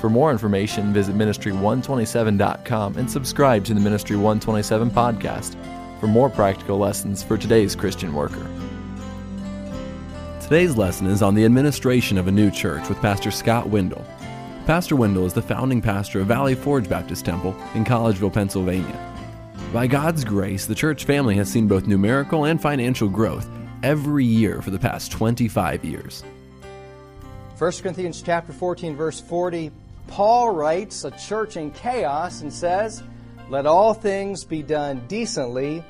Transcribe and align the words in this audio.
For 0.00 0.08
more 0.08 0.32
information, 0.32 0.94
visit 0.94 1.14
ministry127.com 1.14 2.96
and 2.96 3.10
subscribe 3.10 3.66
to 3.66 3.74
the 3.74 3.80
Ministry 3.80 4.16
127 4.16 4.90
podcast 4.90 5.56
for 6.00 6.06
more 6.06 6.30
practical 6.30 6.78
lessons 6.78 7.22
for 7.22 7.36
today's 7.36 7.76
Christian 7.76 8.14
worker. 8.14 8.46
Today's 10.40 10.74
lesson 10.74 11.06
is 11.06 11.20
on 11.20 11.34
the 11.34 11.44
administration 11.44 12.16
of 12.16 12.28
a 12.28 12.32
new 12.32 12.50
church 12.50 12.88
with 12.88 12.98
Pastor 13.02 13.30
Scott 13.30 13.68
Wendell. 13.68 14.02
Pastor 14.64 14.96
Wendell 14.96 15.26
is 15.26 15.34
the 15.34 15.42
founding 15.42 15.82
pastor 15.82 16.20
of 16.20 16.28
Valley 16.28 16.54
Forge 16.54 16.88
Baptist 16.88 17.26
Temple 17.26 17.54
in 17.74 17.84
Collegeville, 17.84 18.32
Pennsylvania. 18.32 18.98
By 19.70 19.86
God's 19.86 20.24
grace, 20.24 20.64
the 20.64 20.74
church 20.74 21.04
family 21.04 21.34
has 21.34 21.50
seen 21.50 21.68
both 21.68 21.86
numerical 21.86 22.46
and 22.46 22.60
financial 22.60 23.10
growth 23.10 23.50
every 23.82 24.24
year 24.24 24.62
for 24.62 24.70
the 24.70 24.78
past 24.78 25.12
25 25.12 25.84
years. 25.84 26.24
1 27.58 27.72
Corinthians 27.82 28.22
chapter 28.22 28.54
14 28.54 28.96
verse 28.96 29.20
40 29.20 29.70
Paul 30.10 30.50
writes 30.50 31.04
a 31.04 31.12
church 31.12 31.56
in 31.56 31.70
chaos 31.70 32.42
and 32.42 32.52
says, 32.52 33.02
Let 33.48 33.64
all 33.64 33.94
things 33.94 34.44
be 34.44 34.60
done 34.60 35.06
decently 35.06 35.84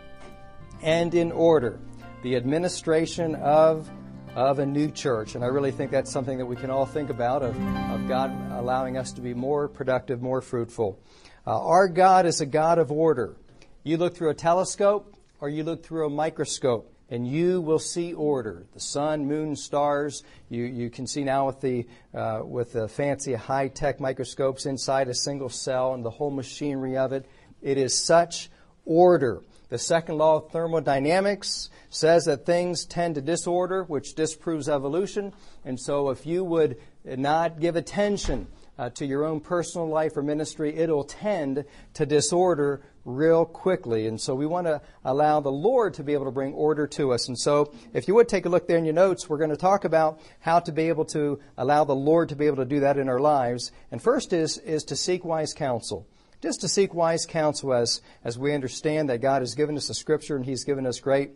and 0.83 1.15
in 1.15 1.33
order. 1.33 1.80
The 2.23 2.37
administration 2.37 3.35
of, 3.37 3.90
of 4.35 4.59
a 4.59 4.66
new 4.66 4.90
church. 4.90 5.37
And 5.37 5.43
I 5.43 5.46
really 5.46 5.71
think 5.71 5.90
that's 5.90 6.12
something 6.12 6.37
that 6.37 6.45
we 6.45 6.54
can 6.54 6.71
all 6.71 6.85
think 6.85 7.09
about 7.09 7.43
of, 7.43 7.57
of 7.90 8.09
God 8.09 8.30
allowing 8.52 8.99
us 8.99 9.12
to 9.12 9.23
be 9.23 9.32
more 9.32 9.68
productive, 9.68 10.21
more 10.21 10.43
fruitful. 10.43 11.01
Uh, 11.46 11.59
our 11.65 11.88
God 11.88 12.27
is 12.27 12.43
a 12.43 12.46
God 12.46 12.79
of 12.79 12.93
order. 12.93 13.37
You 13.84 13.96
look 13.96 14.15
through 14.15 14.30
a 14.30 14.34
telescope 14.34 15.16
or 15.40 15.49
you 15.49 15.65
look 15.65 15.82
through 15.82 16.07
a 16.07 16.10
microscope 16.10 16.95
and 17.10 17.26
you 17.26 17.60
will 17.60 17.80
see 17.80 18.14
order. 18.14 18.64
The 18.72 18.80
sun, 18.80 19.26
moon, 19.26 19.56
stars. 19.56 20.22
You, 20.48 20.64
you 20.64 20.90
can 20.90 21.06
see 21.06 21.24
now 21.24 21.46
with 21.46 21.60
the, 21.60 21.86
uh, 22.14 22.42
with 22.44 22.72
the 22.72 22.88
fancy 22.88 23.34
high 23.34 23.68
tech 23.68 24.00
microscopes 24.00 24.64
inside 24.64 25.08
a 25.08 25.14
single 25.14 25.48
cell 25.48 25.92
and 25.94 26.04
the 26.04 26.10
whole 26.10 26.30
machinery 26.30 26.96
of 26.96 27.12
it. 27.12 27.26
It 27.60 27.78
is 27.78 27.96
such 27.98 28.48
order. 28.84 29.42
The 29.70 29.78
second 29.78 30.18
law 30.18 30.36
of 30.36 30.50
thermodynamics 30.50 31.70
says 31.90 32.24
that 32.24 32.46
things 32.46 32.84
tend 32.84 33.16
to 33.16 33.20
disorder, 33.20 33.84
which 33.84 34.14
disproves 34.14 34.68
evolution. 34.68 35.32
And 35.64 35.78
so 35.78 36.10
if 36.10 36.26
you 36.26 36.44
would 36.44 36.76
not 37.04 37.60
give 37.60 37.76
attention 37.76 38.46
uh, 38.80 38.88
to 38.88 39.04
your 39.04 39.26
own 39.26 39.40
personal 39.40 39.86
life 39.86 40.16
or 40.16 40.23
ministry, 40.23 40.74
it'll 40.74 41.04
tend 41.04 41.66
to 41.92 42.06
disorder 42.06 42.80
real 43.04 43.45
quickly. 43.45 44.06
And 44.06 44.18
so 44.18 44.34
we 44.34 44.46
want 44.46 44.66
to 44.68 44.80
allow 45.04 45.40
the 45.40 45.52
Lord 45.52 45.92
to 45.95 46.02
be 46.02 46.14
able 46.14 46.24
to 46.24 46.30
bring 46.30 46.54
order 46.54 46.87
to 46.87 47.12
us. 47.12 47.28
And 47.28 47.38
so 47.38 47.74
if 47.92 48.09
you 48.09 48.14
would 48.14 48.26
take 48.26 48.46
a 48.46 48.48
look 48.48 48.66
there 48.66 48.78
in 48.78 48.87
your 48.87 48.95
notes, 48.95 49.28
we're 49.28 49.37
going 49.37 49.50
to 49.50 49.56
talk 49.56 49.84
about 49.84 50.18
how 50.40 50.60
to 50.60 50.72
be 50.72 50.88
able 50.88 51.04
to 51.06 51.40
allow 51.59 51.84
the 51.84 51.95
Lord 51.95 52.30
to 52.30 52.37
be 52.37 52.46
able 52.46 52.56
to 52.56 52.64
do 52.64 52.80
that 52.80 52.96
in 52.96 53.10
our 53.10 53.20
lives. 53.20 53.70
And 53.90 54.02
first 54.02 54.32
is, 54.32 54.56
is 54.56 54.82
to 54.84 54.96
seek 54.96 55.26
wise 55.26 55.52
counsel 55.52 56.06
just 56.42 56.62
to 56.62 56.68
seek 56.68 56.94
wise 56.94 57.26
counsel 57.26 57.74
as, 57.74 58.00
as 58.24 58.38
we 58.38 58.54
understand 58.54 59.10
that 59.10 59.20
God 59.20 59.42
has 59.42 59.54
given 59.54 59.76
us 59.76 59.88
the 59.88 59.94
scripture 59.94 60.37
and 60.37 60.46
He's 60.46 60.65
given 60.65 60.87
us 60.87 60.98
great 60.98 61.32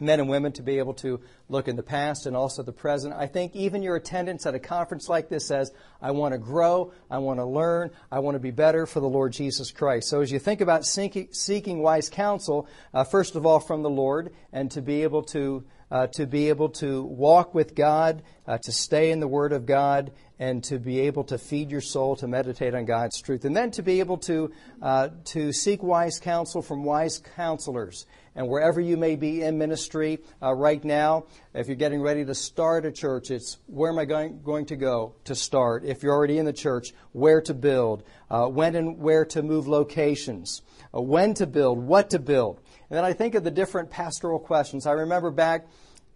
men 0.00 0.20
and 0.20 0.28
women 0.28 0.52
to 0.52 0.62
be 0.62 0.78
able 0.78 0.94
to 0.94 1.20
look 1.48 1.68
in 1.68 1.76
the 1.76 1.82
past 1.82 2.26
and 2.26 2.36
also 2.36 2.62
the 2.62 2.72
present. 2.72 3.14
I 3.14 3.26
think 3.26 3.54
even 3.54 3.82
your 3.82 3.96
attendance 3.96 4.46
at 4.46 4.54
a 4.54 4.58
conference 4.58 5.08
like 5.08 5.28
this 5.28 5.46
says, 5.46 5.72
I 6.02 6.10
want 6.10 6.32
to 6.32 6.38
grow, 6.38 6.92
I 7.10 7.18
want 7.18 7.38
to 7.38 7.46
learn, 7.46 7.90
I 8.10 8.18
want 8.18 8.34
to 8.34 8.40
be 8.40 8.50
better 8.50 8.86
for 8.86 9.00
the 9.00 9.08
Lord 9.08 9.32
Jesus 9.32 9.70
Christ. 9.70 10.08
So 10.08 10.20
as 10.20 10.30
you 10.30 10.38
think 10.38 10.60
about 10.60 10.84
seeking, 10.84 11.82
wise 11.82 12.08
counsel, 12.08 12.68
uh, 12.92 13.04
first 13.04 13.36
of 13.36 13.46
all 13.46 13.60
from 13.60 13.82
the 13.82 13.90
Lord, 13.90 14.32
and 14.52 14.70
to 14.72 14.82
be 14.82 15.02
able 15.02 15.22
to 15.24 15.64
uh, 15.90 16.06
to 16.08 16.26
be 16.26 16.48
able 16.48 16.68
to 16.68 17.02
walk 17.04 17.54
with 17.54 17.74
God, 17.74 18.22
uh, 18.46 18.58
to 18.58 18.72
stay 18.72 19.12
in 19.12 19.20
the 19.20 19.28
Word 19.28 19.52
of 19.52 19.66
God, 19.66 20.10
and 20.38 20.62
to 20.64 20.78
be 20.78 21.00
able 21.00 21.24
to 21.24 21.38
feed 21.38 21.70
your 21.70 21.80
soul, 21.80 22.16
to 22.16 22.26
meditate 22.26 22.74
on 22.74 22.84
God's 22.84 23.20
truth, 23.22 23.44
and 23.44 23.56
then 23.56 23.70
to 23.70 23.82
be 23.82 24.00
able 24.00 24.18
to 24.18 24.52
uh, 24.82 25.08
to 25.26 25.52
seek 25.52 25.82
wise 25.82 26.18
counsel 26.18 26.60
from 26.60 26.84
wise 26.84 27.22
counselors. 27.36 28.06
And 28.36 28.48
wherever 28.48 28.82
you 28.82 28.98
may 28.98 29.16
be 29.16 29.42
in 29.42 29.56
ministry 29.56 30.18
uh, 30.42 30.52
right 30.52 30.84
now, 30.84 31.24
if 31.54 31.68
you're 31.68 31.76
getting 31.76 32.02
ready 32.02 32.22
to 32.26 32.34
start 32.34 32.84
a 32.84 32.92
church, 32.92 33.30
it's 33.30 33.56
where 33.66 33.90
am 33.90 33.98
I 33.98 34.04
going, 34.04 34.42
going 34.42 34.66
to 34.66 34.76
go 34.76 35.14
to 35.24 35.34
start? 35.34 35.84
If 35.86 36.02
you're 36.02 36.12
already 36.12 36.36
in 36.36 36.44
the 36.44 36.52
church, 36.52 36.92
where 37.12 37.40
to 37.40 37.54
build, 37.54 38.02
uh, 38.30 38.46
when 38.46 38.74
and 38.74 38.98
where 38.98 39.24
to 39.24 39.42
move 39.42 39.66
locations, 39.66 40.60
uh, 40.94 41.00
when 41.00 41.32
to 41.34 41.46
build, 41.46 41.78
what 41.78 42.10
to 42.10 42.18
build. 42.18 42.60
And 42.90 42.98
then 42.98 43.06
I 43.06 43.14
think 43.14 43.34
of 43.34 43.42
the 43.42 43.50
different 43.50 43.88
pastoral 43.90 44.38
questions. 44.38 44.86
I 44.86 44.92
remember 44.92 45.30
back 45.30 45.62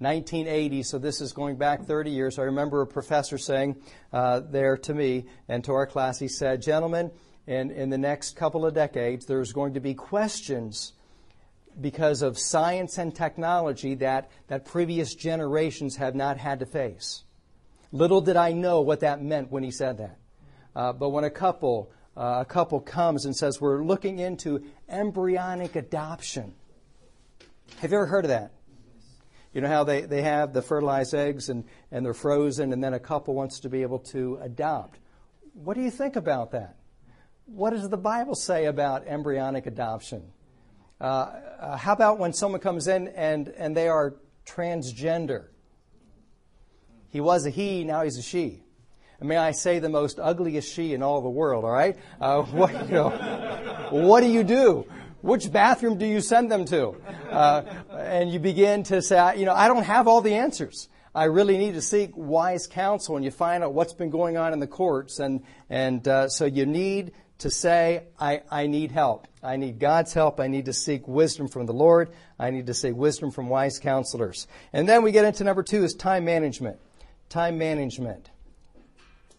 1980, 0.01 0.83
so 0.83 0.99
this 0.99 1.23
is 1.23 1.33
going 1.33 1.57
back 1.57 1.87
30 1.87 2.11
years. 2.11 2.39
I 2.39 2.43
remember 2.43 2.83
a 2.83 2.87
professor 2.87 3.39
saying 3.39 3.77
uh, 4.13 4.41
there 4.41 4.77
to 4.77 4.93
me 4.93 5.25
and 5.49 5.65
to 5.65 5.73
our 5.73 5.87
class, 5.87 6.19
he 6.19 6.29
said, 6.29 6.61
Gentlemen, 6.61 7.13
in, 7.47 7.71
in 7.71 7.89
the 7.89 7.99
next 7.99 8.37
couple 8.37 8.67
of 8.67 8.75
decades, 8.75 9.25
there's 9.25 9.53
going 9.53 9.73
to 9.75 9.81
be 9.81 9.95
questions 9.95 10.93
because 11.81 12.23
of 12.23 12.39
science 12.39 12.99
and 12.99 13.15
technology 13.15 13.95
that, 13.97 14.31
that 14.49 14.65
previous 14.65 15.15
generations 15.15 15.97
have 15.97 16.15
not 16.15 16.37
had 16.37 16.61
to 16.61 16.67
face. 16.67 17.25
Little 17.93 18.21
did 18.21 18.37
I 18.37 18.53
know 18.53 18.81
what 18.81 19.01
that 19.01 19.23
meant 19.23 19.51
when 19.51 19.63
he 19.63 19.71
said 19.71 19.99
that. 19.99 20.19
Uh, 20.77 20.93
but 20.93 21.11
when 21.11 21.25
a 21.25 21.31
couple, 21.31 21.91
uh, 22.17 22.39
a 22.41 22.45
couple 22.45 22.81
comes 22.81 23.25
and 23.25 23.35
says, 23.35 23.61
We're 23.61 23.83
looking 23.83 24.19
into 24.19 24.65
embryonic 24.89 25.75
adoption. 25.75 26.55
Have 27.79 27.91
you 27.91 27.97
ever 27.97 28.07
heard 28.07 28.25
of 28.25 28.31
that? 28.31 28.53
You 29.53 29.61
know 29.61 29.69
how 29.69 29.83
they, 29.83 30.03
they 30.03 30.23
have 30.23 30.53
the 30.53 30.63
fertilized 30.63 31.15
eggs 31.15 31.49
and, 31.49 31.65
and 31.91 32.07
they're 32.07 32.15
frozen, 32.15 32.73
and 32.73 32.83
then 32.83 32.95
a 32.95 33.01
couple 33.01 33.35
wants 33.35 33.61
to 33.61 33.69
be 33.69 33.83
able 33.83 33.99
to 34.11 34.39
adopt. 34.43 35.01
What 35.55 35.75
do 35.75 35.83
you 35.83 35.91
think 35.91 36.15
about 36.15 36.53
that? 36.53 36.77
What 37.47 37.71
does 37.71 37.89
the 37.89 37.97
Bible 37.97 38.37
say 38.37 38.67
about 38.67 39.09
embryonic 39.09 39.67
adoption? 39.67 40.31
Uh, 41.01 41.05
uh, 41.05 41.77
how 41.77 41.93
about 41.93 42.19
when 42.19 42.33
someone 42.33 42.61
comes 42.61 42.87
in 42.87 43.09
and, 43.09 43.49
and 43.49 43.77
they 43.77 43.89
are 43.89 44.17
transgender? 44.47 45.47
He 47.09 47.21
was 47.21 47.47
a 47.47 47.51
he, 47.51 47.85
now 47.85 48.03
he's 48.03 48.19
a 48.19 48.23
she. 48.23 48.63
And 49.19 49.29
may 49.29 49.37
I 49.37 49.53
say 49.53 49.79
the 49.79 49.89
most 49.89 50.19
ugliest 50.19 50.73
she 50.73 50.95
in 50.95 51.03
all 51.03 51.21
the 51.21 51.31
world, 51.31 51.65
all 51.65 51.71
right? 51.71 51.97
Uh, 52.21 52.43
what, 52.43 52.73
you 52.87 52.95
know, 52.95 53.11
what 53.91 54.21
do 54.21 54.29
you 54.29 54.45
do? 54.45 54.87
Which 55.23 55.53
bathroom 55.53 55.99
do 55.99 56.07
you 56.07 56.21
send 56.21 56.51
them 56.51 56.65
to? 56.67 56.97
Uh, 57.31 57.63
and 57.93 58.33
you 58.33 58.39
begin 58.39 58.83
to 58.85 59.03
say, 59.03 59.39
you 59.39 59.45
know, 59.45 59.53
I 59.55 59.69
don't 59.69 59.83
have 59.83 60.09
all 60.09 60.23
the 60.23 60.35
answers. 60.35 60.89
I 61.15 61.25
really 61.25 61.59
need 61.59 61.75
to 61.75 61.83
seek 61.83 62.13
wise 62.15 62.67
counsel, 62.67 63.17
and 63.17 63.25
you 63.25 63.31
find 63.31 63.65
out 63.65 63.75
what's 63.75 63.93
been 63.93 64.11
going 64.11 64.37
on 64.37 64.53
in 64.53 64.61
the 64.61 64.69
courts, 64.69 65.19
and 65.19 65.43
and 65.69 66.07
uh, 66.07 66.29
so 66.29 66.45
you 66.45 66.67
need 66.67 67.13
to 67.41 67.51
say, 67.51 68.05
I, 68.19 68.43
I 68.51 68.67
need 68.67 68.93
help. 68.93 69.27
I 69.43 69.57
need 69.57 69.79
God's 69.79 70.13
help. 70.13 70.41
I 70.41 70.47
need 70.47 70.67
to 70.67 70.73
seek 70.73 71.09
wisdom 71.09 71.49
from 71.49 71.67
the 71.67 71.73
Lord. 71.73 72.11
I 72.39 72.51
need 72.51 72.67
to 72.67 72.75
seek 72.75 72.95
wisdom 72.95 73.31
from 73.31 73.49
wise 73.49 73.79
counselors. 73.79 74.47
And 74.73 74.89
then 74.89 75.03
we 75.03 75.13
get 75.13 75.25
into 75.25 75.45
number 75.45 75.63
two 75.63 75.83
is 75.83 75.95
time 75.95 76.25
management. 76.25 76.79
Time 77.29 77.59
management. 77.59 78.31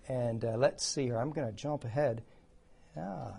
And 0.08 0.44
uh, 0.44 0.56
let's 0.58 0.86
see 0.86 1.04
here. 1.04 1.18
I'm 1.18 1.32
going 1.32 1.48
to 1.48 1.54
jump 1.54 1.84
ahead. 1.86 2.24
Ah, 2.98 3.34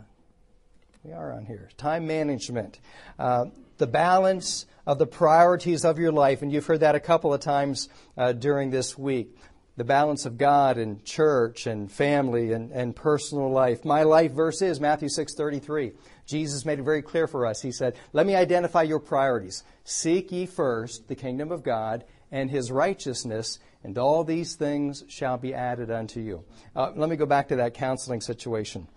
we 1.03 1.13
are 1.13 1.33
on 1.33 1.45
here. 1.45 1.69
Time 1.77 2.07
management. 2.07 2.79
Uh, 3.19 3.47
the 3.79 3.87
balance 3.89 4.67
of 4.87 4.99
the 4.99 5.07
priorities 5.07 5.85
of 5.85 5.99
your 5.99 6.13
life. 6.13 6.43
And 6.43 6.53
you've 6.53 6.67
heard 6.67 6.81
that 6.81 6.95
a 6.95 7.01
couple 7.01 7.35
of 7.35 7.41
times 7.41 7.89
uh, 8.17 8.33
during 8.33 8.71
this 8.71 8.97
week 8.97 9.37
the 9.77 9.85
balance 9.85 10.27
of 10.27 10.37
God 10.37 10.77
and 10.77 11.05
church 11.05 11.67
and 11.67 11.91
family 11.91 12.53
and, 12.53 12.71
and 12.73 12.95
personal 12.95 13.51
life. 13.51 13.85
My 13.85 14.03
life 14.03 14.33
verse 14.33 14.61
is 14.63 14.81
Matthew 14.81 15.09
6:33. 15.09 15.93
Jesus 16.27 16.65
made 16.65 16.79
it 16.79 16.85
very 16.85 17.03
clear 17.03 17.27
for 17.27 17.47
us. 17.47 17.63
He 17.63 17.73
said, 17.73 17.97
"Let 18.13 18.27
me 18.27 18.35
identify 18.35 18.83
your 18.83 19.01
priorities. 19.01 19.65
Seek 19.85 20.31
ye 20.31 20.47
first 20.47 21.09
the 21.09 21.15
kingdom 21.15 21.51
of 21.51 21.63
God 21.63 22.05
and 22.31 22.51
his 22.51 22.71
righteousness, 22.71 23.59
and 23.83 23.97
all 23.99 24.25
these 24.25 24.55
things 24.55 25.05
shall 25.09 25.39
be 25.39 25.55
added 25.55 25.91
unto 25.91 26.21
you." 26.21 26.45
Uh, 26.77 26.93
let 26.95 27.09
me 27.09 27.17
go 27.17 27.27
back 27.27 27.49
to 27.49 27.57
that 27.57 27.75
counseling 27.75 28.21
situation. 28.21 28.89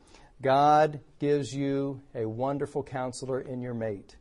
God 0.41 0.99
gives 1.19 1.53
you 1.53 2.01
a 2.13 2.25
wonderful 2.25 2.83
counselor 2.83 3.39
in 3.39 3.61
your 3.61 3.73
mate 3.73 4.17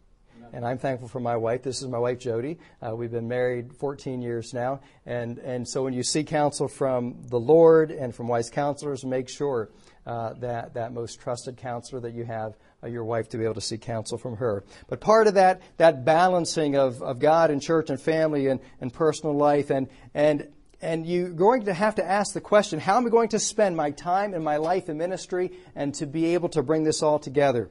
and 0.54 0.64
I'm 0.64 0.78
thankful 0.78 1.08
for 1.08 1.18
my 1.18 1.36
wife. 1.36 1.62
This 1.62 1.82
is 1.82 1.88
my 1.88 1.98
wife, 1.98 2.20
Jody. 2.20 2.58
Uh, 2.80 2.94
we've 2.94 3.10
been 3.10 3.26
married 3.26 3.74
14 3.74 4.22
years 4.22 4.54
now. 4.54 4.80
And, 5.04 5.38
and 5.38 5.68
so 5.68 5.82
when 5.82 5.92
you 5.92 6.04
seek 6.04 6.28
counsel 6.28 6.68
from 6.68 7.16
the 7.28 7.40
Lord 7.40 7.90
and 7.90 8.14
from 8.14 8.28
wise 8.28 8.50
counselors, 8.50 9.04
make 9.04 9.28
sure 9.28 9.70
uh, 10.06 10.34
that 10.34 10.74
that 10.74 10.92
most 10.92 11.20
trusted 11.20 11.56
counselor 11.56 12.00
that 12.02 12.14
you 12.14 12.24
have 12.24 12.56
uh, 12.82 12.86
your 12.86 13.04
wife 13.04 13.28
to 13.30 13.38
be 13.38 13.44
able 13.44 13.54
to 13.54 13.60
seek 13.60 13.80
counsel 13.80 14.16
from 14.16 14.36
her. 14.36 14.62
But 14.86 15.00
part 15.00 15.26
of 15.26 15.34
that, 15.34 15.62
that 15.78 16.04
balancing 16.04 16.76
of, 16.76 17.02
of 17.02 17.18
God 17.18 17.50
and 17.50 17.60
church 17.60 17.90
and 17.90 18.00
family 18.00 18.46
and, 18.46 18.60
and 18.80 18.92
personal 18.92 19.34
life 19.34 19.70
and, 19.70 19.88
and, 20.14 20.48
and 20.80 21.04
you're 21.04 21.30
going 21.30 21.64
to 21.64 21.74
have 21.74 21.96
to 21.96 22.04
ask 22.04 22.32
the 22.32 22.40
question, 22.40 22.78
how 22.78 22.96
am 22.96 23.06
I 23.06 23.10
going 23.10 23.30
to 23.30 23.38
spend 23.38 23.76
my 23.76 23.90
time 23.90 24.34
and 24.34 24.44
my 24.44 24.58
life 24.58 24.88
in 24.88 24.98
ministry 24.98 25.52
and 25.74 25.94
to 25.94 26.06
be 26.06 26.34
able 26.34 26.50
to 26.50 26.62
bring 26.62 26.84
this 26.84 27.02
all 27.02 27.18
together? 27.18 27.70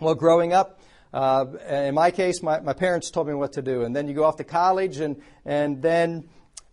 Well, 0.00 0.14
growing 0.14 0.52
up, 0.54 0.80
uh, 1.12 1.46
in 1.68 1.94
my 1.94 2.10
case, 2.10 2.42
my, 2.42 2.60
my 2.60 2.72
parents 2.72 3.10
told 3.10 3.26
me 3.26 3.34
what 3.34 3.54
to 3.54 3.62
do. 3.62 3.82
And 3.82 3.94
then 3.94 4.08
you 4.08 4.14
go 4.14 4.24
off 4.24 4.36
to 4.36 4.44
college 4.44 4.98
and, 4.98 5.20
and 5.44 5.82
then 5.82 6.28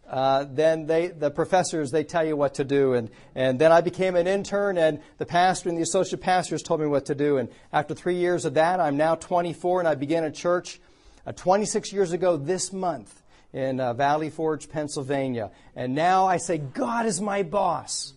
uh, 0.07 0.45
then 0.49 0.85
they, 0.85 1.07
the 1.07 1.29
professors, 1.29 1.91
they 1.91 2.03
tell 2.03 2.25
you 2.25 2.35
what 2.37 2.55
to 2.55 2.63
do. 2.63 2.93
And, 2.93 3.09
and 3.35 3.59
then 3.59 3.71
I 3.71 3.81
became 3.81 4.15
an 4.15 4.25
intern, 4.25 4.77
and 4.77 5.01
the 5.17 5.25
pastor 5.25 5.67
and 5.69 5.77
the 5.77 5.81
associate 5.81 6.21
pastors 6.21 6.63
told 6.63 6.79
me 6.79 6.87
what 6.87 7.07
to 7.07 7.15
do. 7.15 7.37
And 7.37 7.49
after 7.73 7.93
three 7.93 8.15
years 8.15 8.45
of 8.45 8.53
that, 8.53 8.79
I'm 8.79 8.95
now 8.95 9.15
24, 9.15 9.79
and 9.79 9.87
I 9.87 9.95
began 9.95 10.23
a 10.23 10.31
church 10.31 10.79
uh, 11.25 11.33
26 11.33 11.91
years 11.91 12.13
ago 12.13 12.37
this 12.37 12.71
month 12.71 13.21
in 13.51 13.81
uh, 13.81 13.93
Valley 13.93 14.29
Forge, 14.29 14.69
Pennsylvania. 14.69 15.51
And 15.75 15.93
now 15.93 16.25
I 16.25 16.37
say, 16.37 16.57
God 16.57 17.05
is 17.05 17.19
my 17.19 17.43
boss. 17.43 18.13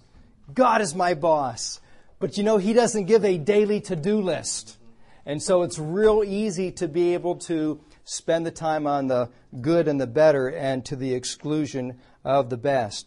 God 0.53 0.81
is 0.83 0.95
my 0.95 1.15
boss. 1.15 1.81
But 2.21 2.37
you 2.39 2.45
know, 2.45 2.59
He 2.59 2.73
doesn't 2.73 3.07
give 3.07 3.25
a 3.25 3.37
daily 3.37 3.81
to 3.83 3.97
do 3.97 4.21
list. 4.21 4.77
And 5.27 5.43
so 5.43 5.63
it's 5.63 5.79
real 5.79 6.23
easy 6.25 6.73
to 6.73 6.89
be 6.89 7.15
able 7.15 7.37
to 7.37 7.81
spend 8.05 8.47
the 8.47 8.51
time 8.51 8.87
on 8.87 9.07
the 9.07 9.31
good 9.61 9.89
and 9.89 10.01
the 10.01 10.07
better 10.07 10.49
and 10.49 10.85
to 10.87 10.97
the 10.97 11.15
exclusion 11.15 11.99
of 12.25 12.51
the 12.51 12.57
best. 12.57 13.07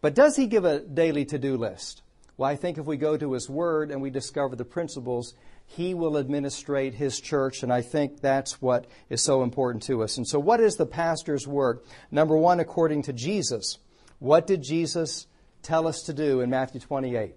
But 0.00 0.14
does 0.14 0.36
he 0.36 0.46
give 0.46 0.64
a 0.64 0.80
daily 0.80 1.24
to 1.26 1.38
do 1.38 1.56
list? 1.56 2.02
Well, 2.36 2.48
I 2.48 2.54
think 2.56 2.78
if 2.78 2.86
we 2.86 2.96
go 2.96 3.16
to 3.16 3.32
his 3.32 3.50
word 3.50 3.90
and 3.90 4.00
we 4.00 4.10
discover 4.10 4.54
the 4.54 4.64
principles, 4.64 5.34
he 5.66 5.92
will 5.92 6.16
administrate 6.16 6.94
his 6.94 7.20
church, 7.20 7.62
and 7.62 7.72
I 7.72 7.82
think 7.82 8.20
that's 8.20 8.62
what 8.62 8.86
is 9.10 9.22
so 9.22 9.42
important 9.42 9.82
to 9.84 10.02
us. 10.02 10.16
And 10.16 10.26
so, 10.26 10.38
what 10.38 10.60
is 10.60 10.76
the 10.76 10.86
pastor's 10.86 11.46
work? 11.46 11.84
Number 12.10 12.36
one, 12.36 12.58
according 12.58 13.02
to 13.02 13.12
Jesus, 13.12 13.78
what 14.18 14.46
did 14.46 14.62
Jesus 14.62 15.26
tell 15.62 15.86
us 15.86 16.02
to 16.04 16.14
do 16.14 16.40
in 16.40 16.48
Matthew 16.48 16.80
28? 16.80 17.34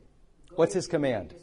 What's 0.56 0.74
his 0.74 0.88
command? 0.88 1.34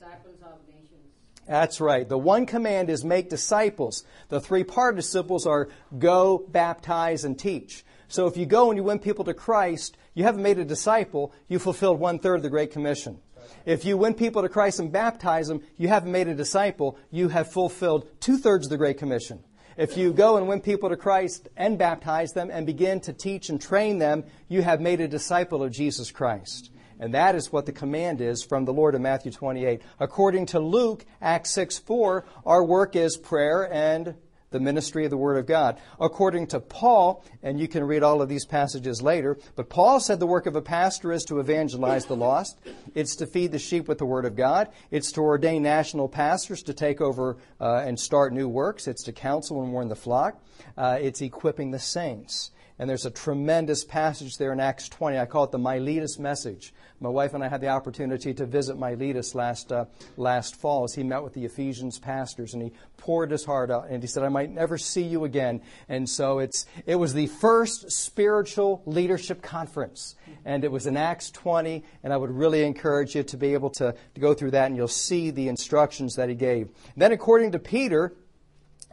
That's 1.48 1.80
right. 1.80 2.06
The 2.06 2.18
one 2.18 2.44
command 2.44 2.90
is 2.90 3.04
make 3.04 3.30
disciples. 3.30 4.04
The 4.28 4.40
three 4.40 4.64
participles 4.64 5.46
are 5.46 5.70
go, 5.98 6.44
baptize, 6.46 7.24
and 7.24 7.38
teach. 7.38 7.84
So 8.08 8.26
if 8.26 8.36
you 8.36 8.44
go 8.44 8.70
and 8.70 8.76
you 8.76 8.84
win 8.84 8.98
people 8.98 9.24
to 9.24 9.34
Christ, 9.34 9.96
you 10.12 10.24
haven't 10.24 10.42
made 10.42 10.58
a 10.58 10.64
disciple, 10.64 11.32
you 11.48 11.58
fulfilled 11.58 12.00
one 12.00 12.18
third 12.18 12.36
of 12.36 12.42
the 12.42 12.50
Great 12.50 12.70
Commission. 12.70 13.18
If 13.64 13.86
you 13.86 13.96
win 13.96 14.12
people 14.12 14.42
to 14.42 14.48
Christ 14.50 14.78
and 14.78 14.92
baptize 14.92 15.48
them, 15.48 15.62
you 15.78 15.88
haven't 15.88 16.12
made 16.12 16.28
a 16.28 16.34
disciple, 16.34 16.98
you 17.10 17.28
have 17.28 17.50
fulfilled 17.50 18.06
two 18.20 18.36
thirds 18.36 18.66
of 18.66 18.70
the 18.70 18.76
Great 18.76 18.98
Commission. 18.98 19.42
If 19.78 19.96
you 19.96 20.12
go 20.12 20.36
and 20.36 20.48
win 20.48 20.60
people 20.60 20.90
to 20.90 20.96
Christ 20.96 21.48
and 21.56 21.78
baptize 21.78 22.32
them 22.32 22.50
and 22.52 22.66
begin 22.66 23.00
to 23.02 23.12
teach 23.14 23.48
and 23.48 23.60
train 23.60 23.98
them, 23.98 24.24
you 24.48 24.60
have 24.60 24.82
made 24.82 25.00
a 25.00 25.08
disciple 25.08 25.62
of 25.62 25.72
Jesus 25.72 26.10
Christ. 26.10 26.70
And 27.00 27.14
that 27.14 27.34
is 27.34 27.52
what 27.52 27.66
the 27.66 27.72
command 27.72 28.20
is 28.20 28.42
from 28.42 28.64
the 28.64 28.72
Lord 28.72 28.94
in 28.94 29.02
Matthew 29.02 29.30
28. 29.30 29.82
According 30.00 30.46
to 30.46 30.60
Luke, 30.60 31.04
Acts 31.20 31.50
6 31.52 31.78
4, 31.78 32.24
our 32.44 32.64
work 32.64 32.96
is 32.96 33.16
prayer 33.16 33.72
and 33.72 34.14
the 34.50 34.60
ministry 34.60 35.04
of 35.04 35.10
the 35.10 35.16
Word 35.16 35.36
of 35.36 35.46
God. 35.46 35.78
According 36.00 36.48
to 36.48 36.60
Paul, 36.60 37.24
and 37.42 37.60
you 37.60 37.68
can 37.68 37.84
read 37.84 38.02
all 38.02 38.22
of 38.22 38.28
these 38.28 38.46
passages 38.46 39.02
later, 39.02 39.38
but 39.56 39.68
Paul 39.68 40.00
said 40.00 40.20
the 40.20 40.26
work 40.26 40.46
of 40.46 40.56
a 40.56 40.62
pastor 40.62 41.12
is 41.12 41.24
to 41.24 41.38
evangelize 41.38 42.06
the 42.06 42.16
lost. 42.16 42.58
It's 42.94 43.16
to 43.16 43.26
feed 43.26 43.52
the 43.52 43.58
sheep 43.58 43.88
with 43.88 43.98
the 43.98 44.06
Word 44.06 44.24
of 44.24 44.36
God. 44.36 44.68
It's 44.90 45.12
to 45.12 45.20
ordain 45.20 45.62
national 45.62 46.08
pastors 46.08 46.62
to 46.64 46.74
take 46.74 47.00
over 47.00 47.36
uh, 47.60 47.82
and 47.84 47.98
start 47.98 48.32
new 48.32 48.48
works. 48.48 48.86
It's 48.86 49.04
to 49.04 49.12
counsel 49.12 49.62
and 49.62 49.72
warn 49.72 49.88
the 49.88 49.96
flock. 49.96 50.42
Uh, 50.76 50.98
it's 51.00 51.20
equipping 51.20 51.70
the 51.70 51.78
saints. 51.78 52.50
And 52.78 52.88
there's 52.88 53.06
a 53.06 53.10
tremendous 53.10 53.84
passage 53.84 54.36
there 54.36 54.52
in 54.52 54.60
Acts 54.60 54.88
20. 54.88 55.18
I 55.18 55.26
call 55.26 55.44
it 55.44 55.50
the 55.50 55.58
Miletus 55.58 56.18
message. 56.18 56.72
My 57.00 57.08
wife 57.08 57.34
and 57.34 57.42
I 57.42 57.48
had 57.48 57.60
the 57.60 57.68
opportunity 57.68 58.32
to 58.34 58.46
visit 58.46 58.78
Miletus 58.78 59.34
last, 59.34 59.72
uh, 59.72 59.86
last 60.16 60.54
fall 60.54 60.84
as 60.84 60.94
he 60.94 61.02
met 61.02 61.22
with 61.22 61.34
the 61.34 61.44
Ephesians 61.44 61.98
pastors 61.98 62.54
and 62.54 62.62
he 62.62 62.72
poured 62.96 63.32
his 63.32 63.44
heart 63.44 63.70
out 63.70 63.88
and 63.88 64.02
he 64.02 64.06
said, 64.06 64.22
I 64.22 64.28
might 64.28 64.50
never 64.50 64.78
see 64.78 65.02
you 65.02 65.24
again. 65.24 65.60
And 65.88 66.08
so 66.08 66.38
it's, 66.38 66.66
it 66.86 66.96
was 66.96 67.14
the 67.14 67.26
first 67.26 67.90
spiritual 67.90 68.82
leadership 68.86 69.42
conference. 69.42 70.14
And 70.44 70.62
it 70.62 70.70
was 70.70 70.86
in 70.86 70.96
Acts 70.96 71.32
20 71.32 71.84
and 72.04 72.12
I 72.12 72.16
would 72.16 72.30
really 72.30 72.62
encourage 72.62 73.16
you 73.16 73.24
to 73.24 73.36
be 73.36 73.54
able 73.54 73.70
to, 73.70 73.94
to 74.14 74.20
go 74.20 74.34
through 74.34 74.52
that 74.52 74.66
and 74.66 74.76
you'll 74.76 74.88
see 74.88 75.30
the 75.30 75.48
instructions 75.48 76.14
that 76.14 76.28
he 76.28 76.36
gave. 76.36 76.68
And 76.94 77.02
then 77.02 77.12
according 77.12 77.52
to 77.52 77.58
Peter, 77.58 78.14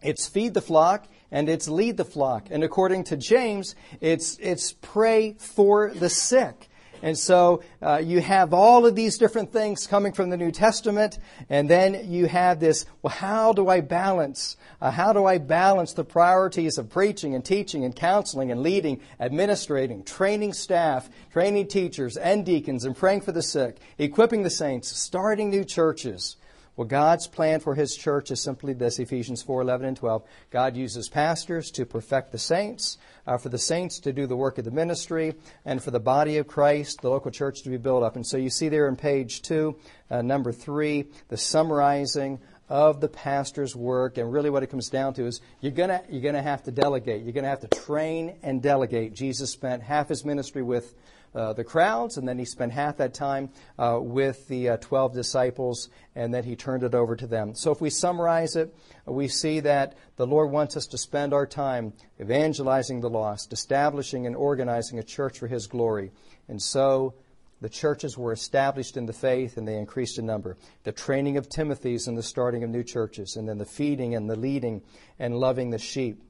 it's 0.02 0.28
feed 0.28 0.54
the 0.54 0.62
flock 0.62 1.08
and 1.32 1.50
it's 1.50 1.68
lead 1.68 1.98
the 1.98 2.06
flock. 2.06 2.48
And 2.52 2.64
according 2.64 3.06
to 3.06 3.18
James, 3.18 3.76
it's, 4.02 4.38
it's 4.40 4.74
pray 4.74 5.36
for 5.40 5.92
the 5.94 6.10
sick. 6.10 6.70
And 7.02 7.18
so 7.18 7.62
uh, 7.82 8.02
you 8.04 8.22
have 8.22 8.54
all 8.54 8.86
of 8.86 8.96
these 8.96 9.18
different 9.18 9.52
things 9.52 9.86
coming 9.86 10.14
from 10.14 10.30
the 10.30 10.38
New 10.38 10.52
Testament, 10.52 11.20
and 11.50 11.70
then 11.70 12.12
you 12.12 12.26
have 12.26 12.60
this, 12.60 12.86
well, 13.02 13.14
how 13.14 13.54
do 13.54 13.68
I 13.68 13.82
balance? 13.82 14.58
Uh, 14.82 14.92
how 14.92 15.14
do 15.14 15.26
I 15.26 15.38
balance 15.38 15.94
the 15.94 16.04
priorities 16.04 16.78
of 16.78 16.90
preaching 16.90 17.36
and 17.36 17.46
teaching 17.46 17.86
and 17.86 17.96
counseling 17.96 18.52
and 18.52 18.62
leading, 18.62 19.02
administrating, 19.20 20.04
training 20.04 20.54
staff, 20.54 21.10
training 21.32 21.68
teachers 21.68 22.18
and 22.18 22.46
deacons, 22.46 22.86
and 22.86 22.98
praying 22.98 23.22
for 23.22 23.34
the 23.34 23.44
sick, 23.44 23.78
equipping 24.00 24.44
the 24.44 24.50
saints, 24.50 24.88
starting 24.98 25.50
new 25.50 25.64
churches? 25.64 26.38
Well, 26.76 26.88
God's 26.88 27.28
plan 27.28 27.62
for 27.62 27.74
His 27.74 27.96
church 27.96 28.32
is 28.32 28.42
simply 28.42 28.74
this 28.74 29.00
Ephesians 29.00 29.42
4 29.42 29.62
11 29.62 29.88
and 29.88 29.98
12. 29.98 30.24
God 30.52 30.76
uses 30.76 31.08
pastors 31.08 31.72
to 31.72 31.86
perfect 31.86 32.34
the 32.34 32.38
saints, 32.38 32.98
uh, 33.26 33.38
for 33.38 33.48
the 33.48 33.58
saints 33.58 34.00
to 34.02 34.12
do 34.12 34.28
the 34.28 34.36
work 34.36 34.58
of 34.58 34.66
the 34.66 34.72
ministry, 34.72 35.36
and 35.64 35.82
for 35.82 35.92
the 35.92 36.00
body 36.02 36.38
of 36.38 36.48
Christ, 36.48 37.02
the 37.02 37.10
local 37.10 37.32
church, 37.32 37.64
to 37.64 37.70
be 37.70 37.78
built 37.78 38.04
up. 38.04 38.18
And 38.18 38.28
so 38.28 38.36
you 38.36 38.50
see 38.50 38.68
there 38.68 38.88
in 38.90 38.98
page 38.98 39.42
2, 39.44 39.76
uh, 40.12 40.22
number 40.22 40.52
3, 40.52 41.06
the 41.30 41.38
summarizing 41.38 42.40
of 42.68 43.00
the 43.00 43.08
pastor's 43.08 43.76
work. 43.76 44.18
And 44.18 44.32
really, 44.32 44.50
what 44.50 44.64
it 44.64 44.68
comes 44.68 44.90
down 44.90 45.14
to 45.14 45.26
is 45.28 45.40
you're 45.62 45.72
going 45.72 45.90
to 45.90 46.02
you're 46.10 46.22
gonna 46.22 46.42
have 46.42 46.64
to 46.64 46.72
delegate. 46.72 47.24
You're 47.24 47.34
going 47.34 47.44
to 47.44 47.50
have 47.50 47.62
to 47.62 47.68
train 47.68 48.36
and 48.44 48.62
delegate. 48.62 49.14
Jesus 49.14 49.52
spent 49.52 49.82
half 49.82 50.10
his 50.10 50.26
ministry 50.26 50.62
with 50.62 50.94
uh, 51.36 51.54
the 51.54 51.64
crowds, 51.64 52.18
and 52.18 52.28
then 52.28 52.40
he 52.40 52.46
spent 52.46 52.72
half 52.72 52.98
that 52.98 53.14
time 53.14 53.50
uh, 53.78 54.00
with 54.02 54.48
the 54.48 54.70
uh, 54.70 54.78
12 54.78 55.14
disciples, 55.14 55.90
and 56.16 56.34
then 56.34 56.44
he 56.44 56.56
turned 56.56 56.84
it 56.84 56.96
over 56.96 57.16
to 57.16 57.28
them. 57.28 57.54
So 57.54 57.72
if 57.72 57.82
we 57.82 57.90
summarize 57.90 58.56
it, 58.56 58.74
we 59.06 59.28
see 59.28 59.60
that 59.60 59.98
the 60.16 60.26
Lord 60.26 60.52
wants 60.52 60.78
us 60.78 60.88
to 60.88 60.98
spend 60.98 61.34
our 61.34 61.46
time 61.46 61.94
evangelizing 62.22 63.02
the 63.02 63.10
lost, 63.10 63.52
establishing 63.52 64.26
and 64.26 64.36
organizing 64.36 64.98
a 64.98 65.04
church 65.04 65.40
for 65.40 65.48
his 65.48 65.68
glory. 65.68 66.12
And 66.48 66.62
so 66.62 67.16
the 67.62 67.70
churches 67.70 68.18
were 68.18 68.32
established 68.32 68.96
in 68.96 69.06
the 69.06 69.14
faith 69.14 69.58
and 69.58 69.68
they 69.68 69.78
increased 69.78 70.20
in 70.20 70.26
number. 70.26 70.58
The 70.84 70.92
training 70.92 71.38
of 71.38 71.50
Timothy's 71.50 72.08
and 72.08 72.18
the 72.18 72.24
starting 72.24 72.64
of 72.64 72.70
new 72.70 72.84
churches, 72.84 73.36
and 73.36 73.48
then 73.48 73.58
the 73.58 73.66
feeding 73.66 74.16
and 74.16 74.30
the 74.30 74.36
leading 74.36 74.84
and 75.20 75.36
loving 75.36 75.70
the 75.70 75.80
sheep 75.80 76.22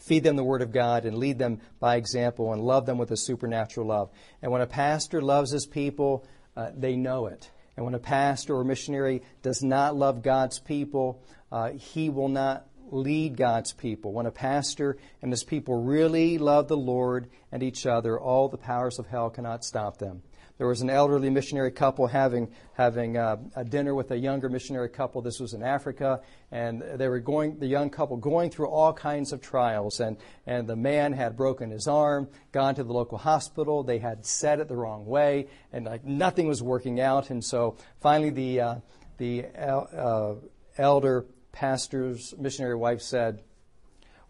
feed 0.00 0.24
them 0.24 0.36
the 0.36 0.44
Word 0.44 0.62
of 0.62 0.72
God 0.72 1.04
and 1.04 1.16
lead 1.16 1.38
them 1.38 1.60
by 1.78 1.96
example 1.96 2.52
and 2.52 2.62
love 2.62 2.86
them 2.86 2.98
with 2.98 3.10
a 3.10 3.16
supernatural 3.16 3.86
love. 3.86 4.10
And 4.42 4.50
when 4.50 4.62
a 4.62 4.66
pastor 4.66 5.20
loves 5.20 5.52
his 5.52 5.66
people, 5.66 6.26
uh, 6.56 6.70
they 6.76 6.96
know 6.96 7.26
it. 7.26 7.50
And 7.76 7.84
when 7.84 7.94
a 7.94 8.00
pastor 8.00 8.56
or 8.56 8.64
missionary 8.64 9.22
does 9.42 9.62
not 9.62 9.96
love 9.96 10.22
God's 10.22 10.58
people, 10.58 11.22
uh, 11.52 11.70
he 11.70 12.10
will 12.10 12.28
not 12.28 12.66
lead 12.90 13.36
God's 13.36 13.72
people. 13.72 14.12
When 14.12 14.26
a 14.26 14.32
pastor 14.32 14.98
and 15.22 15.30
his 15.30 15.44
people 15.44 15.82
really 15.82 16.38
love 16.38 16.68
the 16.68 16.76
Lord 16.76 17.28
and 17.52 17.62
each 17.62 17.86
other, 17.86 18.18
all 18.18 18.48
the 18.48 18.58
powers 18.58 18.98
of 18.98 19.06
hell 19.06 19.30
cannot 19.30 19.64
stop 19.64 19.98
them. 19.98 20.22
There 20.60 20.68
was 20.68 20.82
an 20.82 20.90
elderly 20.90 21.30
missionary 21.30 21.70
couple 21.70 22.06
having 22.06 22.50
having 22.74 23.16
uh, 23.16 23.38
a 23.56 23.64
dinner 23.64 23.94
with 23.94 24.10
a 24.10 24.18
younger 24.18 24.50
missionary 24.50 24.90
couple. 24.90 25.22
This 25.22 25.40
was 25.40 25.54
in 25.54 25.62
Africa, 25.62 26.20
and 26.52 26.82
they 26.82 27.08
were 27.08 27.18
going. 27.18 27.58
The 27.58 27.66
young 27.66 27.88
couple 27.88 28.18
going 28.18 28.50
through 28.50 28.68
all 28.68 28.92
kinds 28.92 29.32
of 29.32 29.40
trials, 29.40 30.00
and 30.00 30.18
and 30.46 30.68
the 30.68 30.76
man 30.76 31.14
had 31.14 31.34
broken 31.34 31.70
his 31.70 31.88
arm, 31.88 32.28
gone 32.52 32.74
to 32.74 32.84
the 32.84 32.92
local 32.92 33.16
hospital. 33.16 33.82
They 33.82 34.00
had 34.00 34.26
said 34.26 34.60
it 34.60 34.68
the 34.68 34.76
wrong 34.76 35.06
way, 35.06 35.48
and 35.72 35.86
like 35.86 36.04
nothing 36.04 36.46
was 36.46 36.62
working 36.62 37.00
out. 37.00 37.30
And 37.30 37.42
so 37.42 37.78
finally, 38.02 38.28
the 38.28 38.60
uh, 38.60 38.74
the 39.16 39.46
uh, 39.46 40.34
elder 40.76 41.24
pastor's 41.52 42.34
missionary 42.36 42.76
wife 42.76 43.00
said, 43.00 43.40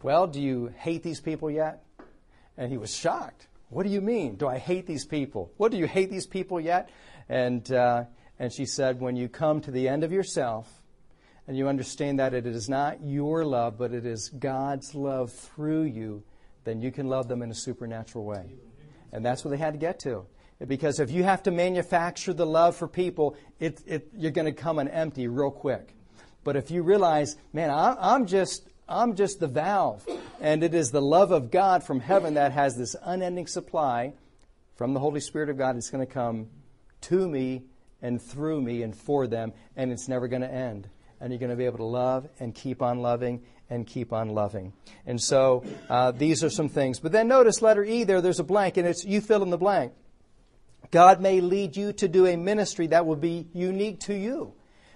"Well, 0.01 0.29
do 0.29 0.41
you 0.41 0.73
hate 0.79 1.03
these 1.03 1.21
people 1.21 1.51
yet?" 1.51 1.83
And 2.57 2.71
he 2.71 2.79
was 2.79 2.95
shocked. 2.95 3.49
What 3.71 3.87
do 3.87 3.93
you 3.93 4.01
mean? 4.01 4.35
Do 4.35 4.49
I 4.49 4.59
hate 4.59 4.87
these 4.87 5.07
people? 5.07 5.53
What 5.57 5.71
do 5.71 5.79
you 5.79 5.87
hate 5.87 6.11
these 6.11 6.27
people 6.27 6.61
yet? 6.61 6.91
And, 7.29 7.71
uh, 7.73 8.05
and 8.39 8.53
she 8.53 8.67
said, 8.67 9.01
When 9.01 9.17
you 9.17 9.29
come 9.29 9.61
to 9.63 9.71
the 9.71 9.89
end 9.89 10.03
of 10.03 10.13
yourself 10.13 10.69
and 11.47 11.57
you 11.57 11.69
understand 11.69 12.19
that 12.19 12.35
it 12.35 12.47
is 12.47 12.69
not 12.69 13.03
your 13.03 13.45
love, 13.45 13.79
but 13.79 13.93
it 13.93 14.05
is 14.05 14.29
God's 14.29 14.95
love 14.95 15.33
through 15.33 15.85
you, 15.85 16.25
then 16.65 16.81
you 16.81 16.91
can 16.91 17.09
love 17.09 17.29
them 17.29 17.43
in 17.43 17.51
a 17.51 17.55
supernatural 17.55 18.25
way. 18.25 18.55
And 19.13 19.25
that's 19.25 19.45
what 19.45 19.53
they 19.53 19.57
had 19.57 19.75
to 19.75 19.79
get 19.79 20.01
to. 20.01 20.27
Because 20.67 21.01
if 21.01 21.11
you 21.11 21.23
have 21.23 21.43
to 21.45 21.51
manufacture 21.51 22.35
the 22.35 22.45
love 22.45 22.77
for 22.77 22.87
people, 22.87 23.37
it, 23.61 23.81
it, 23.87 24.09
you're 24.15 24.31
going 24.31 24.47
to 24.47 24.53
come 24.53 24.79
an 24.79 24.89
empty 24.89 25.27
real 25.27 25.51
quick. 25.51 25.95
But 26.43 26.57
if 26.57 26.71
you 26.71 26.83
realize, 26.83 27.37
man, 27.53 27.71
I'm 27.71 28.27
just 28.27 28.70
I'm 28.91 29.15
just 29.15 29.39
the 29.39 29.47
valve, 29.47 30.05
and 30.41 30.65
it 30.65 30.75
is 30.75 30.91
the 30.91 31.01
love 31.01 31.31
of 31.31 31.51
God 31.51 31.85
from 31.85 32.01
heaven 32.01 32.35
that 32.35 32.53
has 32.53 32.77
this 32.77 32.97
unending 33.03 33.47
supply 33.47 34.15
from 34.75 34.95
the 34.95 35.01
Holy 35.01 35.21
Spirit 35.21 35.49
of 35.49 35.57
God. 35.57 35.77
It's 35.77 35.91
going 35.91 36.05
to 36.05 36.13
come 36.13 36.49
to 37.03 37.29
me 37.29 37.63
and 38.03 38.21
through 38.21 38.61
me 38.61 38.83
and 38.83 38.97
for 38.97 39.27
them, 39.27 39.53
and 39.77 39.93
it's 39.93 40.09
never 40.09 40.27
going 40.27 40.43
to 40.43 40.53
end. 40.53 40.89
And 41.21 41.33
you're 41.33 41.39
going 41.39 41.51
to 41.51 41.57
be 41.57 41.67
able 41.67 41.79
to 41.79 41.85
love 41.85 42.29
and 42.41 42.55
keep 42.55 42.83
on 42.83 43.01
loving 43.01 43.43
and 43.69 43.87
keep 43.87 44.13
on 44.13 44.31
loving. 44.31 44.73
And 45.07 45.21
so 45.21 45.65
uh, 45.89 46.11
these 46.11 46.43
are 46.43 46.51
some 46.51 46.69
things. 46.69 46.99
But 46.99 47.13
then 47.13 47.29
notice 47.29 47.63
letter 47.63 47.85
E 47.85 48.05
there, 48.05 48.21
there's 48.21 48.41
a 48.41 48.45
blank, 48.45 48.77
and 48.77 48.89
it's 48.89 49.05
you 49.05 49.21
fill 49.21 49.43
in 49.43 49.51
the 49.51 49.59
blank. 49.59 49.93
God 50.91 51.21
may 51.21 51.41
lead 51.41 51.77
you 51.77 51.93
to 51.93 52.09
do 52.09 52.27
a 52.27 52.37
ministry 52.37 52.89
that 52.89 53.07
will 53.07 53.17
be 53.17 53.47
unique 53.53 54.01
to 54.01 54.15
you, 54.15 54.55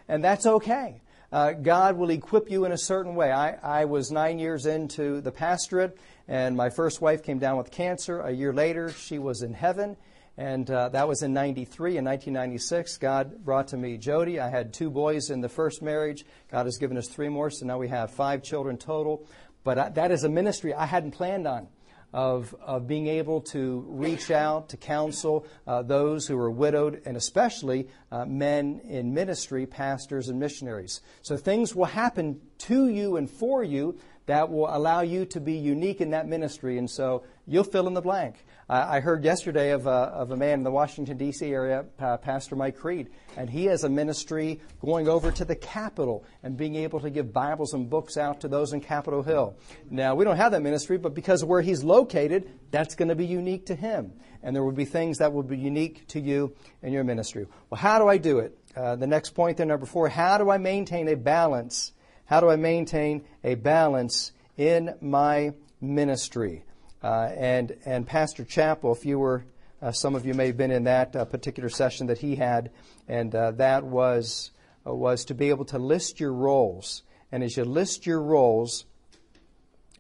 and 0.09 0.25
that's 0.25 0.47
okay. 0.47 1.01
Uh, 1.35 1.51
God 1.51 1.97
will 1.97 2.11
equip 2.11 2.49
you 2.49 2.65
in 2.65 2.71
a 2.71 2.79
certain 2.79 3.17
way. 3.17 3.33
I, 3.33 3.81
I 3.81 3.87
was 3.87 4.13
nine 4.13 4.39
years 4.39 4.67
into 4.67 5.21
the 5.21 5.33
pastorate, 5.33 5.99
and 6.29 6.57
my 6.57 6.71
first 6.71 7.01
wife 7.01 7.25
came 7.25 7.41
down 7.41 7.57
with 7.57 7.73
cancer. 7.73 8.21
A 8.21 8.31
year 8.31 8.53
later, 8.53 8.93
she 8.93 9.19
was 9.19 9.43
in 9.43 9.53
heaven. 9.53 9.97
And 10.37 10.71
uh, 10.71 10.91
that 10.91 11.09
was 11.09 11.25
in 11.25 11.33
93. 11.33 11.97
In 11.97 12.05
1996, 12.05 12.99
God 12.99 13.45
brought 13.45 13.67
to 13.69 13.77
me 13.77 13.99
Jody. 13.99 14.39
I 14.39 14.49
had 14.49 14.73
two 14.73 14.91
boys 14.91 15.31
in 15.31 15.41
the 15.41 15.49
first 15.49 15.83
marriage. 15.83 16.25
God 16.53 16.67
has 16.67 16.79
given 16.79 16.97
us 16.97 17.09
three 17.09 17.29
more, 17.29 17.51
so 17.51 17.67
now 17.67 17.79
we 17.79 17.89
have 17.89 18.13
five 18.13 18.45
children 18.45 18.77
total. 18.77 19.27
But 19.65 19.77
I, 19.77 19.89
that 19.89 20.13
is 20.13 20.23
a 20.23 20.29
ministry 20.29 20.73
I 20.73 20.87
hadn't 20.87 21.11
planned 21.11 21.49
on 21.49 21.67
of, 22.15 22.55
of 22.61 22.87
being 22.87 23.09
able 23.09 23.41
to 23.41 23.85
reach 23.89 24.31
out 24.31 24.69
to 24.69 24.77
counsel 24.77 25.45
uh, 25.67 25.83
those 25.83 26.29
who 26.29 26.39
are 26.39 26.51
widowed 26.51 27.03
and 27.05 27.17
especially 27.17 27.89
uh, 28.13 28.25
men 28.25 28.81
in 28.85 29.13
ministry, 29.13 29.67
pastors, 29.67 30.29
and 30.29 30.39
missionaries. 30.39 31.01
So 31.23 31.37
things 31.37 31.75
will 31.75 31.87
happen 31.87 32.41
to 32.59 32.89
you 32.89 33.17
and 33.17 33.29
for 33.29 33.65
you 33.65 33.99
that 34.27 34.49
will 34.49 34.69
allow 34.69 35.01
you 35.01 35.27
to 35.27 35.41
be 35.41 35.55
unique 35.55 36.01
in 36.01 36.11
that 36.11 36.29
ministry. 36.29 36.79
And 36.79 36.89
so 36.89 37.25
you'll 37.49 37.65
fill 37.65 37.89
in 37.89 37.95
the 37.95 38.01
blank. 38.01 38.45
I 38.67 39.01
heard 39.01 39.25
yesterday 39.25 39.73
of 39.73 39.87
a, 39.87 39.91
of 39.91 40.31
a 40.31 40.37
man 40.37 40.61
in 40.61 40.63
the 40.63 40.71
Washington, 40.71 41.19
D.C. 41.19 41.53
area, 41.53 41.85
uh, 41.99 42.17
Pastor 42.17 42.57
Mike 42.57 42.79
Creed, 42.79 43.11
and 43.37 43.51
he 43.51 43.67
has 43.67 43.85
a 43.85 43.91
ministry 43.91 44.61
going 44.81 45.07
over 45.07 45.31
to 45.33 45.45
the 45.45 45.55
Capitol 45.55 46.25
and 46.43 46.57
being 46.57 46.75
able 46.77 46.99
to 47.01 47.11
give 47.11 47.31
Bibles 47.31 47.75
and 47.75 47.91
books 47.91 48.17
out 48.17 48.41
to 48.41 48.49
those 48.49 48.73
in 48.73 48.81
Capitol 48.81 49.23
Hill. 49.23 49.55
Now, 49.91 50.15
we 50.15 50.25
don't 50.25 50.39
have 50.39 50.53
that 50.53 50.63
ministry, 50.63 50.97
but 50.97 51.13
because 51.13 51.43
of 51.43 51.49
where 51.49 51.61
he's 51.61 51.85
located, 51.85 52.51
that's 52.71 52.95
going 52.95 53.09
to 53.09 53.15
be 53.15 53.27
unique 53.27 53.67
to 53.67 53.75
him. 53.75 54.15
And 54.43 54.57
there 54.57 54.65
will 54.65 54.73
be 54.73 54.87
things 54.87 55.19
that 55.19 55.35
will 55.35 55.43
be 55.43 55.59
unique 55.59 56.07
to 56.09 56.21
you 56.21 56.55
and 56.83 56.93
your 56.93 57.05
ministry. 57.05 57.47
Well, 57.69 57.81
how 57.81 57.99
do 57.99 58.09
I 58.09 58.17
do 58.17 58.39
it? 58.39 58.57
Uh, 58.75 58.97
the 58.97 59.07
next 59.07 59.31
point 59.31 59.59
there, 59.59 59.67
number 59.67 59.87
four, 59.87 60.09
how 60.09 60.39
do 60.39 60.49
I 60.49 60.57
maintain 60.57 61.09
a 61.09 61.17
balance? 61.17 61.93
How 62.25 62.41
do 62.41 62.49
I 62.49 62.57
maintain 62.57 63.27
a 63.43 63.57
balance 63.57 64.33
in 64.57 64.95
my 65.03 65.53
ministry? 65.83 66.65
Uh, 67.05 67.31
and, 67.37 67.77
and 67.85 68.07
Pastor 68.07 68.45
Chappell, 68.45 68.91
if 68.93 69.05
you 69.05 69.19
were, 69.19 69.45
uh, 69.83 69.93
some 69.93 70.15
of 70.15 70.25
you 70.25 70.33
may 70.33 70.47
have 70.47 70.57
been 70.57 70.71
in 70.71 70.85
that 70.85 71.15
uh, 71.15 71.27
particular 71.27 71.69
session 71.69 72.07
that 72.07 72.17
he 72.17 72.37
had, 72.37 72.71
and 73.07 73.33
that 73.33 73.85
was, 73.85 74.53
was 74.87 75.27
to 75.27 75.35
be 75.35 75.51
able 75.51 75.67
to 75.67 75.79
list 75.79 76.19
your 76.19 76.33
roles. 76.33 77.03
And 77.31 77.45
as 77.45 77.59
you 77.59 77.65
list 77.65 78.07
your 78.07 78.23
roles, 78.23 78.87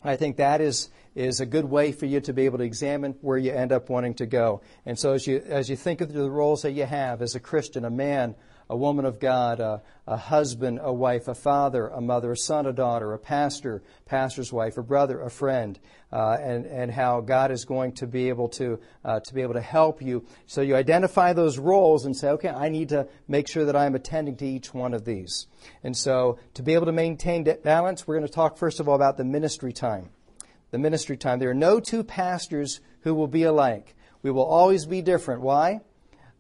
I 0.03 0.17
think 0.17 0.39
that 0.39 0.63
is, 0.63 0.89
is 1.15 1.41
a 1.41 1.47
good 1.47 1.67
way 1.67 1.93
for 1.93 2.07
you 2.07 2.21
to 2.23 2.33
be 2.33 2.47
able 2.47 2.57
to 2.57 2.65
examine 2.65 3.17
where 3.21 3.37
you 3.37 3.53
end 3.53 3.71
up 3.71 3.91
wanting 3.91 4.15
to 4.15 4.25
go. 4.25 4.63
And 4.87 4.99
so 4.99 5.13
as 5.13 5.27
you, 5.27 5.43
as 5.47 5.69
you 5.69 5.77
think 5.77 6.01
of 6.01 6.11
the 6.11 6.31
roles 6.31 6.63
that 6.63 6.73
you 6.73 6.87
have 6.87 7.21
as 7.21 7.35
a 7.35 7.41
Christian, 7.41 7.85
a 7.85 7.91
man, 7.91 8.35
a 8.69 8.77
woman 8.77 9.05
of 9.05 9.21
God, 9.21 9.61
a, 9.61 9.83
a, 10.07 10.17
husband, 10.17 10.81
a 10.83 10.93
wife, 10.93 11.29
a 11.29 11.35
father, 11.35 11.89
a 11.89 12.01
mother, 12.01 12.33
a 12.33 12.37
son, 12.37 12.67
a 12.67 12.73
daughter, 12.73 13.13
a 13.13 13.19
pastor, 13.19 13.83
pastor's 14.07 14.53
wife, 14.53 14.79
a 14.79 14.83
brother, 14.83 15.21
a 15.21 15.31
friend, 15.31 15.79
uh, 16.13 16.37
and, 16.41 16.67
and 16.67 16.91
how 16.91 17.21
God 17.21 17.51
is 17.51 17.65
going 17.65 17.93
to 17.93 18.07
be 18.07 18.29
able 18.29 18.49
to, 18.51 18.81
uh, 19.05 19.21
to 19.21 19.35
be 19.35 19.43
able 19.43 19.55
to 19.55 19.61
help 19.61 20.01
you. 20.01 20.25
So 20.47 20.63
you 20.63 20.77
identify 20.77 21.33
those 21.33 21.59
roles 21.59 22.07
and 22.07 22.17
say, 22.17 22.31
okay, 22.31 22.49
I 22.49 22.69
need 22.69 22.89
to 22.91 23.09
make 23.29 23.49
sure 23.49 23.65
that 23.67 23.77
I'm 23.77 23.95
attending 23.95 24.37
to 24.37 24.47
each 24.47 24.73
one 24.73 24.95
of 24.95 25.05
these. 25.05 25.47
And 25.83 25.97
so 25.97 26.39
to 26.55 26.63
be 26.63 26.75
able 26.75 26.87
to 26.87 26.93
maintain 26.93 27.45
that 27.45 27.63
balance, 27.63 28.07
we're 28.07 28.17
going 28.17 28.27
to 28.27 28.33
talk 28.33 28.57
first 28.57 28.81
of 28.81 28.89
all 28.89 28.95
about 28.95 29.17
the 29.17 29.25
ministry 29.25 29.73
time. 29.73 30.11
The 30.71 30.79
ministry 30.79 31.17
time. 31.17 31.39
There 31.39 31.51
are 31.51 31.55
no 31.55 31.81
two 31.81 32.03
pastors 32.03 32.81
who 33.01 33.15
will 33.15 33.29
be 33.29 33.45
alike. 33.45 33.95
We 34.23 34.31
will 34.31 34.45
always 34.45 34.87
be 34.87 35.03
different. 35.03 35.43
Why? 35.43 35.83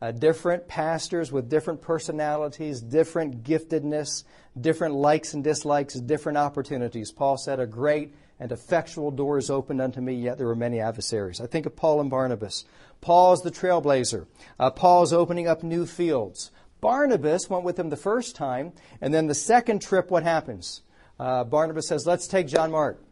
Uh, 0.04 0.10
different 0.10 0.68
pastors 0.68 1.32
with 1.32 1.48
different 1.48 1.80
personalities, 1.80 2.82
different 2.82 3.42
giftedness, 3.42 4.24
different 4.60 4.94
likes 4.94 5.32
and 5.32 5.42
dislikes, 5.42 5.94
different 5.94 6.36
opportunities. 6.36 7.10
Paul 7.10 7.38
said, 7.38 7.58
A 7.58 7.66
great 7.66 8.14
and 8.38 8.52
effectual 8.52 9.10
door 9.10 9.38
is 9.38 9.48
opened 9.48 9.80
unto 9.80 10.02
me, 10.02 10.12
yet 10.14 10.36
there 10.36 10.46
were 10.46 10.54
many 10.54 10.78
adversaries. 10.78 11.40
I 11.40 11.46
think 11.46 11.64
of 11.64 11.74
Paul 11.74 12.02
and 12.02 12.10
Barnabas. 12.10 12.66
Paul's 13.00 13.40
the 13.40 13.50
trailblazer. 13.50 14.26
Uh, 14.58 14.70
Paul's 14.70 15.14
opening 15.14 15.48
up 15.48 15.62
new 15.62 15.86
fields. 15.86 16.50
Barnabas 16.82 17.48
went 17.48 17.64
with 17.64 17.78
him 17.78 17.88
the 17.88 17.96
first 17.96 18.36
time, 18.36 18.74
and 19.00 19.14
then 19.14 19.26
the 19.26 19.34
second 19.34 19.80
trip, 19.80 20.10
what 20.10 20.22
happens? 20.22 20.82
Uh, 21.18 21.44
Barnabas 21.44 21.88
says, 21.88 22.06
Let's 22.06 22.26
take 22.26 22.46
John 22.46 22.70
Mark. 22.70 23.02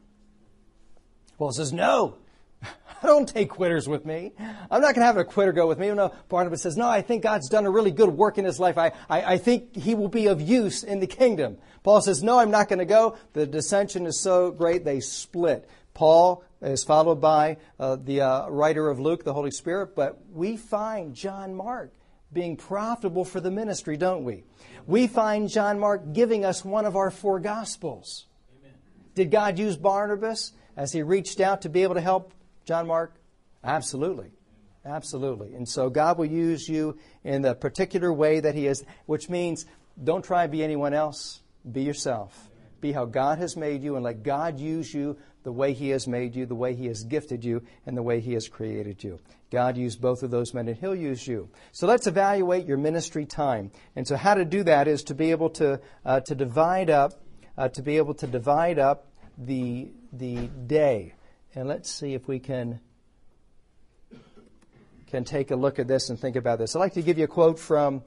Paul 1.39 1.53
says, 1.53 1.73
No, 1.73 2.19
I 3.03 3.07
don't 3.07 3.29
take 3.29 3.51
quitters 3.51 3.89
with 3.89 4.05
me. 4.05 4.33
I'm 4.39 4.81
not 4.81 4.95
going 4.95 5.03
to 5.03 5.07
have 5.07 5.17
a 5.17 5.25
quitter 5.25 5.53
go 5.53 5.67
with 5.67 5.79
me. 5.79 5.91
No, 5.91 6.15
Barnabas 6.29 6.63
says, 6.63 6.77
no, 6.77 6.89
I 6.89 7.03
think 7.03 7.23
God's 7.23 7.49
done 7.49 7.67
a 7.67 7.71
really 7.71 7.91
good 7.91 8.11
work 8.11 8.39
in 8.39 8.45
his 8.45 8.61
life. 8.61 8.79
I, 8.79 8.93
I, 9.09 9.23
I 9.35 9.39
think 9.39 9.77
he 9.77 9.95
will 9.95 10.09
be 10.09 10.27
of 10.27 10.41
use 10.41 10.83
in 10.83 11.01
the 11.01 11.07
kingdom. 11.07 11.59
Paul 11.83 12.01
says, 12.01 12.23
no, 12.23 12.39
I'm 12.39 12.51
not 12.51 12.69
going 12.69 12.79
to 12.79 12.85
go. 12.85 13.17
The 13.33 13.47
dissension 13.47 14.07
is 14.07 14.21
so 14.21 14.51
great, 14.51 14.85
they 14.85 15.01
split. 15.01 15.69
Paul 15.95 16.45
is 16.61 16.85
followed 16.85 17.21
by 17.21 17.59
uh, 17.79 17.97
the 17.97 18.21
uh, 18.21 18.49
writer 18.49 18.89
of 18.89 19.01
Luke, 19.01 19.25
the 19.25 19.35
Holy 19.35 19.51
Spirit, 19.51 19.95
but 19.95 20.19
we 20.33 20.57
find 20.57 21.15
John 21.15 21.55
Mark 21.55 21.93
being 22.33 22.57
profitable 22.57 23.25
for 23.25 23.41
the 23.41 23.51
ministry, 23.51 23.97
don't 23.97 24.25
we? 24.25 24.45
We 24.87 25.07
find 25.07 25.49
John 25.49 25.79
Mark 25.79 26.13
giving 26.13 26.45
us 26.45 26.65
one 26.65 26.87
of 26.87 26.97
our 26.97 27.11
four 27.11 27.41
gospels. 27.41 28.27
Amen. 28.59 28.73
Did 29.15 29.31
God 29.31 29.59
use 29.59 29.77
Barnabas 29.77 30.53
as 30.77 30.93
he 30.93 31.03
reached 31.03 31.41
out 31.41 31.63
to 31.63 31.69
be 31.69 31.83
able 31.83 31.95
to 31.95 32.01
help 32.01 32.33
John 32.65 32.87
Mark? 32.87 33.15
Absolutely. 33.65 34.31
Absolutely. 34.85 35.55
And 35.55 35.69
so 35.69 35.91
God 35.91 36.19
will 36.19 36.27
use 36.27 36.69
you 36.69 36.99
in 37.23 37.43
the 37.43 37.55
particular 37.55 38.13
way 38.13 38.41
that 38.41 38.55
He 38.55 38.67
is, 38.67 38.85
which 39.07 39.29
means 39.29 39.65
don't 40.03 40.25
try 40.25 40.47
to 40.47 40.51
be 40.51 40.65
anyone 40.65 40.95
else. 40.95 41.41
Be 41.71 41.83
yourself. 41.83 42.51
Be 42.81 42.91
how 42.91 43.05
God 43.05 43.39
has 43.39 43.57
made 43.57 43.83
you 43.83 43.95
and 43.95 44.05
let 44.05 44.25
God 44.25 44.59
use 44.59 44.93
you 44.93 45.17
the 45.45 45.53
way 45.53 45.73
He 45.73 45.91
has 45.91 46.09
made 46.09 46.35
you, 46.35 46.47
the 46.47 46.57
way 46.57 46.75
He 46.75 46.87
has 46.87 47.05
gifted 47.05 47.45
you, 47.45 47.63
and 47.87 47.97
the 47.97 48.03
way 48.03 48.19
He 48.19 48.33
has 48.35 48.49
created 48.49 49.05
you. 49.05 49.21
God 49.51 49.77
used 49.77 50.01
both 50.01 50.25
of 50.25 50.31
those 50.31 50.53
men 50.53 50.67
and 50.67 50.77
He'll 50.77 50.95
use 50.95 51.27
you. 51.27 51.49
So 51.71 51.87
let's 51.87 52.09
evaluate 52.09 52.67
your 52.67 52.79
ministry 52.79 53.25
time. 53.25 53.71
And 53.95 54.07
so 54.07 54.17
how 54.17 54.35
to 54.35 54.45
do 54.45 54.65
that 54.65 54.89
is 54.89 55.05
to 55.05 55.15
be 55.15 55.31
able 55.31 55.51
to, 55.51 55.81
uh, 56.05 56.21
to 56.21 56.35
divide 56.35 56.91
up, 56.91 57.13
uh, 57.57 57.69
to 57.69 57.83
be 57.83 57.99
able 57.99 58.15
to 58.15 58.27
divide 58.27 58.81
up 58.81 59.07
the, 59.39 59.93
the 60.13 60.49
day. 60.67 61.15
And 61.55 61.69
let's 61.69 61.91
see 61.91 62.15
if 62.15 62.29
we 62.29 62.39
can 62.39 62.81
can 65.07 65.25
take 65.25 65.51
a 65.51 65.57
look 65.57 65.79
at 65.79 65.87
this 65.87 66.09
and 66.09 66.19
think 66.19 66.37
about 66.37 66.59
this. 66.59 66.75
I'd 66.75 66.79
like 66.79 66.95
to 66.95 67.03
give 67.03 67.19
you 67.19 67.25
a 67.25 67.29
quote 67.29 67.59
from 67.59 68.03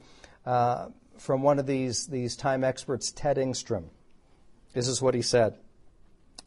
uh, 0.46 0.88
from 1.20 1.44
one 1.44 1.60
of 1.60 1.68
these 1.68 2.08
these 2.08 2.36
time 2.36 2.64
experts, 2.64 3.12
Ted 3.12 3.38
Engstrom. 3.38 3.86
This 4.74 4.88
is 4.88 5.02
what 5.02 5.14
he 5.14 5.22
said. 5.22 5.56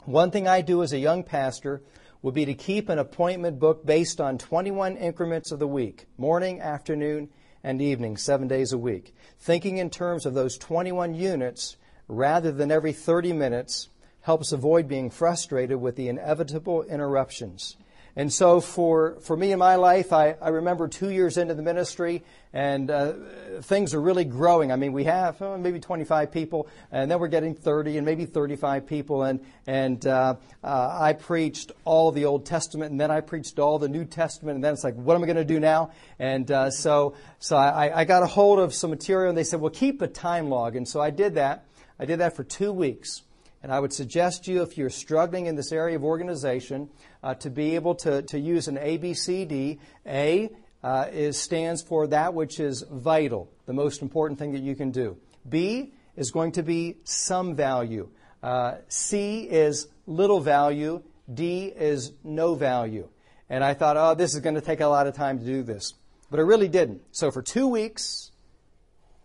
One 0.05 0.29
thing 0.31 0.47
I 0.47 0.61
do 0.61 0.83
as 0.83 0.91
a 0.91 0.97
young 0.97 1.23
pastor 1.23 1.81
would 2.21 2.33
be 2.33 2.45
to 2.45 2.53
keep 2.53 2.89
an 2.89 2.99
appointment 2.99 3.59
book 3.59 3.85
based 3.85 4.19
on 4.19 4.37
21 4.37 4.97
increments 4.97 5.51
of 5.51 5.59
the 5.59 5.67
week, 5.67 6.05
morning, 6.17 6.59
afternoon, 6.59 7.29
and 7.63 7.81
evening, 7.81 8.17
seven 8.17 8.47
days 8.49 8.73
a 8.73 8.77
week. 8.77 9.15
Thinking 9.39 9.77
in 9.77 9.89
terms 9.89 10.25
of 10.25 10.33
those 10.33 10.57
21 10.57 11.13
units 11.13 11.77
rather 12.09 12.51
than 12.51 12.71
every 12.71 12.91
30 12.91 13.31
minutes 13.31 13.87
helps 14.29 14.51
avoid 14.51 14.87
being 14.87 15.09
frustrated 15.09 15.81
with 15.81 15.95
the 15.95 16.07
inevitable 16.07 16.83
interruptions. 16.83 17.75
And 18.15 18.31
so 18.31 18.61
for, 18.61 19.19
for 19.21 19.35
me 19.35 19.51
in 19.51 19.57
my 19.57 19.73
life, 19.73 20.13
I, 20.13 20.35
I 20.39 20.49
remember 20.49 20.87
two 20.87 21.09
years 21.09 21.35
into 21.35 21.55
the 21.55 21.63
ministry 21.63 22.23
and 22.53 22.91
uh, 22.91 23.13
things 23.61 23.95
are 23.95 23.99
really 23.99 24.25
growing. 24.25 24.71
I 24.71 24.75
mean, 24.75 24.93
we 24.93 25.05
have 25.05 25.41
oh, 25.41 25.57
maybe 25.57 25.79
25 25.79 26.31
people 26.31 26.67
and 26.91 27.09
then 27.09 27.17
we're 27.17 27.27
getting 27.27 27.55
30 27.55 27.97
and 27.97 28.05
maybe 28.05 28.27
35 28.27 28.85
people. 28.85 29.23
And, 29.23 29.39
and 29.65 30.05
uh, 30.05 30.35
uh, 30.63 30.97
I 31.01 31.13
preached 31.13 31.71
all 31.83 32.11
the 32.11 32.25
Old 32.25 32.45
Testament 32.45 32.91
and 32.91 33.01
then 33.01 33.09
I 33.09 33.21
preached 33.21 33.57
all 33.57 33.79
the 33.79 33.89
New 33.89 34.05
Testament. 34.05 34.53
And 34.53 34.63
then 34.63 34.73
it's 34.73 34.83
like, 34.83 34.93
what 34.93 35.15
am 35.15 35.23
I 35.23 35.25
going 35.25 35.37
to 35.37 35.43
do 35.43 35.59
now? 35.59 35.89
And 36.19 36.51
uh, 36.51 36.69
so, 36.69 37.15
so 37.39 37.57
I, 37.57 38.01
I 38.01 38.05
got 38.05 38.21
a 38.21 38.27
hold 38.27 38.59
of 38.59 38.75
some 38.75 38.91
material 38.91 39.29
and 39.29 39.37
they 39.37 39.43
said, 39.43 39.59
well, 39.59 39.71
keep 39.71 40.03
a 40.03 40.07
time 40.07 40.51
log. 40.51 40.75
And 40.75 40.87
so 40.87 41.01
I 41.01 41.09
did 41.09 41.33
that. 41.33 41.65
I 41.99 42.05
did 42.05 42.19
that 42.19 42.35
for 42.35 42.43
two 42.43 42.71
weeks. 42.71 43.23
And 43.61 43.71
I 43.71 43.79
would 43.79 43.91
suggest 43.91 44.47
you, 44.47 44.61
if 44.61 44.77
you're 44.77 44.89
struggling 44.89 45.47
in 45.47 45.55
this 45.55 45.71
area 45.71 45.97
of 45.97 46.03
organization, 46.03 46.89
uh, 47.23 47.33
to 47.35 47.49
be 47.49 47.75
able 47.75 47.95
to, 47.95 48.21
to 48.23 48.39
use 48.39 48.67
an 48.67 48.77
ABCD. 48.77 49.79
A 50.05 50.49
uh, 50.83 51.07
is, 51.11 51.37
stands 51.37 51.81
for 51.81 52.07
that 52.07 52.33
which 52.33 52.59
is 52.59 52.83
vital, 52.89 53.51
the 53.65 53.73
most 53.73 54.01
important 54.01 54.39
thing 54.39 54.53
that 54.53 54.61
you 54.61 54.75
can 54.75 54.91
do. 54.91 55.17
B 55.47 55.93
is 56.15 56.31
going 56.31 56.53
to 56.53 56.63
be 56.63 56.97
some 57.03 57.55
value. 57.55 58.09
Uh, 58.41 58.75
C 58.87 59.41
is 59.41 59.87
little 60.07 60.39
value. 60.39 61.03
D 61.31 61.65
is 61.65 62.13
no 62.23 62.55
value. 62.55 63.09
And 63.49 63.63
I 63.63 63.73
thought, 63.73 63.97
oh, 63.97 64.15
this 64.15 64.35
is 64.35 64.39
going 64.41 64.55
to 64.55 64.61
take 64.61 64.79
a 64.79 64.87
lot 64.87 65.07
of 65.07 65.15
time 65.15 65.39
to 65.39 65.45
do 65.45 65.63
this. 65.63 65.93
But 66.29 66.39
it 66.39 66.43
really 66.43 66.67
didn't. 66.67 67.01
So 67.11 67.31
for 67.31 67.41
two 67.41 67.67
weeks, 67.67 68.31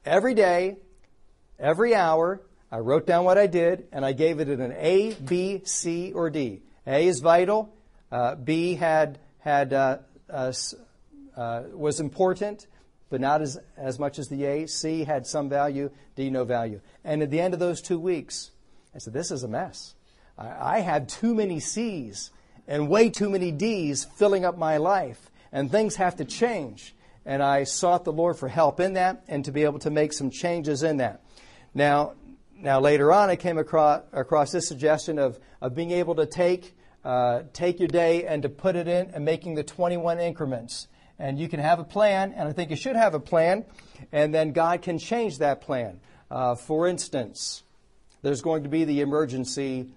every 0.05 0.35
day, 0.35 0.79
every 1.59 1.95
hour, 1.95 2.41
I 2.75 2.81
wrote 2.81 3.07
down 3.07 3.25
what 3.25 3.39
I 3.39 3.47
did 3.47 3.87
and 3.93 4.05
I 4.05 4.11
gave 4.11 4.41
it 4.41 4.49
an 4.49 4.75
A, 4.77 5.15
B, 5.15 5.63
C, 5.65 6.11
or 6.13 6.29
D. 6.29 6.61
A 6.89 7.07
is 7.07 7.21
vital. 7.21 7.73
Uh, 8.11 8.35
B 8.35 8.75
had 8.75 9.21
had 9.39 9.73
uh, 9.73 9.99
uh, 10.29 11.63
was 11.73 12.01
important, 12.01 12.67
but 13.11 13.21
not 13.21 13.43
as 13.43 13.61
as 13.77 14.01
much 14.01 14.19
as 14.19 14.27
the 14.27 14.45
A. 14.45 14.67
C 14.67 15.05
had 15.05 15.25
some 15.25 15.49
value. 15.49 15.89
D 16.17 16.31
no 16.31 16.43
value. 16.43 16.81
And 17.05 17.23
at 17.23 17.31
the 17.31 17.41
end 17.41 17.55
of 17.55 17.61
those 17.61 17.81
two 17.81 18.01
weeks, 18.01 18.51
I 18.93 18.99
said, 18.99 19.13
"This 19.13 19.31
is 19.31 19.45
a 19.45 19.49
mess. 19.49 19.95
I, 20.37 20.79
I 20.79 20.81
had 20.81 21.09
too 21.09 21.33
many 21.33 21.61
C's 21.61 22.33
and 22.67 22.89
way 22.89 23.09
too 23.09 23.31
many 23.31 23.53
D's 23.53 24.03
filling 24.03 24.45
up 24.45 24.59
my 24.59 24.79
life, 24.79 25.31
and 25.53 25.71
things 25.71 25.95
have 25.95 26.17
to 26.17 26.25
change." 26.25 26.93
And 27.25 27.41
I 27.41 27.63
sought 27.63 28.03
the 28.03 28.13
Lord 28.13 28.37
for 28.37 28.49
help 28.49 28.81
in 28.81 28.95
that 28.95 29.23
and 29.29 29.45
to 29.45 29.53
be 29.53 29.63
able 29.63 29.79
to 29.79 29.91
make 29.91 30.13
some 30.13 30.31
changes 30.31 30.83
in 30.83 30.97
that. 30.97 31.21
Now, 31.73 32.15
now, 32.65 32.81
later 32.81 33.13
on, 33.13 33.29
I 33.29 33.37
came 33.37 33.59
across, 33.59 34.05
across 34.15 34.51
this 34.51 34.67
suggestion 34.67 35.19
of, 35.19 35.39
of 35.61 35.75
being 35.75 35.91
able 35.91 36.15
to 36.15 36.25
take, 36.25 36.75
uh, 37.05 37.43
take 37.53 37.79
your 37.79 37.89
day 37.89 38.25
and 38.25 38.43
to 38.43 38.49
put 38.49 38.75
it 38.75 38.89
in 38.89 39.11
and 39.11 39.23
making 39.23 39.55
the 39.55 39.63
21 39.63 40.19
increments. 40.19 40.89
And 41.19 41.39
you 41.39 41.47
can 41.47 41.61
have 41.61 41.79
a 41.79 41.85
plan, 41.85 42.33
and 42.33 42.49
I 42.49 42.53
think 42.53 42.71
you 42.71 42.77
should 42.77 42.97
have 42.97 43.13
a 43.13 43.21
plan, 43.21 43.67
and 44.13 44.35
then 44.35 44.53
God 44.53 44.81
can 44.81 44.99
change 44.99 45.41
that 45.41 45.61
plan. 45.61 46.01
Uh, 46.31 46.55
for 46.55 46.89
instance, 46.89 47.65
there's 48.23 48.41
going 48.41 48.63
to 48.63 48.71
be 48.71 48.85
the 48.85 49.03
emergency 49.03 49.91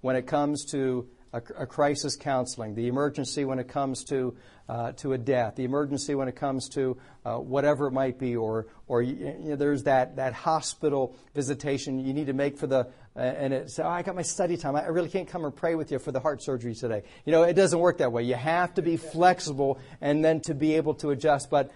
when 0.00 0.14
it 0.14 0.28
comes 0.28 0.66
to 0.66 1.08
a, 1.32 1.42
a 1.58 1.66
crisis 1.66 2.16
counseling, 2.16 2.74
the 2.74 2.88
emergency 2.88 3.44
when 3.44 3.58
it 3.58 3.68
comes 3.68 4.04
to 4.04 4.36
uh, 4.68 4.92
to 4.92 5.14
a 5.14 5.18
death, 5.18 5.56
the 5.56 5.64
emergency 5.64 6.14
when 6.14 6.28
it 6.28 6.36
comes 6.36 6.68
to 6.68 6.98
uh, 7.24 7.36
whatever 7.36 7.86
it 7.86 7.92
might 7.92 8.18
be, 8.18 8.36
or 8.36 8.66
or 8.86 9.02
you 9.02 9.34
know, 9.38 9.56
there's 9.56 9.84
that 9.84 10.16
that 10.16 10.32
hospital 10.32 11.16
visitation 11.34 11.98
you 11.98 12.12
need 12.12 12.26
to 12.26 12.32
make 12.32 12.58
for 12.58 12.66
the 12.66 12.88
uh, 13.16 13.20
and 13.20 13.52
it's 13.52 13.78
oh, 13.78 13.86
I 13.86 14.02
got 14.02 14.14
my 14.14 14.22
study 14.22 14.56
time. 14.56 14.76
I 14.76 14.86
really 14.86 15.08
can't 15.08 15.28
come 15.28 15.44
and 15.44 15.54
pray 15.54 15.74
with 15.74 15.90
you 15.90 15.98
for 15.98 16.12
the 16.12 16.20
heart 16.20 16.42
surgery 16.42 16.74
today. 16.74 17.02
You 17.24 17.32
know, 17.32 17.42
it 17.42 17.54
doesn't 17.54 17.78
work 17.78 17.98
that 17.98 18.12
way. 18.12 18.22
You 18.22 18.34
have 18.34 18.74
to 18.74 18.82
be 18.82 18.96
flexible 18.96 19.78
and 20.00 20.24
then 20.24 20.40
to 20.42 20.54
be 20.54 20.76
able 20.76 20.94
to 20.96 21.10
adjust. 21.10 21.50
But 21.50 21.70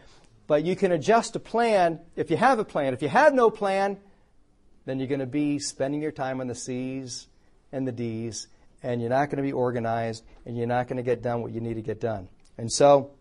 but 0.47 0.65
you 0.65 0.77
can 0.77 0.93
adjust 0.93 1.37
a 1.37 1.41
plan 1.41 2.01
if 2.17 2.31
you 2.31 2.37
have 2.37 2.59
a 2.59 2.65
plan. 2.65 2.95
If 2.95 3.03
you 3.03 3.09
have 3.09 3.33
no 3.33 3.51
plan, 3.51 3.99
then 4.85 4.99
you're 4.99 5.09
going 5.09 5.21
to 5.21 5.27
be 5.27 5.59
spending 5.59 6.03
your 6.03 6.13
time 6.13 6.41
on 6.41 6.47
the 6.47 6.55
C's 6.55 7.27
and 7.73 7.87
the 7.87 7.93
D's 7.93 8.49
and 8.83 9.01
you're 9.01 9.11
not 9.11 9.27
going 9.27 9.37
to 9.37 9.43
be 9.43 9.53
organized 9.53 10.25
and 10.45 10.57
you're 10.57 10.67
not 10.67 10.89
going 10.89 10.97
to 10.97 11.03
get 11.03 11.23
done 11.23 11.43
what 11.43 11.53
you 11.53 11.61
need 11.61 11.75
to 11.75 11.83
get 11.83 12.01
done. 12.01 12.29
And 12.59 12.71
so, 12.71 13.13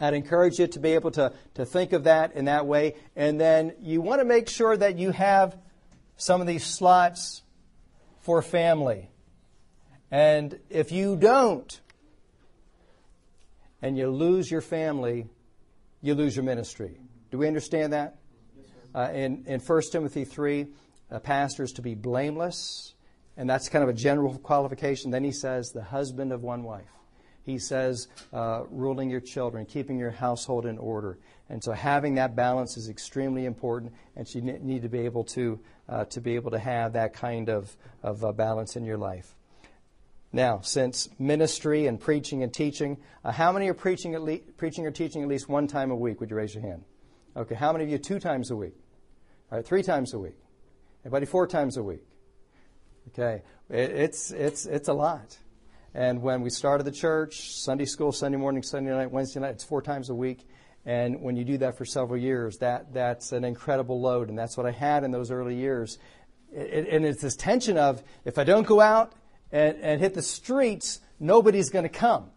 I'd 0.00 0.14
encourage 0.14 0.58
you 0.58 0.66
to 0.66 0.80
be 0.80 0.92
able 0.94 1.12
to, 1.12 1.32
to 1.54 1.64
think 1.64 1.92
of 1.92 2.04
that 2.04 2.34
in 2.34 2.46
that 2.46 2.66
way. 2.66 2.96
And 3.14 3.40
then 3.40 3.74
you 3.80 4.00
want 4.00 4.20
to 4.20 4.24
make 4.24 4.48
sure 4.48 4.76
that 4.76 4.98
you 4.98 5.12
have 5.12 5.56
some 6.16 6.40
of 6.40 6.46
these 6.46 6.64
slots 6.64 7.42
for 8.20 8.42
family. 8.42 9.10
And 10.10 10.58
if 10.68 10.90
you 10.90 11.16
don't, 11.16 11.80
and 13.82 13.98
you 13.98 14.10
lose 14.10 14.50
your 14.50 14.62
family, 14.62 15.26
you 16.00 16.14
lose 16.14 16.34
your 16.34 16.44
ministry. 16.44 16.98
Do 17.30 17.38
we 17.38 17.46
understand 17.46 17.92
that? 17.92 18.16
Uh, 18.94 19.10
in, 19.12 19.44
in 19.46 19.60
1 19.60 19.82
Timothy 19.92 20.24
3, 20.24 20.68
a 21.10 21.20
pastor 21.20 21.64
is 21.64 21.72
to 21.72 21.82
be 21.82 21.94
blameless, 21.94 22.93
and 23.36 23.48
that's 23.48 23.68
kind 23.68 23.82
of 23.82 23.88
a 23.88 23.94
general 23.94 24.38
qualification. 24.38 25.10
Then 25.10 25.24
he 25.24 25.32
says, 25.32 25.70
the 25.70 25.82
husband 25.82 26.32
of 26.32 26.42
one 26.42 26.62
wife. 26.62 26.90
He 27.42 27.58
says, 27.58 28.08
uh, 28.32 28.62
ruling 28.70 29.10
your 29.10 29.20
children, 29.20 29.66
keeping 29.66 29.98
your 29.98 30.10
household 30.10 30.64
in 30.64 30.78
order. 30.78 31.18
And 31.50 31.62
so 31.62 31.72
having 31.72 32.14
that 32.14 32.34
balance 32.34 32.78
is 32.78 32.88
extremely 32.88 33.44
important, 33.44 33.92
and 34.16 34.26
you 34.34 34.40
need 34.40 34.82
to 34.82 34.88
be 34.88 35.00
able 35.00 35.24
to, 35.24 35.60
uh, 35.88 36.04
to 36.06 36.20
be 36.20 36.36
able 36.36 36.52
to 36.52 36.58
have 36.58 36.94
that 36.94 37.12
kind 37.12 37.50
of, 37.50 37.76
of 38.02 38.24
uh, 38.24 38.32
balance 38.32 38.76
in 38.76 38.84
your 38.84 38.96
life. 38.96 39.36
Now, 40.32 40.60
since 40.62 41.08
ministry 41.18 41.86
and 41.86 42.00
preaching 42.00 42.42
and 42.42 42.52
teaching, 42.52 42.96
uh, 43.24 43.30
how 43.30 43.52
many 43.52 43.68
are 43.68 43.74
preaching, 43.74 44.16
le- 44.16 44.38
preaching 44.56 44.86
or 44.86 44.90
teaching 44.90 45.22
at 45.22 45.28
least 45.28 45.48
one 45.48 45.66
time 45.66 45.90
a 45.90 45.94
week? 45.96 46.20
Would 46.20 46.30
you 46.30 46.36
raise 46.36 46.54
your 46.54 46.62
hand? 46.62 46.82
Okay, 47.36 47.54
how 47.54 47.72
many 47.72 47.84
of 47.84 47.90
you 47.90 47.98
two 47.98 48.18
times 48.18 48.50
a 48.50 48.56
week? 48.56 48.74
All 49.52 49.58
right, 49.58 49.66
three 49.66 49.82
times 49.82 50.14
a 50.14 50.18
week. 50.18 50.36
Anybody 51.04 51.26
four 51.26 51.46
times 51.46 51.76
a 51.76 51.82
week? 51.82 52.02
Okay, 53.08 53.42
it, 53.68 53.90
it's 53.90 54.30
it's 54.30 54.66
it's 54.66 54.88
a 54.88 54.92
lot. 54.92 55.38
And 55.94 56.22
when 56.22 56.42
we 56.42 56.50
started 56.50 56.84
the 56.84 56.92
church, 56.92 57.54
Sunday 57.54 57.84
school, 57.84 58.10
Sunday 58.10 58.36
morning, 58.36 58.62
Sunday 58.62 58.90
night, 58.90 59.12
Wednesday 59.12 59.38
night, 59.40 59.50
it's 59.50 59.64
four 59.64 59.80
times 59.80 60.10
a 60.10 60.14
week. 60.14 60.46
And 60.84 61.22
when 61.22 61.36
you 61.36 61.44
do 61.44 61.58
that 61.58 61.78
for 61.78 61.84
several 61.84 62.18
years, 62.18 62.58
that 62.58 62.92
that's 62.92 63.32
an 63.32 63.44
incredible 63.44 64.00
load, 64.00 64.28
and 64.28 64.38
that's 64.38 64.56
what 64.56 64.66
I 64.66 64.72
had 64.72 65.04
in 65.04 65.12
those 65.12 65.30
early 65.30 65.54
years. 65.54 65.98
It, 66.52 66.88
and 66.88 67.04
it's 67.04 67.22
this 67.22 67.36
tension 67.36 67.78
of 67.78 68.02
if 68.24 68.38
I 68.38 68.44
don't 68.44 68.66
go 68.66 68.80
out 68.80 69.12
and, 69.52 69.76
and 69.78 70.00
hit 70.00 70.14
the 70.14 70.22
streets, 70.22 71.00
nobody's 71.20 71.70
going 71.70 71.84
to 71.84 71.88
come. 71.88 72.30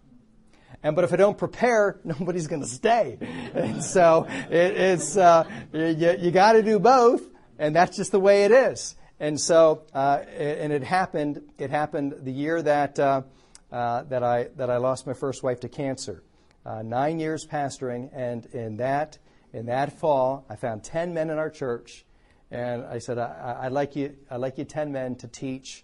And 0.84 0.96
but 0.96 1.04
if 1.04 1.12
I 1.12 1.16
don't 1.16 1.38
prepare, 1.38 2.00
nobody's 2.04 2.48
going 2.48 2.62
to 2.62 2.68
stay. 2.68 3.18
And 3.54 3.84
so 3.84 4.28
it, 4.50 4.78
it's 4.78 5.18
uh, 5.18 5.44
you, 5.74 6.16
you 6.20 6.32
got 6.32 6.54
to 6.54 6.62
do 6.62 6.80
both, 6.80 7.24
and 7.58 7.76
that's 7.76 7.98
just 7.98 8.12
the 8.12 8.20
way 8.20 8.46
it 8.46 8.52
is. 8.52 8.96
And 9.20 9.40
so, 9.40 9.84
uh, 9.94 10.20
and 10.38 10.72
it 10.72 10.84
happened. 10.84 11.42
It 11.58 11.72
happened 11.72 12.16
the 12.22 12.32
year 12.32 12.62
that 12.62 13.00
uh, 13.00 13.24
uh, 13.72 14.04
that 14.04 14.24
I 14.24 14.50
that 14.58 14.70
I 14.70 14.78
lost 14.78 15.08
my 15.08 15.14
first 15.14 15.42
wife 15.42 15.62
to 15.62 15.70
cancer. 15.70 16.24
Uh, 16.64 16.84
nine 16.84 17.20
years 17.20 17.46
pastoring, 17.46 18.10
and 18.14 18.46
in 18.48 18.78
that 18.78 19.18
in 19.54 19.66
that 19.68 20.00
fall, 20.00 20.46
I 20.50 20.56
found 20.56 20.84
ten 20.84 21.14
men 21.14 21.32
in 21.32 21.38
our 21.40 21.50
church, 21.50 22.06
and 22.52 22.86
I 22.86 23.00
said, 23.00 23.18
I, 23.18 23.62
would 23.64 23.72
like 23.72 23.96
you, 23.96 24.16
I'd 24.30 24.38
like 24.38 24.58
you 24.60 24.66
ten 24.66 24.92
men 24.92 25.16
to 25.16 25.28
teach 25.28 25.84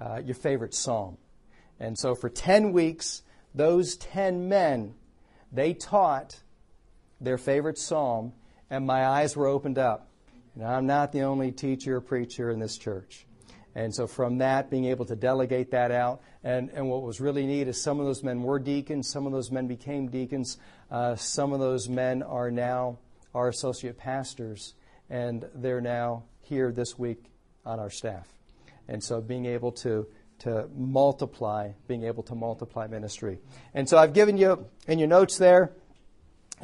uh, 0.00 0.20
your 0.24 0.34
favorite 0.34 0.74
psalm. 0.74 1.18
And 1.78 1.96
so, 1.96 2.16
for 2.16 2.28
ten 2.28 2.72
weeks, 2.72 3.22
those 3.54 3.94
ten 3.96 4.48
men, 4.48 4.94
they 5.52 5.74
taught 5.74 6.40
their 7.20 7.38
favorite 7.38 7.78
psalm, 7.78 8.32
and 8.68 8.84
my 8.84 9.06
eyes 9.06 9.36
were 9.36 9.46
opened 9.46 9.78
up. 9.78 10.08
And 10.54 10.64
I'm 10.64 10.86
not 10.86 11.12
the 11.12 11.22
only 11.22 11.52
teacher 11.52 11.96
or 11.96 12.00
preacher 12.00 12.50
in 12.50 12.58
this 12.58 12.78
church. 12.78 13.26
And 13.74 13.92
so 13.92 14.06
from 14.06 14.38
that, 14.38 14.70
being 14.70 14.84
able 14.84 15.04
to 15.06 15.16
delegate 15.16 15.72
that 15.72 15.90
out. 15.90 16.20
And, 16.44 16.70
and 16.70 16.88
what 16.88 17.02
was 17.02 17.20
really 17.20 17.44
neat 17.44 17.66
is 17.66 17.82
some 17.82 17.98
of 17.98 18.06
those 18.06 18.22
men 18.22 18.42
were 18.42 18.58
deacons, 18.58 19.08
some 19.10 19.26
of 19.26 19.32
those 19.32 19.50
men 19.50 19.66
became 19.66 20.08
deacons, 20.08 20.58
uh, 20.90 21.16
some 21.16 21.52
of 21.52 21.58
those 21.58 21.88
men 21.88 22.22
are 22.22 22.50
now 22.50 22.98
our 23.34 23.48
associate 23.48 23.98
pastors, 23.98 24.74
and 25.10 25.44
they're 25.54 25.80
now 25.80 26.24
here 26.42 26.70
this 26.70 26.96
week 26.96 27.24
on 27.66 27.80
our 27.80 27.90
staff. 27.90 28.28
And 28.86 29.02
so 29.02 29.20
being 29.20 29.46
able 29.46 29.72
to, 29.72 30.06
to 30.40 30.68
multiply, 30.76 31.72
being 31.88 32.04
able 32.04 32.22
to 32.24 32.34
multiply 32.36 32.86
ministry. 32.86 33.40
And 33.72 33.88
so 33.88 33.98
I've 33.98 34.12
given 34.12 34.36
you 34.36 34.66
in 34.86 35.00
your 35.00 35.08
notes 35.08 35.36
there 35.36 35.72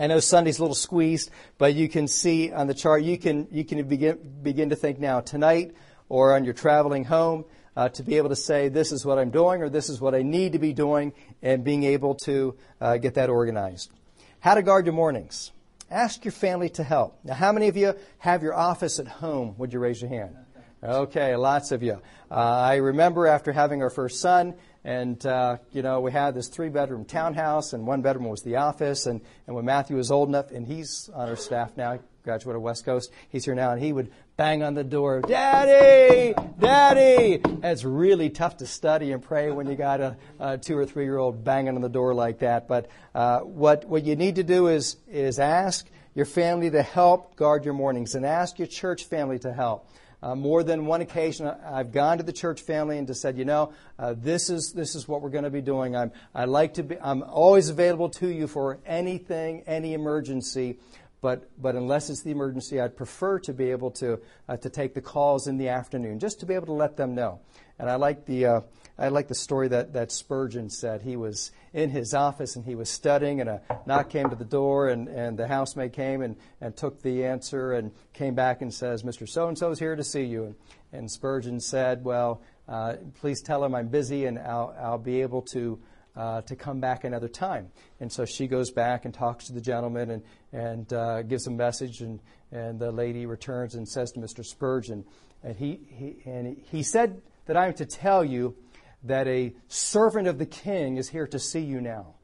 I 0.00 0.06
know 0.06 0.18
Sunday's 0.18 0.58
a 0.58 0.62
little 0.62 0.74
squeezed, 0.74 1.30
but 1.58 1.74
you 1.74 1.86
can 1.86 2.08
see 2.08 2.50
on 2.50 2.66
the 2.66 2.72
chart, 2.72 3.02
you 3.02 3.18
can, 3.18 3.48
you 3.50 3.66
can 3.66 3.86
begin, 3.86 4.18
begin 4.42 4.70
to 4.70 4.76
think 4.76 4.98
now 4.98 5.20
tonight 5.20 5.74
or 6.08 6.34
on 6.34 6.44
your 6.44 6.54
traveling 6.54 7.04
home 7.04 7.44
uh, 7.76 7.90
to 7.90 8.02
be 8.02 8.16
able 8.16 8.30
to 8.30 8.36
say, 8.36 8.70
this 8.70 8.92
is 8.92 9.04
what 9.04 9.18
I'm 9.18 9.28
doing 9.28 9.62
or 9.62 9.68
this 9.68 9.90
is 9.90 10.00
what 10.00 10.14
I 10.14 10.22
need 10.22 10.52
to 10.52 10.58
be 10.58 10.72
doing 10.72 11.12
and 11.42 11.62
being 11.62 11.84
able 11.84 12.14
to 12.24 12.56
uh, 12.80 12.96
get 12.96 13.14
that 13.14 13.28
organized. 13.28 13.90
How 14.38 14.54
to 14.54 14.62
guard 14.62 14.86
your 14.86 14.94
mornings. 14.94 15.52
Ask 15.90 16.24
your 16.24 16.32
family 16.32 16.70
to 16.70 16.82
help. 16.82 17.18
Now, 17.22 17.34
how 17.34 17.52
many 17.52 17.68
of 17.68 17.76
you 17.76 17.94
have 18.20 18.42
your 18.42 18.54
office 18.54 19.00
at 19.00 19.06
home? 19.06 19.54
Would 19.58 19.74
you 19.74 19.80
raise 19.80 20.00
your 20.00 20.08
hand? 20.08 20.34
Okay, 20.82 21.36
lots 21.36 21.72
of 21.72 21.82
you. 21.82 22.00
Uh, 22.30 22.34
I 22.34 22.76
remember 22.76 23.26
after 23.26 23.52
having 23.52 23.82
our 23.82 23.90
first 23.90 24.18
son, 24.18 24.54
and, 24.84 25.24
uh, 25.26 25.58
you 25.72 25.82
know, 25.82 26.00
we 26.00 26.10
had 26.10 26.34
this 26.34 26.48
three 26.48 26.70
bedroom 26.70 27.04
townhouse, 27.04 27.72
and 27.72 27.86
one 27.86 28.00
bedroom 28.00 28.28
was 28.28 28.42
the 28.42 28.56
office. 28.56 29.06
And, 29.06 29.20
and 29.46 29.54
when 29.54 29.64
Matthew 29.64 29.96
was 29.96 30.10
old 30.10 30.28
enough, 30.28 30.50
and 30.50 30.66
he's 30.66 31.10
on 31.14 31.28
our 31.28 31.36
staff 31.36 31.76
now, 31.76 31.98
graduate 32.24 32.56
of 32.56 32.62
West 32.62 32.84
Coast, 32.84 33.12
he's 33.28 33.44
here 33.44 33.54
now, 33.54 33.72
and 33.72 33.82
he 33.82 33.92
would 33.92 34.10
bang 34.36 34.62
on 34.62 34.74
the 34.74 34.84
door, 34.84 35.20
Daddy! 35.20 36.34
Daddy! 36.58 37.40
And 37.44 37.64
it's 37.64 37.84
really 37.84 38.30
tough 38.30 38.58
to 38.58 38.66
study 38.66 39.12
and 39.12 39.22
pray 39.22 39.50
when 39.50 39.68
you 39.68 39.74
got 39.74 40.00
a, 40.00 40.16
a 40.38 40.56
two 40.56 40.76
or 40.78 40.86
three 40.86 41.04
year 41.04 41.18
old 41.18 41.44
banging 41.44 41.76
on 41.76 41.82
the 41.82 41.88
door 41.88 42.14
like 42.14 42.38
that. 42.38 42.66
But 42.66 42.88
uh, 43.14 43.40
what, 43.40 43.86
what 43.86 44.04
you 44.04 44.16
need 44.16 44.36
to 44.36 44.42
do 44.42 44.68
is, 44.68 44.96
is 45.08 45.38
ask 45.38 45.86
your 46.14 46.26
family 46.26 46.70
to 46.70 46.82
help 46.82 47.36
guard 47.36 47.64
your 47.66 47.74
mornings 47.74 48.14
and 48.14 48.24
ask 48.24 48.58
your 48.58 48.68
church 48.68 49.04
family 49.04 49.38
to 49.40 49.52
help. 49.52 49.86
Uh, 50.22 50.34
more 50.34 50.62
than 50.62 50.84
one 50.84 51.00
occasion, 51.00 51.46
I've 51.46 51.92
gone 51.92 52.18
to 52.18 52.22
the 52.22 52.32
church 52.32 52.60
family 52.60 52.98
and 52.98 53.06
just 53.06 53.22
said, 53.22 53.38
you 53.38 53.46
know, 53.46 53.72
uh, 53.98 54.14
this 54.16 54.50
is 54.50 54.72
this 54.74 54.94
is 54.94 55.08
what 55.08 55.22
we're 55.22 55.30
going 55.30 55.44
to 55.44 55.50
be 55.50 55.62
doing. 55.62 55.96
I'm 55.96 56.12
I 56.34 56.44
like 56.44 56.74
to 56.74 56.82
be. 56.82 56.96
I'm 57.00 57.22
always 57.22 57.70
available 57.70 58.10
to 58.10 58.28
you 58.28 58.46
for 58.46 58.78
anything, 58.84 59.62
any 59.66 59.94
emergency. 59.94 60.78
but, 61.20 61.50
but 61.60 61.74
unless 61.74 62.10
it's 62.10 62.22
the 62.22 62.30
emergency, 62.30 62.80
I'd 62.80 62.96
prefer 62.96 63.38
to 63.40 63.52
be 63.52 63.70
able 63.70 63.90
to, 63.92 64.20
uh, 64.48 64.56
to 64.58 64.70
take 64.70 64.94
the 64.94 65.00
calls 65.00 65.46
in 65.46 65.58
the 65.58 65.68
afternoon, 65.68 66.18
just 66.18 66.40
to 66.40 66.46
be 66.46 66.54
able 66.54 66.66
to 66.66 66.72
let 66.72 66.96
them 66.96 67.14
know. 67.14 67.40
And 67.78 67.90
I 67.90 67.96
like 67.96 68.26
the, 68.26 68.46
uh, 68.46 68.60
I 69.00 69.08
like 69.08 69.28
the 69.28 69.34
story 69.34 69.68
that, 69.68 69.94
that 69.94 70.12
Spurgeon 70.12 70.68
said. 70.68 71.00
He 71.00 71.16
was 71.16 71.52
in 71.72 71.88
his 71.88 72.12
office 72.12 72.54
and 72.54 72.66
he 72.66 72.74
was 72.74 72.90
studying, 72.90 73.40
and 73.40 73.48
a 73.48 73.62
knock 73.86 74.10
came 74.10 74.28
to 74.28 74.36
the 74.36 74.44
door, 74.44 74.90
and, 74.90 75.08
and 75.08 75.38
the 75.38 75.48
housemaid 75.48 75.94
came 75.94 76.20
and, 76.20 76.36
and 76.60 76.76
took 76.76 77.00
the 77.00 77.24
answer 77.24 77.72
and 77.72 77.92
came 78.12 78.34
back 78.34 78.60
and 78.60 78.72
says, 78.72 79.02
Mr. 79.02 79.26
So 79.26 79.48
and 79.48 79.56
so 79.56 79.70
is 79.70 79.78
here 79.78 79.96
to 79.96 80.04
see 80.04 80.24
you. 80.24 80.44
And, 80.44 80.54
and 80.92 81.10
Spurgeon 81.10 81.60
said, 81.60 82.04
Well, 82.04 82.42
uh, 82.68 82.96
please 83.20 83.40
tell 83.40 83.64
him 83.64 83.74
I'm 83.74 83.88
busy 83.88 84.26
and 84.26 84.38
I'll, 84.38 84.76
I'll 84.78 84.98
be 84.98 85.22
able 85.22 85.42
to 85.42 85.80
uh, 86.16 86.42
to 86.42 86.56
come 86.56 86.80
back 86.80 87.04
another 87.04 87.28
time. 87.28 87.70
And 88.00 88.12
so 88.12 88.24
she 88.24 88.46
goes 88.48 88.70
back 88.70 89.04
and 89.04 89.14
talks 89.14 89.46
to 89.46 89.52
the 89.52 89.60
gentleman 89.60 90.10
and, 90.10 90.22
and 90.52 90.92
uh, 90.92 91.22
gives 91.22 91.46
a 91.46 91.50
message, 91.50 92.00
and, 92.00 92.20
and 92.52 92.78
the 92.78 92.90
lady 92.90 93.26
returns 93.26 93.76
and 93.76 93.88
says 93.88 94.12
to 94.12 94.20
Mr. 94.20 94.44
Spurgeon, 94.44 95.04
and 95.42 95.56
he, 95.56 95.80
he, 95.88 96.16
and 96.26 96.56
he 96.70 96.82
said 96.82 97.22
that 97.46 97.56
I 97.56 97.68
am 97.68 97.74
to 97.74 97.86
tell 97.86 98.24
you 98.24 98.56
that 99.04 99.26
a 99.26 99.54
servant 99.68 100.28
of 100.28 100.38
the 100.38 100.46
king 100.46 100.96
is 100.96 101.08
here 101.08 101.26
to 101.26 101.38
see 101.38 101.60
you 101.60 101.80
now. 101.80 102.14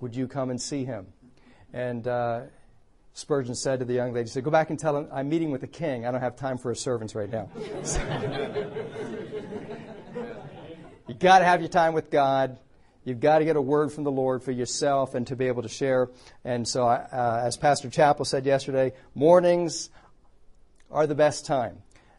Would 0.00 0.14
you 0.14 0.28
come 0.28 0.50
and 0.50 0.60
see 0.60 0.84
him? 0.84 1.06
And 1.72 2.06
uh, 2.06 2.42
Spurgeon 3.14 3.54
said 3.54 3.78
to 3.78 3.84
the 3.86 3.94
young 3.94 4.12
lady, 4.12 4.24
he 4.24 4.30
said, 4.30 4.44
Go 4.44 4.50
back 4.50 4.70
and 4.70 4.78
tell 4.78 4.96
him 4.96 5.08
I'm 5.12 5.28
meeting 5.28 5.50
with 5.50 5.62
the 5.62 5.66
king. 5.66 6.06
I 6.06 6.10
don't 6.10 6.20
have 6.20 6.36
time 6.36 6.58
for 6.58 6.68
his 6.68 6.80
servants 6.80 7.14
right 7.14 7.30
now. 7.30 7.48
You've 11.08 11.18
got 11.20 11.38
to 11.38 11.44
have 11.44 11.60
your 11.60 11.68
time 11.70 11.94
with 11.94 12.10
God. 12.10 12.58
You've 13.04 13.20
got 13.20 13.38
to 13.38 13.44
get 13.44 13.54
a 13.54 13.62
word 13.62 13.92
from 13.92 14.02
the 14.04 14.10
Lord 14.10 14.42
for 14.42 14.50
yourself 14.50 15.14
and 15.14 15.26
to 15.28 15.36
be 15.36 15.46
able 15.46 15.62
to 15.62 15.68
share. 15.68 16.10
And 16.44 16.66
so, 16.66 16.88
uh, 16.88 17.40
as 17.44 17.56
Pastor 17.56 17.88
Chappell 17.88 18.24
said 18.24 18.44
yesterday, 18.44 18.92
mornings 19.14 19.90
are 20.90 21.06
the 21.06 21.14
best 21.14 21.46
time. 21.46 21.78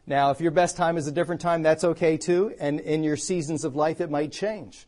Now, 0.09 0.31
if 0.31 0.39
your 0.39 0.51
best 0.51 0.77
time 0.77 0.95
is 0.95 1.05
a 1.05 1.11
different 1.11 1.41
time, 1.41 1.61
that's 1.61 1.83
okay 1.83 2.15
too. 2.15 2.55
And 2.59 2.79
in 2.79 3.03
your 3.03 3.17
seasons 3.17 3.65
of 3.65 3.75
life, 3.75 3.99
it 3.99 4.09
might 4.09 4.31
change. 4.31 4.87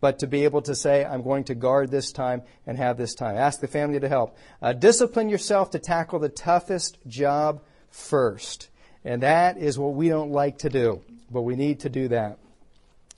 But 0.00 0.18
to 0.18 0.26
be 0.26 0.44
able 0.44 0.62
to 0.62 0.74
say, 0.74 1.04
I'm 1.04 1.22
going 1.22 1.44
to 1.44 1.54
guard 1.54 1.90
this 1.90 2.12
time 2.12 2.42
and 2.66 2.76
have 2.76 2.98
this 2.98 3.14
time. 3.14 3.36
Ask 3.36 3.60
the 3.60 3.66
family 3.66 3.98
to 3.98 4.08
help. 4.08 4.36
Uh, 4.60 4.74
discipline 4.74 5.30
yourself 5.30 5.70
to 5.70 5.78
tackle 5.78 6.18
the 6.18 6.28
toughest 6.28 6.98
job 7.06 7.62
first. 7.90 8.68
And 9.04 9.22
that 9.22 9.56
is 9.56 9.78
what 9.78 9.94
we 9.94 10.10
don't 10.10 10.32
like 10.32 10.58
to 10.58 10.68
do, 10.68 11.02
but 11.30 11.42
we 11.42 11.56
need 11.56 11.80
to 11.80 11.88
do 11.88 12.08
that. 12.08 12.38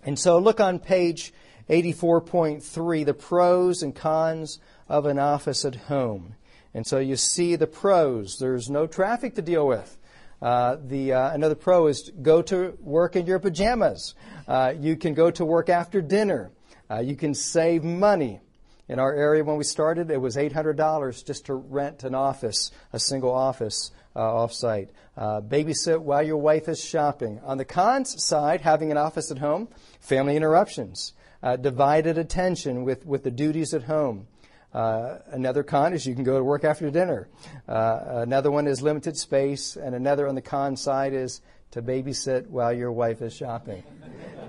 And 0.05 0.19
so 0.19 0.39
look 0.39 0.61
on 0.61 0.79
page 0.79 1.35
84.3, 1.69 3.05
the 3.05 3.13
pros 3.13 3.83
and 3.83 3.95
cons 3.95 4.61
of 4.89 5.05
an 5.05 5.19
office 5.19 5.65
at 5.65 5.75
home. 5.75 6.37
And 6.73 6.87
so 6.87 6.99
you 6.99 7.17
see 7.17 7.57
the 7.57 7.67
pros. 7.67 8.39
There's 8.39 8.71
no 8.71 8.87
traffic 8.87 9.35
to 9.35 9.43
deal 9.43 9.67
with. 9.67 9.99
Uh, 10.41 10.77
the 10.87 11.13
uh, 11.13 11.33
another 11.33 11.55
pro 11.55 11.87
is 11.87 12.11
go 12.23 12.41
to 12.43 12.77
work 12.81 13.17
in 13.17 13.27
your 13.27 13.39
pajamas. 13.39 14.15
Uh, 14.49 14.73
you 14.79 14.97
can 14.97 15.15
go 15.15 15.31
to 15.31 15.45
work 15.45 15.69
after 15.69 16.01
dinner. 16.01 16.51
Uh, 16.91 17.01
you 17.01 17.15
can 17.15 17.35
save 17.35 17.85
money. 17.85 18.41
In 18.89 18.99
our 18.99 19.15
area, 19.15 19.45
when 19.45 19.57
we 19.57 19.63
started, 19.63 20.11
it 20.11 20.21
was 20.21 20.35
$800 20.35 21.25
just 21.25 21.47
to 21.47 21.55
rent 21.55 22.03
an 22.03 22.17
office, 22.17 22.73
a 22.93 22.99
single 22.99 23.33
office 23.33 23.93
uh, 24.17 24.21
offsite. 24.21 24.89
Uh, 25.17 25.41
babysit 25.41 26.01
while 26.01 26.27
your 26.27 26.39
wife 26.39 26.69
is 26.69 26.83
shopping. 26.85 27.41
On 27.45 27.57
the 27.57 27.65
cons 27.65 28.21
side, 28.25 28.63
having 28.63 28.91
an 28.91 28.97
office 28.97 29.31
at 29.31 29.39
home, 29.39 29.69
family 30.01 30.35
interruptions 30.35 31.13
uh, 31.43 31.55
divided 31.55 32.19
attention 32.19 32.83
with, 32.83 33.07
with 33.07 33.23
the 33.23 33.31
duties 33.31 33.73
at 33.75 33.85
home. 33.85 34.27
Uh, 34.73 35.19
another 35.33 35.63
con 35.63 35.93
is 35.93 36.07
you 36.07 36.15
can 36.15 36.25
go 36.25 36.39
to 36.39 36.45
work 36.45 36.65
after 36.65 36.91
dinner. 36.91 37.29
Uh, 37.69 38.23
another 38.23 38.51
one 38.51 38.67
is 38.67 38.83
limited 38.83 39.17
space, 39.17 39.77
and 39.77 39.95
another 39.95 40.29
on 40.29 40.35
the 40.35 40.43
con 40.43 40.77
side 40.77 41.13
is 41.13 41.41
to 41.73 41.83
babysit 41.83 42.47
while 42.49 42.73
your 42.73 42.93
wife 42.93 43.23
is 43.23 43.35
shopping. 43.35 43.83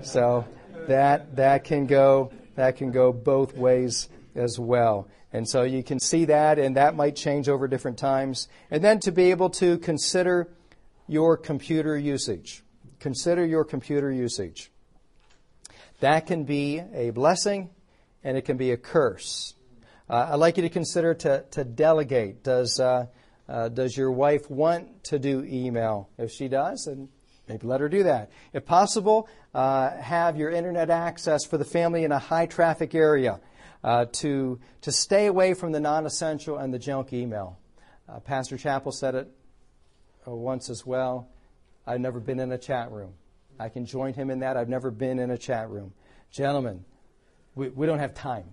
so 0.02 0.46
that 0.86 1.36
that 1.36 1.64
can 1.64 1.86
go 1.86 2.32
that 2.54 2.76
can 2.76 2.90
go 2.90 3.12
both 3.12 3.56
ways 3.56 4.08
as 4.34 4.58
well. 4.58 5.08
And 5.32 5.48
so 5.48 5.62
you 5.62 5.82
can 5.82 5.98
see 5.98 6.26
that, 6.26 6.58
and 6.58 6.76
that 6.76 6.94
might 6.94 7.16
change 7.16 7.48
over 7.48 7.66
different 7.66 7.98
times. 7.98 8.48
And 8.70 8.84
then 8.84 9.00
to 9.00 9.12
be 9.12 9.30
able 9.30 9.48
to 9.50 9.78
consider 9.78 10.48
your 11.08 11.36
computer 11.36 11.96
usage. 11.96 12.62
Consider 13.00 13.44
your 13.44 13.64
computer 13.64 14.10
usage. 14.10 14.70
That 16.00 16.26
can 16.26 16.44
be 16.44 16.80
a 16.92 17.10
blessing 17.10 17.70
and 18.24 18.36
it 18.36 18.42
can 18.42 18.56
be 18.56 18.70
a 18.70 18.76
curse. 18.76 19.54
Uh, 20.12 20.28
I'd 20.32 20.36
like 20.36 20.58
you 20.58 20.62
to 20.64 20.68
consider 20.68 21.14
to, 21.14 21.42
to 21.52 21.64
delegate. 21.64 22.44
Does, 22.44 22.78
uh, 22.78 23.06
uh, 23.48 23.70
does 23.70 23.96
your 23.96 24.12
wife 24.12 24.50
want 24.50 25.04
to 25.04 25.18
do 25.18 25.42
email? 25.42 26.10
If 26.18 26.32
she 26.32 26.48
does, 26.48 26.84
then 26.84 27.08
maybe 27.48 27.66
let 27.66 27.80
her 27.80 27.88
do 27.88 28.02
that. 28.02 28.30
If 28.52 28.66
possible, 28.66 29.26
uh, 29.54 29.96
have 29.96 30.36
your 30.36 30.50
internet 30.50 30.90
access 30.90 31.46
for 31.46 31.56
the 31.56 31.64
family 31.64 32.04
in 32.04 32.12
a 32.12 32.18
high 32.18 32.44
traffic 32.44 32.94
area 32.94 33.40
uh, 33.82 34.04
to, 34.20 34.60
to 34.82 34.92
stay 34.92 35.28
away 35.28 35.54
from 35.54 35.72
the 35.72 35.80
non 35.80 36.04
essential 36.04 36.58
and 36.58 36.74
the 36.74 36.78
junk 36.78 37.14
email. 37.14 37.58
Uh, 38.06 38.20
Pastor 38.20 38.58
Chappell 38.58 38.92
said 38.92 39.14
it 39.14 39.32
once 40.26 40.68
as 40.68 40.84
well. 40.84 41.30
I've 41.86 42.00
never 42.00 42.20
been 42.20 42.38
in 42.38 42.52
a 42.52 42.58
chat 42.58 42.92
room. 42.92 43.14
I 43.58 43.70
can 43.70 43.86
join 43.86 44.12
him 44.12 44.28
in 44.28 44.40
that. 44.40 44.58
I've 44.58 44.68
never 44.68 44.90
been 44.90 45.18
in 45.18 45.30
a 45.30 45.38
chat 45.38 45.70
room. 45.70 45.94
Gentlemen, 46.30 46.84
we, 47.54 47.70
we 47.70 47.86
don't 47.86 47.98
have 47.98 48.12
time. 48.12 48.44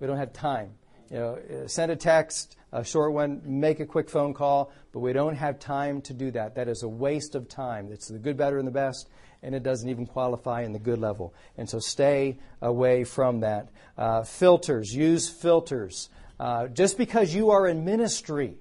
We 0.00 0.06
don't 0.06 0.18
have 0.18 0.32
time. 0.32 0.72
You 1.10 1.18
know, 1.18 1.38
send 1.66 1.92
a 1.92 1.96
text, 1.96 2.56
a 2.72 2.84
short 2.84 3.12
one, 3.12 3.40
make 3.44 3.80
a 3.80 3.86
quick 3.86 4.10
phone 4.10 4.34
call, 4.34 4.72
but 4.92 5.00
we 5.00 5.12
don't 5.12 5.36
have 5.36 5.58
time 5.58 6.00
to 6.02 6.12
do 6.12 6.30
that. 6.32 6.56
That 6.56 6.68
is 6.68 6.82
a 6.82 6.88
waste 6.88 7.34
of 7.34 7.48
time. 7.48 7.90
It's 7.92 8.08
the 8.08 8.18
good, 8.18 8.36
better, 8.36 8.58
and 8.58 8.66
the 8.66 8.72
best, 8.72 9.08
and 9.42 9.54
it 9.54 9.62
doesn't 9.62 9.88
even 9.88 10.06
qualify 10.06 10.62
in 10.62 10.72
the 10.72 10.78
good 10.78 10.98
level. 10.98 11.34
And 11.56 11.70
so 11.70 11.78
stay 11.78 12.38
away 12.60 13.04
from 13.04 13.40
that. 13.40 13.68
Uh, 13.96 14.22
filters, 14.22 14.94
use 14.94 15.28
filters. 15.28 16.08
Uh, 16.40 16.68
just 16.68 16.98
because 16.98 17.34
you 17.34 17.50
are 17.50 17.66
in 17.66 17.84
ministry, 17.84 18.58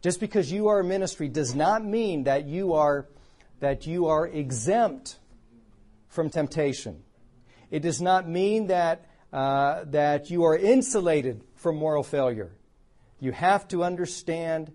just 0.00 0.20
because 0.20 0.50
you 0.52 0.68
are 0.68 0.80
in 0.80 0.88
ministry 0.88 1.28
does 1.28 1.54
not 1.54 1.84
mean 1.84 2.24
that 2.24 2.46
you 2.46 2.74
are 2.74 3.08
that 3.60 3.86
you 3.86 4.06
are 4.06 4.26
exempt 4.26 5.18
from 6.08 6.28
temptation. 6.28 7.02
It 7.70 7.80
does 7.80 8.00
not 8.00 8.28
mean 8.28 8.66
that, 8.68 9.06
uh, 9.32 9.84
that 9.86 10.30
you 10.30 10.44
are 10.44 10.56
insulated 10.56 11.42
from 11.64 11.76
moral 11.76 12.02
failure. 12.02 12.52
You 13.20 13.32
have 13.32 13.66
to 13.68 13.84
understand 13.84 14.70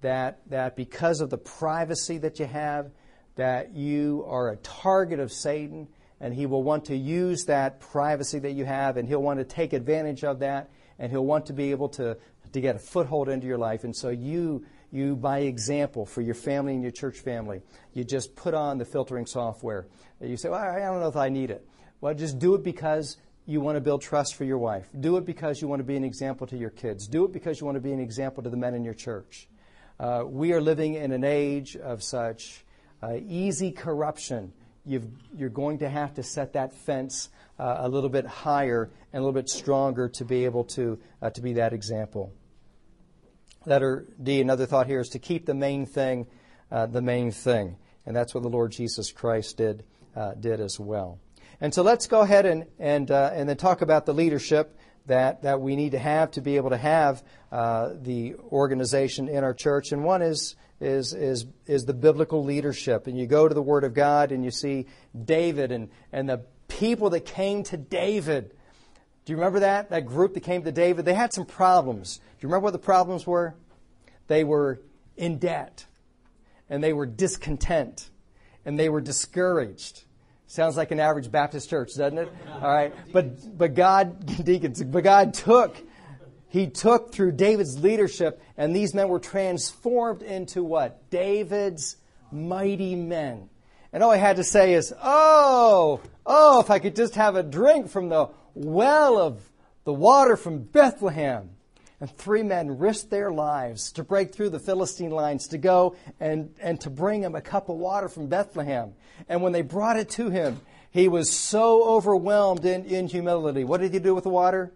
that, 0.00 0.40
that 0.48 0.74
because 0.74 1.20
of 1.20 1.28
the 1.28 1.36
privacy 1.36 2.16
that 2.16 2.38
you 2.38 2.46
have, 2.46 2.90
that 3.36 3.74
you 3.74 4.24
are 4.26 4.48
a 4.48 4.56
target 4.56 5.20
of 5.20 5.30
Satan, 5.30 5.86
and 6.18 6.32
he 6.32 6.46
will 6.46 6.62
want 6.62 6.86
to 6.86 6.96
use 6.96 7.44
that 7.44 7.78
privacy 7.78 8.38
that 8.38 8.52
you 8.52 8.64
have, 8.64 8.96
and 8.96 9.06
he'll 9.06 9.22
want 9.22 9.38
to 9.38 9.44
take 9.44 9.74
advantage 9.74 10.24
of 10.24 10.38
that, 10.38 10.70
and 10.98 11.12
he'll 11.12 11.26
want 11.26 11.44
to 11.44 11.52
be 11.52 11.72
able 11.72 11.90
to, 11.90 12.16
to 12.54 12.60
get 12.62 12.74
a 12.74 12.78
foothold 12.78 13.28
into 13.28 13.46
your 13.46 13.58
life. 13.58 13.84
And 13.84 13.94
so 13.94 14.08
you 14.08 14.64
you, 14.90 15.16
by 15.16 15.40
example, 15.40 16.06
for 16.06 16.22
your 16.22 16.34
family 16.34 16.72
and 16.72 16.82
your 16.82 16.90
church 16.90 17.18
family, 17.18 17.60
you 17.92 18.02
just 18.02 18.34
put 18.34 18.54
on 18.54 18.78
the 18.78 18.84
filtering 18.84 19.26
software. 19.26 19.86
You 20.20 20.36
say, 20.36 20.48
well, 20.48 20.58
I 20.58 20.80
don't 20.80 21.00
know 21.00 21.06
if 21.08 21.16
I 21.16 21.28
need 21.28 21.50
it. 21.50 21.64
Well, 22.00 22.12
just 22.14 22.38
do 22.38 22.54
it 22.54 22.64
because 22.64 23.18
you 23.50 23.60
want 23.60 23.76
to 23.76 23.80
build 23.80 24.02
trust 24.02 24.36
for 24.36 24.44
your 24.44 24.58
wife. 24.58 24.88
Do 24.98 25.16
it 25.16 25.24
because 25.24 25.60
you 25.60 25.68
want 25.68 25.80
to 25.80 25.84
be 25.84 25.96
an 25.96 26.04
example 26.04 26.46
to 26.48 26.56
your 26.56 26.70
kids. 26.70 27.08
Do 27.08 27.24
it 27.24 27.32
because 27.32 27.60
you 27.60 27.66
want 27.66 27.76
to 27.76 27.80
be 27.80 27.92
an 27.92 28.00
example 28.00 28.42
to 28.42 28.50
the 28.50 28.56
men 28.56 28.74
in 28.74 28.84
your 28.84 28.94
church. 28.94 29.48
Uh, 29.98 30.22
we 30.26 30.52
are 30.52 30.60
living 30.60 30.94
in 30.94 31.12
an 31.12 31.24
age 31.24 31.76
of 31.76 32.02
such 32.02 32.64
uh, 33.02 33.16
easy 33.26 33.72
corruption. 33.72 34.52
you 34.86 35.02
are 35.40 35.48
going 35.48 35.78
to 35.78 35.88
have 35.88 36.14
to 36.14 36.22
set 36.22 36.52
that 36.52 36.72
fence 36.72 37.28
uh, 37.58 37.78
a 37.80 37.88
little 37.88 38.08
bit 38.08 38.26
higher 38.26 38.90
and 39.12 39.20
a 39.20 39.24
little 39.24 39.38
bit 39.38 39.50
stronger 39.50 40.08
to 40.08 40.24
be 40.24 40.44
able 40.44 40.64
to, 40.64 40.98
uh, 41.20 41.30
to 41.30 41.40
be 41.40 41.54
that 41.54 41.72
example. 41.72 42.32
Letter 43.66 44.06
D, 44.22 44.40
another 44.40 44.64
thought 44.64 44.86
here 44.86 45.00
is 45.00 45.10
to 45.10 45.18
keep 45.18 45.44
the 45.44 45.54
main 45.54 45.84
thing 45.86 46.26
uh, 46.70 46.86
the 46.86 47.02
main 47.02 47.30
thing. 47.30 47.76
And 48.06 48.16
that's 48.16 48.34
what 48.34 48.42
the 48.42 48.48
Lord 48.48 48.72
Jesus 48.72 49.12
Christ 49.12 49.56
did, 49.56 49.84
uh, 50.16 50.34
did 50.34 50.60
as 50.60 50.78
well. 50.78 51.18
And 51.60 51.74
so 51.74 51.82
let's 51.82 52.06
go 52.06 52.20
ahead 52.20 52.46
and, 52.46 52.66
and, 52.78 53.10
uh, 53.10 53.30
and 53.34 53.48
then 53.48 53.56
talk 53.56 53.82
about 53.82 54.06
the 54.06 54.14
leadership 54.14 54.78
that, 55.06 55.42
that 55.42 55.60
we 55.60 55.76
need 55.76 55.92
to 55.92 55.98
have 55.98 56.30
to 56.32 56.40
be 56.40 56.56
able 56.56 56.70
to 56.70 56.76
have 56.76 57.22
uh, 57.52 57.90
the 58.00 58.34
organization 58.36 59.28
in 59.28 59.44
our 59.44 59.54
church. 59.54 59.92
And 59.92 60.04
one 60.04 60.22
is, 60.22 60.56
is, 60.80 61.12
is, 61.12 61.46
is 61.66 61.84
the 61.84 61.94
biblical 61.94 62.44
leadership. 62.44 63.06
And 63.06 63.18
you 63.18 63.26
go 63.26 63.48
to 63.48 63.54
the 63.54 63.62
Word 63.62 63.84
of 63.84 63.94
God 63.94 64.32
and 64.32 64.44
you 64.44 64.50
see 64.50 64.86
David 65.24 65.72
and, 65.72 65.90
and 66.12 66.28
the 66.28 66.42
people 66.68 67.10
that 67.10 67.24
came 67.26 67.62
to 67.64 67.76
David 67.76 68.54
do 69.24 69.32
you 69.32 69.36
remember 69.36 69.60
that? 69.60 69.90
That 69.90 70.06
group 70.06 70.34
that 70.34 70.40
came 70.40 70.64
to 70.64 70.72
David? 70.72 71.04
They 71.04 71.14
had 71.14 71.32
some 71.32 71.46
problems. 71.46 72.16
Do 72.16 72.22
you 72.40 72.48
remember 72.48 72.64
what 72.64 72.72
the 72.72 72.78
problems 72.78 73.26
were? 73.26 73.54
They 74.26 74.44
were 74.44 74.80
in 75.16 75.38
debt, 75.38 75.86
and 76.68 76.82
they 76.82 76.92
were 76.92 77.06
discontent, 77.06 78.10
and 78.64 78.78
they 78.78 78.88
were 78.88 79.00
discouraged. 79.00 80.02
Sounds 80.50 80.76
like 80.76 80.90
an 80.90 80.98
average 80.98 81.30
Baptist 81.30 81.70
church, 81.70 81.94
doesn't 81.96 82.18
it? 82.18 82.28
All 82.54 82.72
right. 82.72 82.92
But, 83.12 83.56
but 83.56 83.74
God, 83.74 84.26
deacons, 84.44 84.82
but 84.82 85.04
God 85.04 85.32
took 85.32 85.76
he 86.48 86.66
took 86.66 87.12
through 87.12 87.32
David's 87.32 87.78
leadership, 87.78 88.42
and 88.56 88.74
these 88.74 88.92
men 88.92 89.08
were 89.08 89.20
transformed 89.20 90.20
into 90.20 90.64
what? 90.64 91.08
David's 91.08 91.96
mighty 92.32 92.96
men. 92.96 93.48
And 93.92 94.02
all 94.02 94.10
I 94.10 94.16
had 94.16 94.34
to 94.36 94.44
say 94.44 94.74
is, 94.74 94.92
oh, 95.00 96.00
oh, 96.26 96.58
if 96.58 96.68
I 96.68 96.80
could 96.80 96.96
just 96.96 97.14
have 97.14 97.36
a 97.36 97.44
drink 97.44 97.88
from 97.88 98.08
the 98.08 98.30
well 98.54 99.16
of 99.16 99.40
the 99.84 99.92
water 99.92 100.36
from 100.36 100.58
Bethlehem. 100.58 101.50
And 102.00 102.10
three 102.16 102.42
men 102.42 102.78
risked 102.78 103.10
their 103.10 103.30
lives 103.30 103.92
to 103.92 104.02
break 104.02 104.32
through 104.34 104.50
the 104.50 104.58
Philistine 104.58 105.10
lines, 105.10 105.48
to 105.48 105.58
go 105.58 105.96
and, 106.18 106.54
and 106.60 106.80
to 106.80 106.90
bring 106.90 107.22
him 107.22 107.34
a 107.34 107.42
cup 107.42 107.68
of 107.68 107.76
water 107.76 108.08
from 108.08 108.28
Bethlehem. 108.28 108.94
And 109.28 109.42
when 109.42 109.52
they 109.52 109.62
brought 109.62 109.98
it 109.98 110.08
to 110.10 110.30
him, 110.30 110.60
he 110.90 111.08
was 111.08 111.30
so 111.30 111.84
overwhelmed 111.84 112.64
in, 112.64 112.84
in 112.86 113.06
humility. 113.06 113.64
What 113.64 113.80
did 113.80 113.92
he 113.92 113.98
do 113.98 114.14
with 114.14 114.24
the 114.24 114.30
water? 114.30 114.72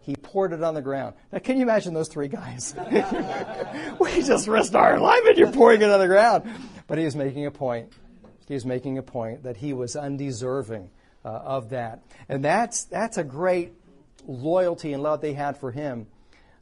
He 0.00 0.14
poured 0.14 0.52
it 0.52 0.62
on 0.62 0.74
the 0.74 0.82
ground. 0.82 1.16
Now, 1.32 1.40
can 1.40 1.56
you 1.56 1.62
imagine 1.62 1.92
those 1.92 2.08
three 2.08 2.28
guys? 2.28 2.76
we 3.98 4.22
just 4.22 4.46
risked 4.46 4.76
our 4.76 5.00
life 5.00 5.22
and 5.26 5.36
you're 5.36 5.50
pouring 5.50 5.82
it 5.82 5.90
on 5.90 5.98
the 5.98 6.06
ground. 6.06 6.48
But 6.86 6.98
he 6.98 7.04
was 7.04 7.16
making 7.16 7.44
a 7.46 7.50
point. 7.50 7.92
He 8.46 8.54
was 8.54 8.64
making 8.64 8.98
a 8.98 9.02
point 9.02 9.42
that 9.42 9.56
he 9.56 9.72
was 9.72 9.96
undeserving 9.96 10.90
uh, 11.24 11.28
of 11.28 11.70
that. 11.70 12.04
And 12.28 12.44
that's, 12.44 12.84
that's 12.84 13.18
a 13.18 13.24
great 13.24 13.72
loyalty 14.24 14.92
and 14.92 15.02
love 15.02 15.20
they 15.20 15.32
had 15.32 15.58
for 15.58 15.72
him. 15.72 16.06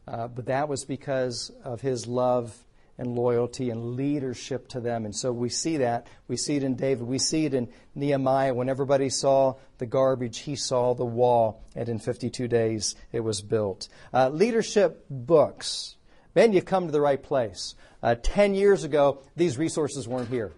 Uh, 0.07 0.29
but 0.29 0.47
that 0.47 0.69
was 0.69 0.85
because 0.85 1.51
of 1.65 1.81
his 1.81 2.07
love 2.07 2.55
and 2.99 3.15
loyalty 3.17 3.71
and 3.71 3.97
leadership 3.97 4.69
to 4.69 4.81
them. 4.81 5.05
And 5.05 5.15
so 5.15 5.33
we 5.33 5.49
see 5.49 5.79
that. 5.79 6.07
We 6.29 6.37
see 6.37 6.57
it 6.57 6.63
in 6.63 6.77
David. 6.77 7.07
We 7.07 7.19
see 7.19 7.45
it 7.45 7.55
in 7.55 7.69
Nehemiah. 7.95 8.55
When 8.55 8.69
everybody 8.69 9.09
saw 9.09 9.55
the 9.79 9.87
garbage, 9.87 10.41
he 10.41 10.55
saw 10.57 10.95
the 10.95 11.05
wall. 11.05 11.65
And 11.75 11.89
in 11.89 11.99
52 11.99 12.47
days, 12.47 12.95
it 13.13 13.21
was 13.21 13.41
built. 13.41 13.89
Uh, 14.13 14.29
leadership 14.29 15.05
books. 15.11 15.97
Ben, 16.35 16.53
you've 16.53 16.67
come 16.67 16.87
to 16.87 16.93
the 16.93 17.01
right 17.01 17.23
place. 17.23 17.75
Uh, 18.03 18.15
Ten 18.23 18.55
years 18.55 18.85
ago, 18.85 19.23
these 19.35 19.59
resources 19.59 20.07
weren't 20.07 20.29
here. 20.29 20.53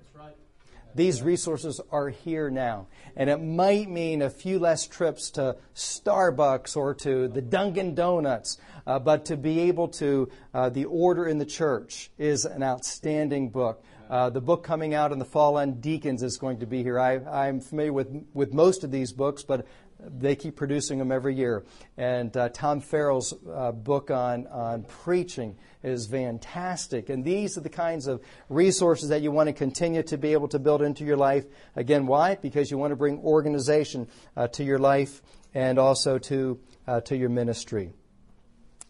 These 0.96 1.22
resources 1.22 1.80
are 1.92 2.08
here 2.08 2.50
now. 2.50 2.86
And 3.16 3.28
it 3.28 3.36
might 3.36 3.90
mean 3.90 4.22
a 4.22 4.30
few 4.30 4.58
less 4.58 4.86
trips 4.86 5.30
to 5.32 5.56
Starbucks 5.74 6.76
or 6.76 6.94
to 6.94 7.28
the 7.28 7.42
Dunkin' 7.42 7.94
Donuts. 7.94 8.56
Uh, 8.86 8.98
but 8.98 9.26
to 9.26 9.36
be 9.36 9.60
able 9.60 9.88
to, 9.88 10.28
uh, 10.54 10.70
The 10.70 10.86
Order 10.86 11.26
in 11.26 11.38
the 11.38 11.44
Church 11.44 12.10
is 12.18 12.44
an 12.44 12.62
outstanding 12.62 13.50
book. 13.50 13.84
Uh, 14.08 14.30
the 14.30 14.40
book 14.40 14.62
coming 14.62 14.94
out 14.94 15.12
in 15.12 15.18
the 15.18 15.24
fall 15.24 15.58
on 15.58 15.80
deacons 15.80 16.22
is 16.22 16.36
going 16.38 16.60
to 16.60 16.66
be 16.66 16.82
here. 16.82 16.98
I, 16.98 17.48
am 17.48 17.60
familiar 17.60 17.92
with, 17.92 18.08
with 18.34 18.54
most 18.54 18.84
of 18.84 18.92
these 18.92 19.12
books, 19.12 19.42
but 19.42 19.66
they 19.98 20.36
keep 20.36 20.56
producing 20.56 20.98
them 20.98 21.10
every 21.10 21.34
year. 21.34 21.64
And 21.96 22.36
uh, 22.36 22.50
Tom 22.50 22.80
Farrell's 22.80 23.34
uh, 23.52 23.72
book 23.72 24.10
on, 24.10 24.46
on 24.48 24.84
preaching 24.84 25.56
is 25.82 26.06
fantastic. 26.06 27.08
And 27.08 27.24
these 27.24 27.56
are 27.56 27.60
the 27.60 27.68
kinds 27.68 28.06
of 28.06 28.20
resources 28.48 29.08
that 29.08 29.22
you 29.22 29.30
want 29.30 29.48
to 29.48 29.52
continue 29.52 30.02
to 30.04 30.18
be 30.18 30.32
able 30.32 30.48
to 30.48 30.58
build 30.58 30.82
into 30.82 31.04
your 31.04 31.16
life. 31.16 31.44
Again, 31.74 32.06
why? 32.06 32.34
Because 32.36 32.70
you 32.70 32.78
want 32.78 32.92
to 32.92 32.96
bring 32.96 33.18
organization 33.20 34.08
uh, 34.36 34.48
to 34.48 34.64
your 34.64 34.78
life 34.78 35.22
and 35.54 35.78
also 35.78 36.18
to, 36.18 36.60
uh, 36.86 37.00
to 37.02 37.16
your 37.16 37.30
ministry. 37.30 37.92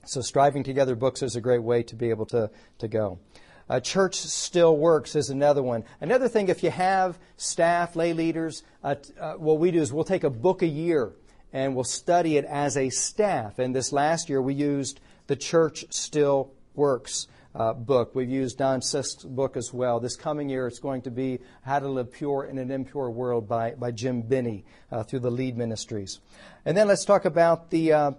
So, 0.05 0.21
Striving 0.21 0.62
Together 0.62 0.95
books 0.95 1.23
is 1.23 1.35
a 1.35 1.40
great 1.40 1.62
way 1.62 1.83
to 1.85 1.97
be 1.97 2.11
able 2.11 2.27
to, 2.27 2.51
to 2.79 2.88
go. 2.88 3.19
Uh, 3.69 3.81
church 3.81 4.15
still 4.15 4.77
works 4.77 5.17
is 5.17 5.29
another 5.29 5.63
one. 5.63 5.85
Another 6.01 6.29
thing, 6.29 6.49
if 6.49 6.63
you 6.63 6.71
have 6.71 7.19
staff, 7.37 7.97
lay 7.97 8.13
leaders, 8.13 8.63
uh, 8.85 8.95
uh, 9.21 9.35
what 9.35 9.59
we 9.59 9.73
do 9.73 9.81
is 9.81 9.93
we'll 9.93 10.05
take 10.05 10.25
a 10.25 10.31
book 10.31 10.63
a 10.63 10.67
year 10.67 11.13
and 11.53 11.75
we'll 11.75 11.85
study 11.85 12.37
it 12.37 12.45
as 12.45 12.77
a 12.77 12.91
staff. 12.91 13.59
And 13.59 13.75
this 13.75 13.93
last 13.93 14.29
year 14.29 14.41
we 14.41 14.55
used 14.55 15.01
the 15.27 15.37
Church 15.37 15.85
Still 15.91 16.53
Works 16.75 17.27
uh, 17.55 17.73
book. 17.73 18.15
We've 18.15 18.31
used 18.31 18.59
Don 18.59 18.83
Sisk's 18.83 19.25
book 19.25 19.57
as 19.57 19.73
well. 19.73 19.99
This 19.99 20.15
coming 20.15 20.49
year 20.49 20.69
it's 20.69 20.79
going 20.79 21.03
to 21.03 21.11
be 21.11 21.41
How 21.63 21.81
to 21.81 21.89
Live 21.89 22.13
Pure 22.13 22.45
in 22.45 22.59
an 22.59 22.71
Impure 22.71 23.11
World 23.11 23.49
by, 23.49 23.73
by 23.73 23.91
Jim 23.91 24.23
Binney 24.23 24.65
uh, 24.93 25.03
through 25.03 25.21
the 25.21 25.31
Lead 25.31 25.57
Ministries. 25.57 26.21
And 26.65 26.77
then 26.77 26.87
let's 26.87 27.05
talk 27.05 27.25
about 27.25 27.71
the 27.71 28.15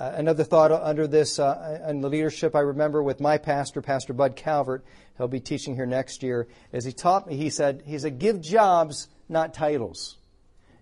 uh, 0.00 0.12
another 0.16 0.44
thought 0.44 0.72
under 0.72 1.06
this 1.06 1.38
uh, 1.38 1.78
and 1.84 2.02
the 2.02 2.08
leadership 2.08 2.56
I 2.56 2.60
remember 2.60 3.02
with 3.02 3.20
my 3.20 3.36
pastor, 3.36 3.82
Pastor 3.82 4.14
Bud 4.14 4.34
Calvert, 4.34 4.82
he'll 5.18 5.28
be 5.28 5.40
teaching 5.40 5.74
here 5.74 5.84
next 5.84 6.22
year, 6.22 6.48
as 6.72 6.86
he 6.86 6.92
taught 6.92 7.26
me, 7.26 7.36
he 7.36 7.50
said, 7.50 7.82
he 7.84 7.98
said, 7.98 8.18
give 8.18 8.40
jobs, 8.40 9.08
not 9.28 9.52
titles. 9.52 10.16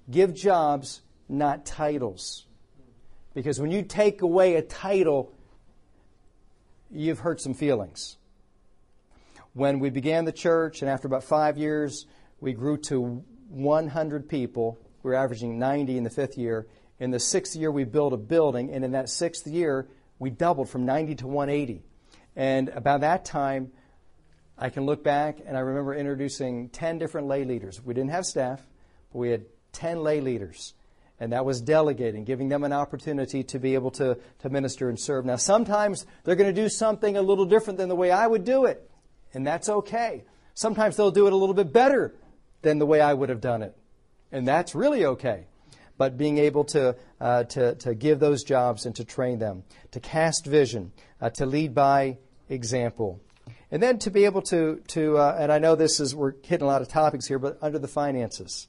Give 0.09 0.33
jobs, 0.33 1.01
not 1.29 1.67
titles. 1.67 2.47
Because 3.35 3.61
when 3.61 3.73
you 3.73 3.83
take 3.83 4.23
away 4.23 4.55
a 4.55 4.63
title, 4.63 5.33
you've 6.89 7.19
hurt 7.19 7.41
some 7.41 7.55
feelings. 7.55 8.19
When 9.53 9.81
we 9.81 9.91
began 9.91 10.27
the 10.27 10.33
church, 10.33 10.81
and 10.81 10.89
after 10.89 11.09
about 11.09 11.25
five 11.25 11.59
years, 11.59 12.07
we 12.41 12.53
grew 12.53 12.77
to 12.83 13.25
100 13.49 14.29
people. 14.29 14.79
We 15.03 15.11
were 15.11 15.17
averaging 15.17 15.59
90 15.59 15.97
in 15.97 16.05
the 16.05 16.11
fifth 16.11 16.39
year. 16.39 16.69
In 17.01 17.11
the 17.11 17.21
sixth 17.21 17.55
year, 17.55 17.71
we 17.71 17.85
built 17.85 18.13
a 18.13 18.17
building, 18.17 18.73
and 18.73 18.85
in 18.85 18.93
that 18.93 19.09
sixth 19.09 19.47
year, 19.47 19.89
we 20.19 20.31
doubled 20.31 20.69
from 20.69 20.85
90 20.85 21.17
to 21.17 21.27
180. 21.27 21.83
And 22.35 22.69
about 22.71 23.03
that 23.03 23.25
time, 23.25 23.73
I 24.57 24.71
can 24.71 24.87
look 24.87 25.05
back 25.05 25.39
and 25.47 25.57
I 25.57 25.61
remember 25.61 25.95
introducing 25.95 26.69
10 26.71 26.99
different 26.99 27.29
lay 27.29 27.45
leaders. 27.45 27.81
We 27.85 27.95
didn't 27.95 28.11
have 28.11 28.27
staff, 28.27 28.61
but 29.13 29.19
we 29.19 29.31
had 29.31 29.45
10 29.73 30.03
lay 30.03 30.21
leaders. 30.21 30.75
And 31.21 31.33
that 31.33 31.45
was 31.45 31.61
delegating, 31.61 32.25
giving 32.25 32.49
them 32.49 32.65
an 32.65 32.73
opportunity 32.73 33.43
to 33.45 33.59
be 33.59 33.75
able 33.75 33.91
to, 33.93 34.19
to 34.41 34.51
minister 34.51 34.89
and 34.89 34.99
serve. 34.99 35.25
Now, 35.25 35.37
sometimes 35.37 36.07
they're 36.25 36.37
going 36.37 36.53
to 36.53 36.61
do 36.61 36.69
something 36.69 37.17
a 37.17 37.23
little 37.23 37.45
different 37.45 37.79
than 37.79 37.89
the 37.89 37.97
way 37.97 38.11
I 38.11 38.27
would 38.27 38.45
do 38.45 38.67
it, 38.67 38.89
and 39.35 39.45
that's 39.45 39.69
okay. 39.69 40.25
Sometimes 40.55 40.97
they'll 40.97 41.11
do 41.11 41.27
it 41.27 41.33
a 41.33 41.37
little 41.37 41.57
bit 41.57 41.73
better 41.73 42.15
than 42.63 42.79
the 42.79 42.87
way 42.87 43.01
I 43.01 43.15
would 43.15 43.31
have 43.31 43.41
done 43.41 43.63
it, 43.63 43.77
and 44.31 44.47
that's 44.47 44.77
really 44.77 45.05
okay 45.05 45.47
but 45.99 46.17
being 46.17 46.39
able 46.39 46.65
to, 46.65 46.97
uh, 47.21 47.45
to, 47.45 47.75
to 47.75 47.95
give 47.95 48.21
those 48.21 48.45
jobs 48.45 48.87
and 48.87 48.95
to 48.97 49.05
train 49.05 49.39
them, 49.39 49.65
to 49.91 50.01
cast 50.01 50.47
vision, 50.47 50.93
uh, 51.21 51.29
to 51.31 51.45
lead 51.45 51.75
by 51.75 52.17
example. 52.49 53.21
And 53.71 53.83
then 53.83 53.99
to 53.99 54.11
be 54.11 54.25
able 54.25 54.43
to, 54.43 54.81
to 54.89 55.19
uh, 55.19 55.37
and 55.39 55.53
I 55.53 55.59
know 55.59 55.75
this 55.75 56.01
is, 56.01 56.15
we're 56.15 56.33
hitting 56.43 56.65
a 56.65 56.67
lot 56.67 56.81
of 56.81 56.89
topics 56.89 57.27
here, 57.27 57.39
but 57.39 57.59
under 57.61 57.79
the 57.79 57.89
finances. 57.89 58.69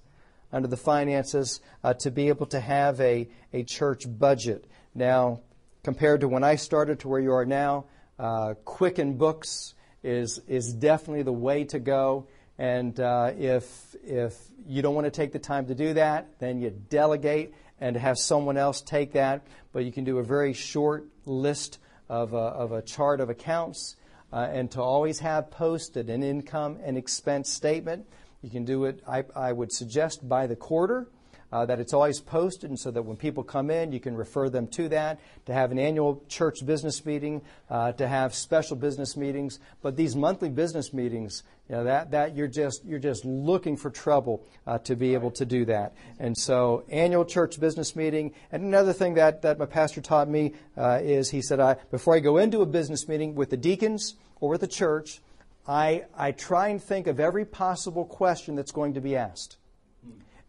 Under 0.51 0.67
the 0.67 0.77
finances, 0.77 1.61
uh, 1.83 1.93
to 1.99 2.11
be 2.11 2.27
able 2.27 2.47
to 2.47 2.59
have 2.59 2.99
a, 2.99 3.29
a 3.53 3.63
church 3.63 4.03
budget. 4.07 4.65
Now, 4.95 5.41
compared 5.83 6.21
to 6.21 6.27
when 6.27 6.43
I 6.43 6.55
started 6.55 6.99
to 7.01 7.07
where 7.07 7.21
you 7.21 7.31
are 7.31 7.45
now, 7.45 7.85
uh, 8.17 8.55
Quicken 8.65 9.17
Books 9.17 9.75
is, 10.03 10.41
is 10.47 10.73
definitely 10.73 11.23
the 11.23 11.31
way 11.31 11.63
to 11.65 11.79
go. 11.79 12.27
And 12.59 12.99
uh, 12.99 13.31
if, 13.39 13.95
if 14.03 14.37
you 14.67 14.81
don't 14.81 14.93
want 14.93 15.05
to 15.05 15.11
take 15.11 15.31
the 15.31 15.39
time 15.39 15.67
to 15.67 15.75
do 15.75 15.93
that, 15.93 16.39
then 16.39 16.59
you 16.59 16.69
delegate 16.69 17.53
and 17.79 17.95
have 17.95 18.17
someone 18.17 18.57
else 18.57 18.81
take 18.81 19.13
that. 19.13 19.47
But 19.71 19.85
you 19.85 19.93
can 19.93 20.03
do 20.03 20.17
a 20.17 20.23
very 20.23 20.51
short 20.51 21.07
list 21.25 21.79
of 22.09 22.33
a, 22.33 22.37
of 22.37 22.73
a 22.73 22.81
chart 22.81 23.21
of 23.21 23.29
accounts 23.29 23.95
uh, 24.33 24.49
and 24.51 24.69
to 24.71 24.81
always 24.81 25.19
have 25.19 25.49
posted 25.51 26.09
an 26.09 26.21
income 26.21 26.79
and 26.83 26.97
expense 26.97 27.49
statement. 27.49 28.05
You 28.41 28.49
can 28.49 28.65
do 28.65 28.83
it, 28.85 29.01
I, 29.07 29.23
I 29.33 29.53
would 29.53 29.71
suggest, 29.71 30.27
by 30.27 30.45
the 30.45 30.57
quarter 30.57 31.07
uh, 31.51 31.65
that 31.65 31.79
it's 31.79 31.93
always 31.93 32.19
posted, 32.19 32.69
and 32.69 32.79
so 32.79 32.91
that 32.91 33.01
when 33.01 33.17
people 33.17 33.43
come 33.43 33.69
in, 33.71 33.91
you 33.91 33.99
can 33.99 34.15
refer 34.15 34.49
them 34.49 34.67
to 34.67 34.89
that. 34.89 35.19
To 35.45 35.53
have 35.53 35.71
an 35.71 35.79
annual 35.79 36.23
church 36.27 36.65
business 36.65 37.05
meeting, 37.05 37.41
uh, 37.69 37.93
to 37.93 38.07
have 38.07 38.35
special 38.35 38.75
business 38.75 39.17
meetings, 39.17 39.59
but 39.81 39.95
these 39.95 40.15
monthly 40.15 40.49
business 40.49 40.93
meetings, 40.93 41.43
you 41.67 41.75
know, 41.75 41.83
that 41.85 42.11
that 42.11 42.35
you're 42.35 42.47
just 42.47 42.85
you're 42.85 42.99
just 42.99 43.25
looking 43.25 43.77
for 43.77 43.89
trouble 43.89 44.45
uh, 44.67 44.77
to 44.79 44.95
be 44.95 45.13
able 45.13 45.31
to 45.31 45.45
do 45.45 45.65
that. 45.65 45.93
And 46.19 46.37
so, 46.37 46.83
annual 46.89 47.25
church 47.25 47.59
business 47.59 47.95
meeting. 47.95 48.33
And 48.51 48.63
another 48.63 48.93
thing 48.93 49.15
that 49.15 49.41
that 49.41 49.57
my 49.57 49.65
pastor 49.65 50.01
taught 50.01 50.29
me 50.29 50.53
uh, 50.77 50.99
is 51.01 51.31
he 51.31 51.41
said, 51.41 51.59
I 51.59 51.77
before 51.91 52.15
I 52.15 52.19
go 52.19 52.37
into 52.37 52.61
a 52.61 52.65
business 52.65 53.07
meeting 53.07 53.35
with 53.35 53.49
the 53.49 53.57
deacons 53.57 54.15
or 54.39 54.49
with 54.49 54.61
the 54.61 54.67
church. 54.67 55.21
I, 55.67 56.05
I 56.17 56.31
try 56.31 56.69
and 56.69 56.81
think 56.81 57.05
of 57.05 57.19
every 57.19 57.45
possible 57.45 58.03
question 58.03 58.55
that's 58.55 58.71
going 58.71 58.95
to 58.95 59.01
be 59.01 59.15
asked. 59.15 59.58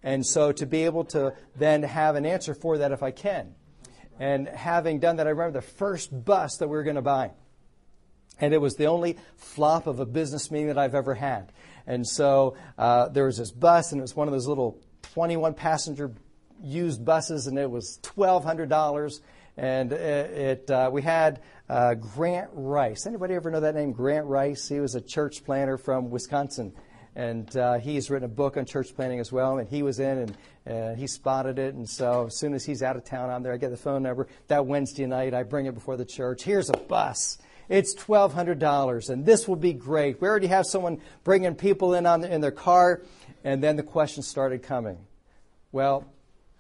And 0.03 0.25
so 0.25 0.53
to 0.53 0.67
be 0.67 0.85
able 0.85 1.05
to 1.07 1.35
then 1.57 1.83
have 1.83 2.17
an 2.17 2.25
answer 2.25 2.55
for 2.55 2.79
that 2.79 2.93
if 2.93 3.03
I 3.03 3.11
can. 3.11 3.55
And 4.19 4.49
having 4.49 5.01
done 5.01 5.17
that, 5.17 5.27
I 5.27 5.31
remember 5.31 5.61
the 5.61 5.67
first 5.67 6.25
bus 6.25 6.59
that 6.59 6.69
we 6.69 6.77
were 6.77 6.83
going 6.83 6.97
to 6.97 7.03
buy. 7.03 7.33
And 8.39 8.55
it 8.55 8.61
was 8.61 8.77
the 8.77 8.87
only 8.87 9.19
flop 9.37 9.87
of 9.87 10.01
a 10.01 10.07
business 10.07 10.51
meeting 10.51 10.69
that 10.69 10.79
I've 10.79 10.95
ever 10.95 11.15
had. 11.15 11.53
And 11.87 12.07
so 12.07 12.57
uh, 12.79 13.09
there 13.09 13.27
was 13.27 13.39
this 13.39 13.51
bus, 13.51 13.93
and 13.93 13.99
it 13.99 14.03
was 14.03 14.17
one 14.17 14.29
of 14.29 14.33
those 14.33 14.47
little 14.47 14.79
21 15.15 15.55
passenger 15.55 16.13
used 16.63 17.05
buses, 17.05 17.47
and 17.47 17.59
it 17.59 17.71
was 17.71 17.99
$1,200. 18.03 19.21
And 19.57 19.93
it, 19.93 20.31
it 20.31 20.71
uh, 20.71 20.91
we 20.93 21.03
had 21.03 21.41
uh, 21.69 21.95
Grant 21.95 22.51
Rice. 22.53 23.07
Anybody 23.07 23.35
ever 23.35 23.51
know 23.51 23.61
that 23.61 23.75
name, 23.75 23.93
Grant 23.93 24.27
Rice? 24.27 24.69
He 24.69 24.81
was 24.81 24.95
a 24.95 25.01
church 25.01 25.45
planter 25.45 25.77
from 25.77 26.11
Wisconsin 26.11 26.73
and 27.17 27.57
uh, 27.57 27.79
he's 27.79 28.11
written 28.11 28.25
a 28.25 28.35
book 28.35 28.57
on 28.57 28.65
church 28.65 28.95
planting 28.95 29.21
as 29.21 29.33
well. 29.33 29.59
And 29.59 29.69
he 29.69 29.83
was 29.83 29.99
in, 30.01 30.19
and 30.19 30.37
uh, 30.67 30.95
he 30.95 31.07
spotted 31.07 31.59
it. 31.59 31.75
And 31.75 31.89
so 31.89 32.27
as 32.27 32.39
soon 32.39 32.55
as 32.55 32.65
he's 32.65 32.83
out 32.83 32.97
of 32.97 33.05
town, 33.05 33.31
I'm 33.31 33.43
there. 33.43 33.53
I 33.53 33.57
get 33.57 33.71
the 33.71 33.77
phone 33.77 34.03
number 34.03 34.29
that 34.49 34.67
Wednesday 34.67 35.07
night. 35.07 35.35
I 35.35 35.43
bring 35.43 35.67
it 35.67 35.75
before 35.75 35.97
the 35.97 36.05
church. 36.05 36.43
Here's 36.43 36.71
a 36.71 36.77
bus. 36.77 37.39
It's 37.69 37.95
twelve 37.95 38.35
hundred 38.35 38.59
dollars, 38.59 39.11
and 39.11 39.25
this 39.25 39.47
will 39.47 39.55
be 39.55 39.73
great. 39.73 40.21
We 40.21 40.27
already 40.27 40.49
have 40.49 40.67
someone 40.67 41.01
bringing 41.23 41.55
people 41.55 41.95
in 41.95 42.05
on 42.05 42.25
in 42.25 42.41
their 42.41 42.51
car, 42.51 43.03
and 43.45 43.63
then 43.63 43.77
the 43.77 43.85
questions 43.85 44.27
started 44.27 44.65
coming. 44.65 44.99
Well, 45.71 46.05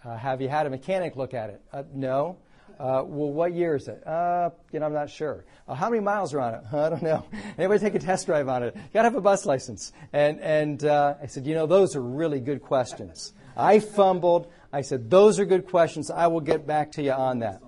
uh, 0.04 0.16
have 0.16 0.40
you 0.40 0.48
had 0.48 0.66
a 0.66 0.70
mechanic 0.70 1.16
look 1.16 1.34
at 1.34 1.50
it? 1.50 1.62
Uh, 1.72 1.82
no. 1.92 2.38
Uh, 2.80 3.04
well, 3.04 3.30
what 3.30 3.52
year 3.52 3.76
is 3.76 3.88
it? 3.88 4.06
Uh, 4.06 4.48
you 4.72 4.80
know, 4.80 4.86
I'm 4.86 4.94
not 4.94 5.10
sure. 5.10 5.44
Uh, 5.68 5.74
how 5.74 5.90
many 5.90 6.00
miles 6.00 6.32
are 6.32 6.40
on 6.40 6.54
it? 6.54 6.62
I 6.72 6.88
don't 6.88 7.02
know. 7.02 7.26
Anybody 7.58 7.78
take 7.78 7.94
a 7.94 7.98
test 7.98 8.24
drive 8.24 8.48
on 8.48 8.62
it? 8.62 8.74
You 8.74 8.82
got 8.94 9.02
to 9.02 9.08
have 9.08 9.16
a 9.16 9.20
bus 9.20 9.44
license. 9.44 9.92
And 10.14 10.40
and 10.40 10.82
uh, 10.82 11.16
I 11.22 11.26
said, 11.26 11.46
you 11.46 11.54
know, 11.54 11.66
those 11.66 11.94
are 11.94 12.00
really 12.00 12.40
good 12.40 12.62
questions. 12.62 13.34
I 13.54 13.80
fumbled. 13.80 14.50
I 14.72 14.80
said, 14.80 15.10
those 15.10 15.38
are 15.38 15.44
good 15.44 15.66
questions. 15.66 16.10
I 16.10 16.28
will 16.28 16.40
get 16.40 16.66
back 16.66 16.92
to 16.92 17.02
you 17.02 17.12
on 17.12 17.40
that. 17.40 17.60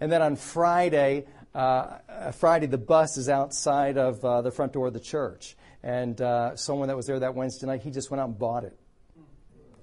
And 0.00 0.10
then 0.10 0.22
on 0.22 0.36
Friday, 0.36 1.26
uh, 1.54 1.98
Friday 2.32 2.66
the 2.66 2.78
bus 2.78 3.18
is 3.18 3.28
outside 3.28 3.98
of 3.98 4.24
uh, 4.24 4.40
the 4.40 4.50
front 4.50 4.72
door 4.72 4.86
of 4.86 4.94
the 4.94 5.00
church, 5.00 5.54
and 5.82 6.16
someone 6.58 6.88
that 6.88 6.96
was 6.96 7.06
there 7.06 7.20
that 7.20 7.34
Wednesday 7.34 7.66
night, 7.66 7.82
he 7.82 7.90
just 7.90 8.10
went 8.10 8.22
out 8.22 8.28
and 8.28 8.38
bought 8.38 8.64
it 8.64 8.78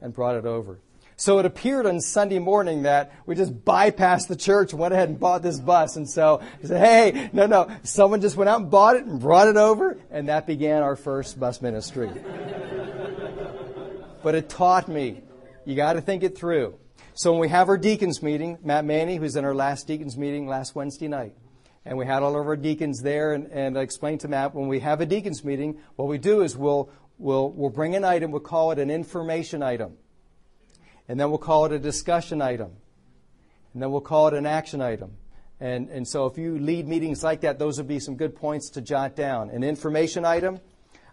and 0.01 0.13
brought 0.13 0.35
it 0.35 0.45
over. 0.45 0.79
So 1.15 1.39
it 1.39 1.45
appeared 1.45 1.85
on 1.85 2.01
Sunday 2.01 2.39
morning 2.39 2.83
that 2.83 3.13
we 3.25 3.35
just 3.35 3.63
bypassed 3.63 4.27
the 4.27 4.35
church 4.35 4.73
went 4.73 4.93
ahead 4.93 5.09
and 5.09 5.19
bought 5.19 5.41
this 5.43 5.59
bus. 5.59 5.95
And 5.95 6.09
so 6.09 6.41
he 6.61 6.67
said, 6.67 6.79
hey, 6.79 7.29
no, 7.33 7.45
no, 7.45 7.69
someone 7.83 8.21
just 8.21 8.35
went 8.35 8.49
out 8.49 8.61
and 8.61 8.71
bought 8.71 8.95
it 8.95 9.05
and 9.05 9.19
brought 9.19 9.47
it 9.47 9.57
over. 9.57 9.97
And 10.09 10.29
that 10.29 10.47
began 10.47 10.81
our 10.81 10.95
first 10.95 11.39
bus 11.39 11.61
ministry. 11.61 12.09
but 14.23 14.35
it 14.35 14.49
taught 14.49 14.87
me, 14.87 15.21
you 15.65 15.75
got 15.75 15.93
to 15.93 16.01
think 16.01 16.23
it 16.23 16.37
through. 16.37 16.75
So 17.13 17.31
when 17.31 17.41
we 17.41 17.49
have 17.49 17.69
our 17.69 17.77
deacons 17.77 18.23
meeting, 18.23 18.57
Matt 18.63 18.85
Manny, 18.85 19.17
who's 19.17 19.35
in 19.35 19.45
our 19.45 19.53
last 19.53 19.85
deacons 19.85 20.17
meeting 20.17 20.47
last 20.47 20.73
Wednesday 20.73 21.07
night, 21.07 21.35
and 21.85 21.95
we 21.97 22.07
had 22.07 22.23
all 22.23 22.39
of 22.39 22.47
our 22.47 22.55
deacons 22.55 23.01
there, 23.01 23.33
and, 23.33 23.51
and 23.51 23.77
I 23.77 23.81
explained 23.81 24.21
to 24.21 24.27
Matt, 24.27 24.55
when 24.55 24.67
we 24.67 24.79
have 24.79 24.99
a 24.99 25.05
deacons 25.05 25.43
meeting, 25.43 25.77
what 25.95 26.07
we 26.07 26.17
do 26.17 26.41
is 26.41 26.57
we'll, 26.57 26.89
we'll, 27.19 27.51
we'll 27.51 27.69
bring 27.69 27.95
an 27.95 28.03
item, 28.03 28.31
we'll 28.31 28.41
call 28.41 28.71
it 28.71 28.79
an 28.79 28.89
information 28.89 29.61
item 29.61 29.97
and 31.07 31.19
then 31.19 31.29
we'll 31.29 31.37
call 31.37 31.65
it 31.65 31.71
a 31.71 31.79
discussion 31.79 32.41
item, 32.41 32.71
and 33.73 33.81
then 33.81 33.91
we'll 33.91 34.01
call 34.01 34.27
it 34.27 34.33
an 34.33 34.45
action 34.45 34.81
item. 34.81 35.17
And, 35.59 35.89
and 35.89 36.07
so 36.07 36.25
if 36.25 36.37
you 36.37 36.57
lead 36.59 36.87
meetings 36.87 37.23
like 37.23 37.41
that, 37.41 37.59
those 37.59 37.77
would 37.77 37.87
be 37.87 37.99
some 37.99 38.15
good 38.15 38.35
points 38.35 38.71
to 38.71 38.81
jot 38.81 39.15
down. 39.15 39.49
An 39.49 39.63
information 39.63 40.25
item, 40.25 40.59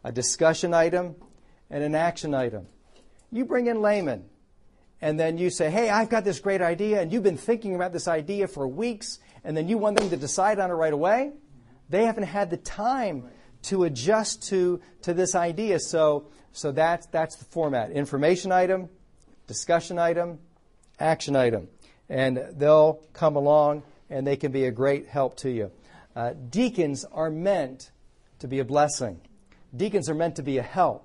a 0.03 0.11
discussion 0.11 0.74
item, 0.74 1.14
and 1.70 1.85
an 1.85 1.94
action 1.94 2.35
item. 2.35 2.66
You 3.31 3.44
bring 3.44 3.68
in 3.68 3.81
laymen, 3.81 4.24
and 5.00 5.20
then 5.20 5.38
you 5.38 5.50
say, 5.50 5.70
hey, 5.70 5.88
I've 5.88 6.09
got 6.09 6.24
this 6.24 6.40
great 6.40 6.61
idea, 6.61 7.00
and 7.00 7.12
you've 7.12 7.22
been 7.22 7.37
thinking 7.37 7.74
about 7.74 7.92
this 7.92 8.09
idea 8.09 8.48
for 8.48 8.66
weeks, 8.66 9.20
and 9.44 9.57
then 9.57 9.68
you 9.68 9.79
want 9.79 9.98
them 9.98 10.11
to 10.11 10.16
decide 10.16 10.59
on 10.59 10.70
it 10.70 10.74
right 10.74 10.92
away. 10.92 11.33
They 11.88 12.05
haven't 12.05 12.24
had 12.24 12.50
the 12.50 12.57
time 12.57 13.29
to 13.62 13.85
adjust 13.85 14.48
to, 14.48 14.81
to 15.03 15.14
this 15.14 15.35
idea. 15.35 15.79
So, 15.79 16.26
so 16.53 16.72
that's, 16.72 17.07
that's 17.07 17.37
the 17.37 17.44
format. 17.44 17.92
Information 17.92 18.53
item, 18.53 18.88
discussion 19.50 19.98
item, 19.98 20.38
action 21.00 21.34
item. 21.34 21.66
And 22.08 22.40
they'll 22.52 23.02
come 23.14 23.34
along 23.34 23.82
and 24.08 24.24
they 24.24 24.36
can 24.36 24.52
be 24.52 24.66
a 24.66 24.70
great 24.70 25.08
help 25.08 25.36
to 25.38 25.50
you. 25.50 25.72
Uh, 26.14 26.34
deacons 26.50 27.04
are 27.04 27.30
meant 27.30 27.90
to 28.38 28.46
be 28.46 28.60
a 28.60 28.64
blessing. 28.64 29.20
Deacons 29.76 30.08
are 30.08 30.14
meant 30.14 30.36
to 30.36 30.44
be 30.44 30.58
a 30.58 30.62
help. 30.62 31.04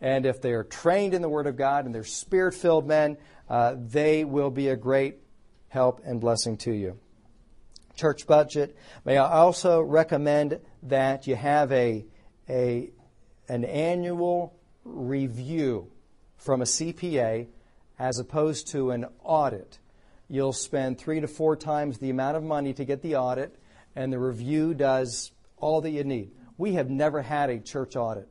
And 0.00 0.24
if 0.24 0.40
they're 0.40 0.62
trained 0.62 1.14
in 1.14 1.20
the 1.20 1.28
Word 1.28 1.48
of 1.48 1.56
God 1.56 1.84
and 1.84 1.92
they're 1.92 2.04
spirit 2.04 2.54
filled 2.54 2.86
men, 2.86 3.16
uh, 3.48 3.74
they 3.76 4.24
will 4.24 4.50
be 4.50 4.68
a 4.68 4.76
great 4.76 5.16
help 5.66 6.00
and 6.04 6.20
blessing 6.20 6.58
to 6.58 6.72
you. 6.72 6.96
Church 7.96 8.24
budget. 8.24 8.76
May 9.04 9.18
I 9.18 9.28
also 9.28 9.80
recommend 9.80 10.60
that 10.84 11.26
you 11.26 11.34
have 11.34 11.72
a, 11.72 12.04
a, 12.48 12.90
an 13.48 13.64
annual 13.64 14.54
review 14.84 15.90
from 16.36 16.62
a 16.62 16.64
CPA 16.64 17.48
as 18.00 18.18
opposed 18.18 18.68
to 18.68 18.92
an 18.92 19.04
audit. 19.22 19.78
You'll 20.26 20.54
spend 20.54 20.98
three 20.98 21.20
to 21.20 21.28
four 21.28 21.54
times 21.54 21.98
the 21.98 22.08
amount 22.08 22.38
of 22.38 22.42
money 22.42 22.72
to 22.72 22.84
get 22.86 23.02
the 23.02 23.16
audit, 23.16 23.54
and 23.94 24.10
the 24.10 24.18
review 24.18 24.72
does 24.72 25.32
all 25.58 25.82
that 25.82 25.90
you 25.90 26.02
need. 26.02 26.30
We 26.56 26.72
have 26.72 26.88
never 26.88 27.20
had 27.20 27.50
a 27.50 27.60
church 27.60 27.96
audit, 27.96 28.26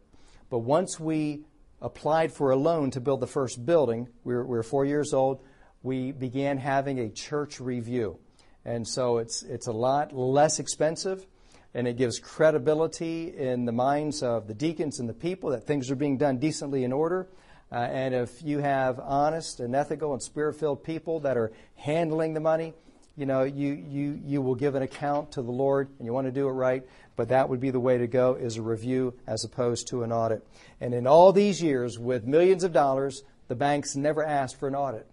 but 0.49 0.59
once 0.59 0.99
we 0.99 1.45
applied 1.81 2.33
for 2.33 2.49
a 2.49 2.55
loan 2.55 2.89
to 2.91 2.99
build 2.99 3.19
the 3.19 3.27
first 3.27 3.63
building, 3.63 4.09
we 4.23 4.33
were, 4.33 4.43
we 4.43 4.57
were 4.57 4.63
four 4.63 4.85
years 4.85 5.13
old, 5.13 5.39
we 5.83 6.13
began 6.13 6.57
having 6.57 6.99
a 6.99 7.09
church 7.09 7.59
review. 7.59 8.19
And 8.65 8.87
so 8.87 9.19
it's, 9.19 9.43
it's 9.43 9.67
a 9.67 9.71
lot 9.71 10.13
less 10.13 10.59
expensive 10.59 11.25
and 11.73 11.87
it 11.87 11.95
gives 11.95 12.19
credibility 12.19 13.33
in 13.37 13.65
the 13.65 13.71
minds 13.71 14.23
of 14.23 14.47
the 14.47 14.53
deacons 14.55 14.99
and 14.99 15.07
the 15.07 15.13
people 15.13 15.51
that 15.51 15.67
things 15.67 15.91
are 15.91 15.95
being 15.95 16.17
done 16.17 16.39
decently 16.39 16.83
in 16.83 16.91
order. 16.91 17.29
Uh, 17.71 17.75
and 17.75 18.15
if 18.15 18.41
you 18.41 18.59
have 18.59 18.99
honest 18.99 19.59
and 19.59 19.75
ethical 19.75 20.13
and 20.13 20.21
spirit 20.21 20.55
filled 20.55 20.83
people 20.83 21.19
that 21.19 21.37
are 21.37 21.51
handling 21.75 22.33
the 22.33 22.39
money, 22.39 22.73
you 23.15 23.25
know, 23.25 23.43
you, 23.43 23.73
you, 23.73 24.19
you 24.25 24.41
will 24.41 24.55
give 24.55 24.75
an 24.75 24.81
account 24.81 25.33
to 25.33 25.41
the 25.41 25.51
Lord 25.51 25.89
and 25.99 26.05
you 26.05 26.13
want 26.13 26.27
to 26.27 26.31
do 26.31 26.47
it 26.47 26.51
right. 26.51 26.83
But 27.15 27.29
that 27.29 27.49
would 27.49 27.59
be 27.59 27.69
the 27.69 27.79
way 27.79 27.97
to 27.97 28.07
go 28.07 28.35
is 28.35 28.55
a 28.55 28.61
review 28.61 29.13
as 29.27 29.43
opposed 29.43 29.89
to 29.89 30.03
an 30.03 30.11
audit. 30.11 30.47
And 30.79 30.93
in 30.93 31.05
all 31.05 31.33
these 31.33 31.61
years, 31.61 31.99
with 31.99 32.25
millions 32.25 32.63
of 32.63 32.71
dollars, 32.71 33.23
the 33.49 33.55
banks 33.55 33.95
never 33.95 34.23
asked 34.23 34.57
for 34.57 34.69
an 34.69 34.75
audit. 34.75 35.05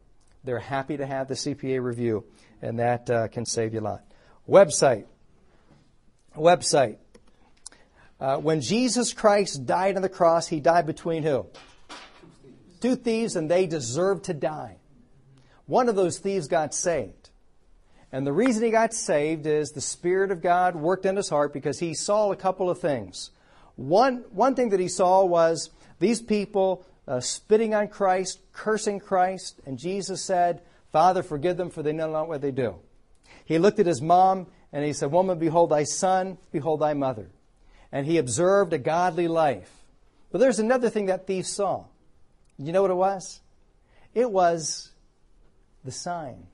They're 0.45 0.61
happy 0.61 0.97
to 0.99 1.05
have 1.05 1.27
the 1.27 1.35
CPA 1.35 1.83
review, 1.83 2.25
and 2.62 2.79
that 2.79 3.11
uh, 3.11 3.27
can 3.27 3.45
save 3.45 3.75
you 3.75 3.81
a 3.81 3.83
lot. 3.83 4.05
Website. 4.49 5.07
Website. 6.37 6.99
Uh, 8.21 8.37
when 8.37 8.61
Jesus 8.61 9.12
Christ 9.12 9.66
died 9.66 9.97
on 9.97 10.03
the 10.03 10.09
cross, 10.09 10.47
he 10.47 10.61
died 10.61 10.87
between 10.87 11.25
who? 11.25 11.47
Two 12.87 12.94
thieves 12.94 13.35
and 13.35 13.51
they 13.51 13.66
deserved 13.66 14.25
to 14.25 14.35
die. 14.35 14.77
One 15.66 15.88
of 15.88 15.96
those 15.96 16.18
thieves 16.18 16.46
got 16.46 16.72
saved. 16.72 17.31
And 18.12 18.25
the 18.25 18.33
reason 18.33 18.62
he 18.62 18.70
got 18.70 18.94
saved 18.94 19.44
is 19.46 19.70
the 19.70 19.81
Spirit 19.81 20.31
of 20.31 20.40
God 20.40 20.77
worked 20.77 21.05
in 21.05 21.16
his 21.16 21.29
heart 21.29 21.53
because 21.53 21.81
he 21.81 21.94
saw 21.94 22.31
a 22.31 22.37
couple 22.37 22.70
of 22.70 22.79
things. 22.79 23.31
One, 23.75 24.25
one 24.31 24.55
thing 24.55 24.68
that 24.70 24.79
he 24.79 24.87
saw 24.87 25.25
was 25.25 25.70
these 25.99 26.22
people 26.22 26.87
uh, 27.09 27.18
spitting 27.18 27.75
on 27.75 27.88
Christ, 27.88 28.38
cursing 28.53 29.01
Christ, 29.01 29.61
and 29.66 29.79
Jesus 29.79 30.22
said, 30.22 30.62
Father, 30.92 31.25
forgive 31.25 31.57
them, 31.57 31.70
for 31.70 31.83
they 31.83 31.92
know 31.92 32.11
not 32.12 32.29
what 32.29 32.40
they 32.40 32.53
do. 32.53 32.77
He 33.44 33.59
looked 33.59 33.81
at 33.81 33.87
his 33.87 34.01
mom 34.01 34.46
and 34.72 34.85
he 34.85 34.92
said, 34.92 35.11
Woman, 35.11 35.40
behold 35.40 35.70
thy 35.70 35.83
son, 35.83 36.38
behold 36.53 36.81
thy 36.81 36.94
mother. 36.94 37.31
And 37.90 38.07
he 38.07 38.18
observed 38.18 38.72
a 38.72 38.79
godly 38.79 39.27
life. 39.27 39.72
But 40.31 40.38
there's 40.38 40.61
another 40.61 40.88
thing 40.88 41.07
that 41.07 41.27
thief 41.27 41.46
saw. 41.46 41.87
You 42.59 42.73
know 42.73 42.83
what 42.83 42.90
it 42.90 42.95
was? 42.95 43.40
It 44.14 44.31
was 44.31 44.90
the 45.85 45.92
sign. 45.92 46.47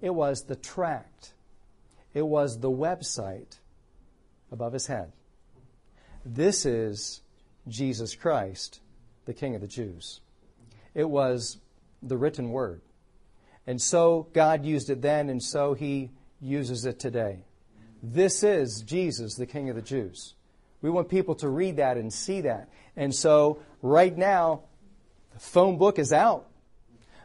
It 0.00 0.14
was 0.14 0.44
the 0.44 0.56
tract. 0.56 1.34
It 2.14 2.26
was 2.26 2.58
the 2.60 2.70
website 2.70 3.58
above 4.50 4.72
his 4.72 4.86
head. 4.86 5.12
This 6.24 6.66
is 6.66 7.20
Jesus 7.68 8.14
Christ, 8.14 8.80
the 9.26 9.34
King 9.34 9.54
of 9.54 9.60
the 9.60 9.66
Jews. 9.66 10.20
It 10.94 11.08
was 11.08 11.58
the 12.02 12.16
written 12.16 12.50
word. 12.50 12.80
And 13.66 13.80
so 13.80 14.28
God 14.32 14.64
used 14.64 14.90
it 14.90 15.02
then, 15.02 15.30
and 15.30 15.42
so 15.42 15.74
he 15.74 16.10
uses 16.40 16.84
it 16.84 16.98
today. 16.98 17.44
This 18.02 18.42
is 18.42 18.82
Jesus, 18.82 19.36
the 19.36 19.46
King 19.46 19.70
of 19.70 19.76
the 19.76 19.82
Jews. 19.82 20.34
We 20.80 20.90
want 20.90 21.08
people 21.08 21.36
to 21.36 21.48
read 21.48 21.76
that 21.76 21.96
and 21.96 22.12
see 22.12 22.40
that. 22.40 22.68
And 22.96 23.14
so, 23.14 23.62
right 23.80 24.16
now, 24.16 24.62
the 25.34 25.40
phone 25.40 25.78
book 25.78 25.98
is 25.98 26.12
out. 26.12 26.48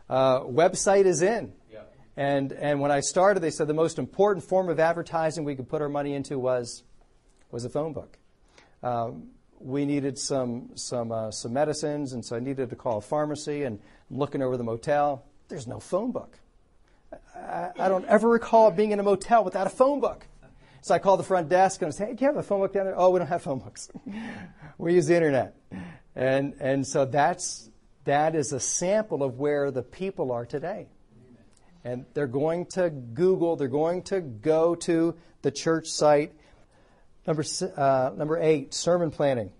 Uh, 0.09 0.41
website 0.41 1.05
is 1.05 1.21
in. 1.21 1.53
Yeah. 1.71 1.81
And, 2.15 2.51
and 2.53 2.79
when 2.79 2.91
I 2.91 3.01
started, 3.01 3.41
they 3.41 3.51
said 3.51 3.67
the 3.67 3.73
most 3.73 3.99
important 3.99 4.45
form 4.45 4.69
of 4.69 4.79
advertising 4.79 5.43
we 5.43 5.55
could 5.55 5.67
put 5.67 5.81
our 5.81 5.89
money 5.89 6.13
into 6.13 6.39
was, 6.39 6.83
was 7.51 7.65
a 7.65 7.69
phone 7.69 7.93
book. 7.93 8.17
Um, 8.83 9.29
we 9.59 9.85
needed 9.85 10.17
some, 10.17 10.69
some, 10.75 11.11
uh, 11.11 11.31
some 11.31 11.53
medicines, 11.53 12.13
and 12.13 12.23
so 12.23 12.35
I 12.35 12.39
needed 12.39 12.69
to 12.69 12.75
call 12.75 12.99
a 12.99 13.01
pharmacy, 13.01 13.63
and 13.63 13.79
I'm 14.09 14.17
looking 14.17 14.41
over 14.41 14.55
the 14.55 14.63
motel. 14.63 15.25
There's 15.47 15.67
no 15.67 15.79
phone 15.79 16.11
book. 16.11 16.37
I, 17.35 17.69
I 17.79 17.89
don't 17.89 18.05
ever 18.05 18.27
recall 18.27 18.71
being 18.71 18.91
in 18.91 18.99
a 18.99 19.03
motel 19.03 19.43
without 19.43 19.67
a 19.67 19.69
phone 19.69 19.99
book. 19.99 20.25
So 20.81 20.93
I 20.93 20.99
called 20.99 21.19
the 21.19 21.23
front 21.23 21.49
desk 21.49 21.81
and 21.81 21.89
I 21.89 21.91
said, 21.91 22.07
hey, 22.07 22.13
do 22.13 22.23
you 22.25 22.27
have 22.27 22.37
a 22.37 22.43
phone 22.43 22.61
book 22.61 22.73
down 22.73 22.85
there? 22.85 22.97
Oh, 22.97 23.09
we 23.09 23.19
don't 23.19 23.27
have 23.27 23.41
phone 23.41 23.59
books. 23.59 23.89
we 24.77 24.93
use 24.93 25.07
the 25.07 25.15
internet. 25.15 25.55
And, 26.15 26.53
and 26.59 26.85
so 26.85 27.05
that's, 27.05 27.69
that 28.07 28.35
is 28.35 28.53
a 28.53 28.59
sample 28.59 29.23
of 29.23 29.37
where 29.37 29.69
the 29.69 29.83
people 29.83 30.31
are 30.31 30.45
today. 30.45 30.87
And 31.83 32.05
they're 32.13 32.27
going 32.27 32.65
to 32.71 32.89
Google, 32.89 33.55
they're 33.55 33.67
going 33.67 34.03
to 34.03 34.19
go 34.21 34.75
to 34.75 35.15
the 35.41 35.51
church 35.51 35.87
site. 35.87 36.33
Number, 37.25 37.43
uh, 37.75 38.11
number 38.15 38.37
eight, 38.41 38.73
sermon 38.73 39.11
planning. 39.11 39.51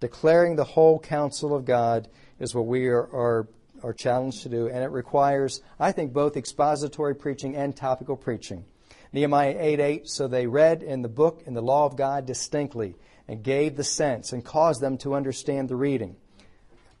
Declaring 0.00 0.56
the 0.56 0.64
whole 0.64 0.98
counsel 0.98 1.54
of 1.54 1.64
God 1.64 2.08
is 2.38 2.54
what 2.54 2.66
we 2.66 2.88
are, 2.88 3.02
are, 3.02 3.48
are 3.82 3.92
challenged 3.92 4.42
to 4.42 4.48
do, 4.48 4.68
and 4.68 4.82
it 4.82 4.90
requires, 4.90 5.60
I 5.78 5.92
think, 5.92 6.12
both 6.12 6.36
expository 6.36 7.14
preaching 7.14 7.54
and 7.54 7.76
topical 7.76 8.16
preaching. 8.16 8.64
Nehemiah 9.12 9.56
8 9.58 9.80
8, 9.80 10.08
so 10.08 10.26
they 10.26 10.46
read 10.46 10.82
in 10.82 11.02
the 11.02 11.08
book, 11.08 11.42
in 11.46 11.52
the 11.52 11.62
law 11.62 11.84
of 11.84 11.96
God 11.96 12.26
distinctly, 12.26 12.94
and 13.28 13.42
gave 13.42 13.76
the 13.76 13.84
sense, 13.84 14.32
and 14.32 14.44
caused 14.44 14.80
them 14.80 14.96
to 14.98 15.14
understand 15.14 15.68
the 15.68 15.76
reading. 15.76 16.16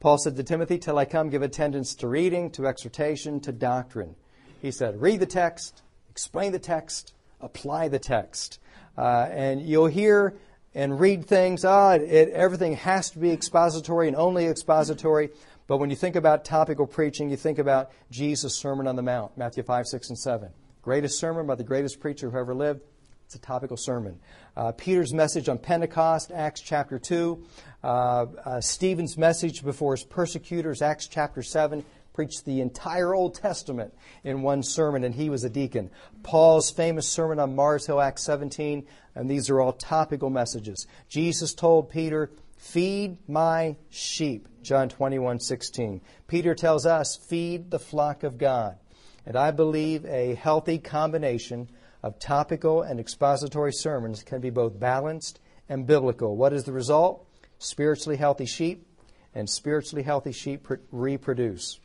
Paul 0.00 0.16
said 0.16 0.36
to 0.36 0.42
Timothy, 0.42 0.78
Till 0.78 0.98
I 0.98 1.04
come, 1.04 1.28
give 1.28 1.42
attendance 1.42 1.94
to 1.96 2.08
reading, 2.08 2.50
to 2.52 2.66
exhortation, 2.66 3.38
to 3.40 3.52
doctrine. 3.52 4.16
He 4.62 4.70
said, 4.70 5.00
Read 5.00 5.20
the 5.20 5.26
text, 5.26 5.82
explain 6.10 6.52
the 6.52 6.58
text, 6.58 7.12
apply 7.40 7.88
the 7.88 7.98
text. 7.98 8.58
Uh, 8.96 9.28
and 9.30 9.60
you'll 9.60 9.86
hear 9.86 10.34
and 10.74 10.98
read 10.98 11.26
things, 11.26 11.64
ah, 11.64 11.92
it, 11.92 12.30
everything 12.30 12.76
has 12.76 13.10
to 13.10 13.18
be 13.18 13.30
expository 13.30 14.08
and 14.08 14.16
only 14.16 14.46
expository. 14.46 15.30
But 15.66 15.78
when 15.78 15.90
you 15.90 15.96
think 15.96 16.16
about 16.16 16.44
topical 16.44 16.86
preaching, 16.86 17.30
you 17.30 17.36
think 17.36 17.58
about 17.58 17.90
Jesus' 18.10 18.56
Sermon 18.56 18.86
on 18.86 18.96
the 18.96 19.02
Mount, 19.02 19.36
Matthew 19.36 19.62
5, 19.62 19.86
6, 19.86 20.08
and 20.08 20.18
7. 20.18 20.48
Greatest 20.82 21.18
sermon 21.18 21.46
by 21.46 21.56
the 21.56 21.64
greatest 21.64 22.00
preacher 22.00 22.30
who 22.30 22.38
ever 22.38 22.54
lived. 22.54 22.80
It's 23.26 23.36
a 23.36 23.38
topical 23.38 23.76
sermon. 23.76 24.18
Uh, 24.56 24.72
Peter's 24.72 25.12
message 25.12 25.48
on 25.48 25.58
Pentecost, 25.58 26.32
Acts 26.32 26.60
chapter 26.60 26.98
2. 26.98 27.44
Uh, 27.82 28.26
uh, 28.44 28.60
Stephen's 28.60 29.16
message 29.16 29.64
before 29.64 29.96
his 29.96 30.04
persecutors, 30.04 30.82
Acts 30.82 31.06
chapter 31.06 31.42
7 31.42 31.84
preached 32.12 32.44
the 32.44 32.60
entire 32.60 33.14
Old 33.14 33.34
Testament 33.34 33.94
in 34.24 34.42
one 34.42 34.62
sermon, 34.62 35.04
and 35.04 35.14
he 35.14 35.30
was 35.30 35.44
a 35.44 35.50
deacon. 35.50 35.90
Paul's 36.22 36.70
famous 36.70 37.08
sermon 37.08 37.38
on 37.38 37.56
Mars 37.56 37.86
Hill, 37.86 38.00
Acts 38.00 38.24
17, 38.24 38.86
and 39.14 39.30
these 39.30 39.48
are 39.48 39.60
all 39.60 39.72
topical 39.72 40.28
messages. 40.28 40.86
Jesus 41.08 41.54
told 41.54 41.90
Peter, 41.90 42.30
Feed 42.58 43.16
my 43.26 43.76
sheep, 43.88 44.46
John 44.62 44.90
21, 44.90 45.40
16. 45.40 46.02
Peter 46.26 46.54
tells 46.54 46.84
us, 46.84 47.16
Feed 47.16 47.70
the 47.70 47.78
flock 47.78 48.22
of 48.22 48.36
God. 48.36 48.76
And 49.24 49.36
I 49.36 49.50
believe 49.50 50.04
a 50.04 50.34
healthy 50.34 50.78
combination 50.78 51.70
of 52.02 52.18
topical 52.18 52.82
and 52.82 53.00
expository 53.00 53.72
sermons 53.72 54.22
can 54.22 54.42
be 54.42 54.50
both 54.50 54.78
balanced 54.78 55.40
and 55.70 55.86
biblical. 55.86 56.36
What 56.36 56.52
is 56.52 56.64
the 56.64 56.72
result? 56.72 57.26
Spiritually 57.62 58.16
healthy 58.16 58.46
sheep, 58.46 58.86
and 59.34 59.48
spiritually 59.48 60.02
healthy 60.02 60.32
sheep 60.32 60.66
reproduce. 60.90 61.78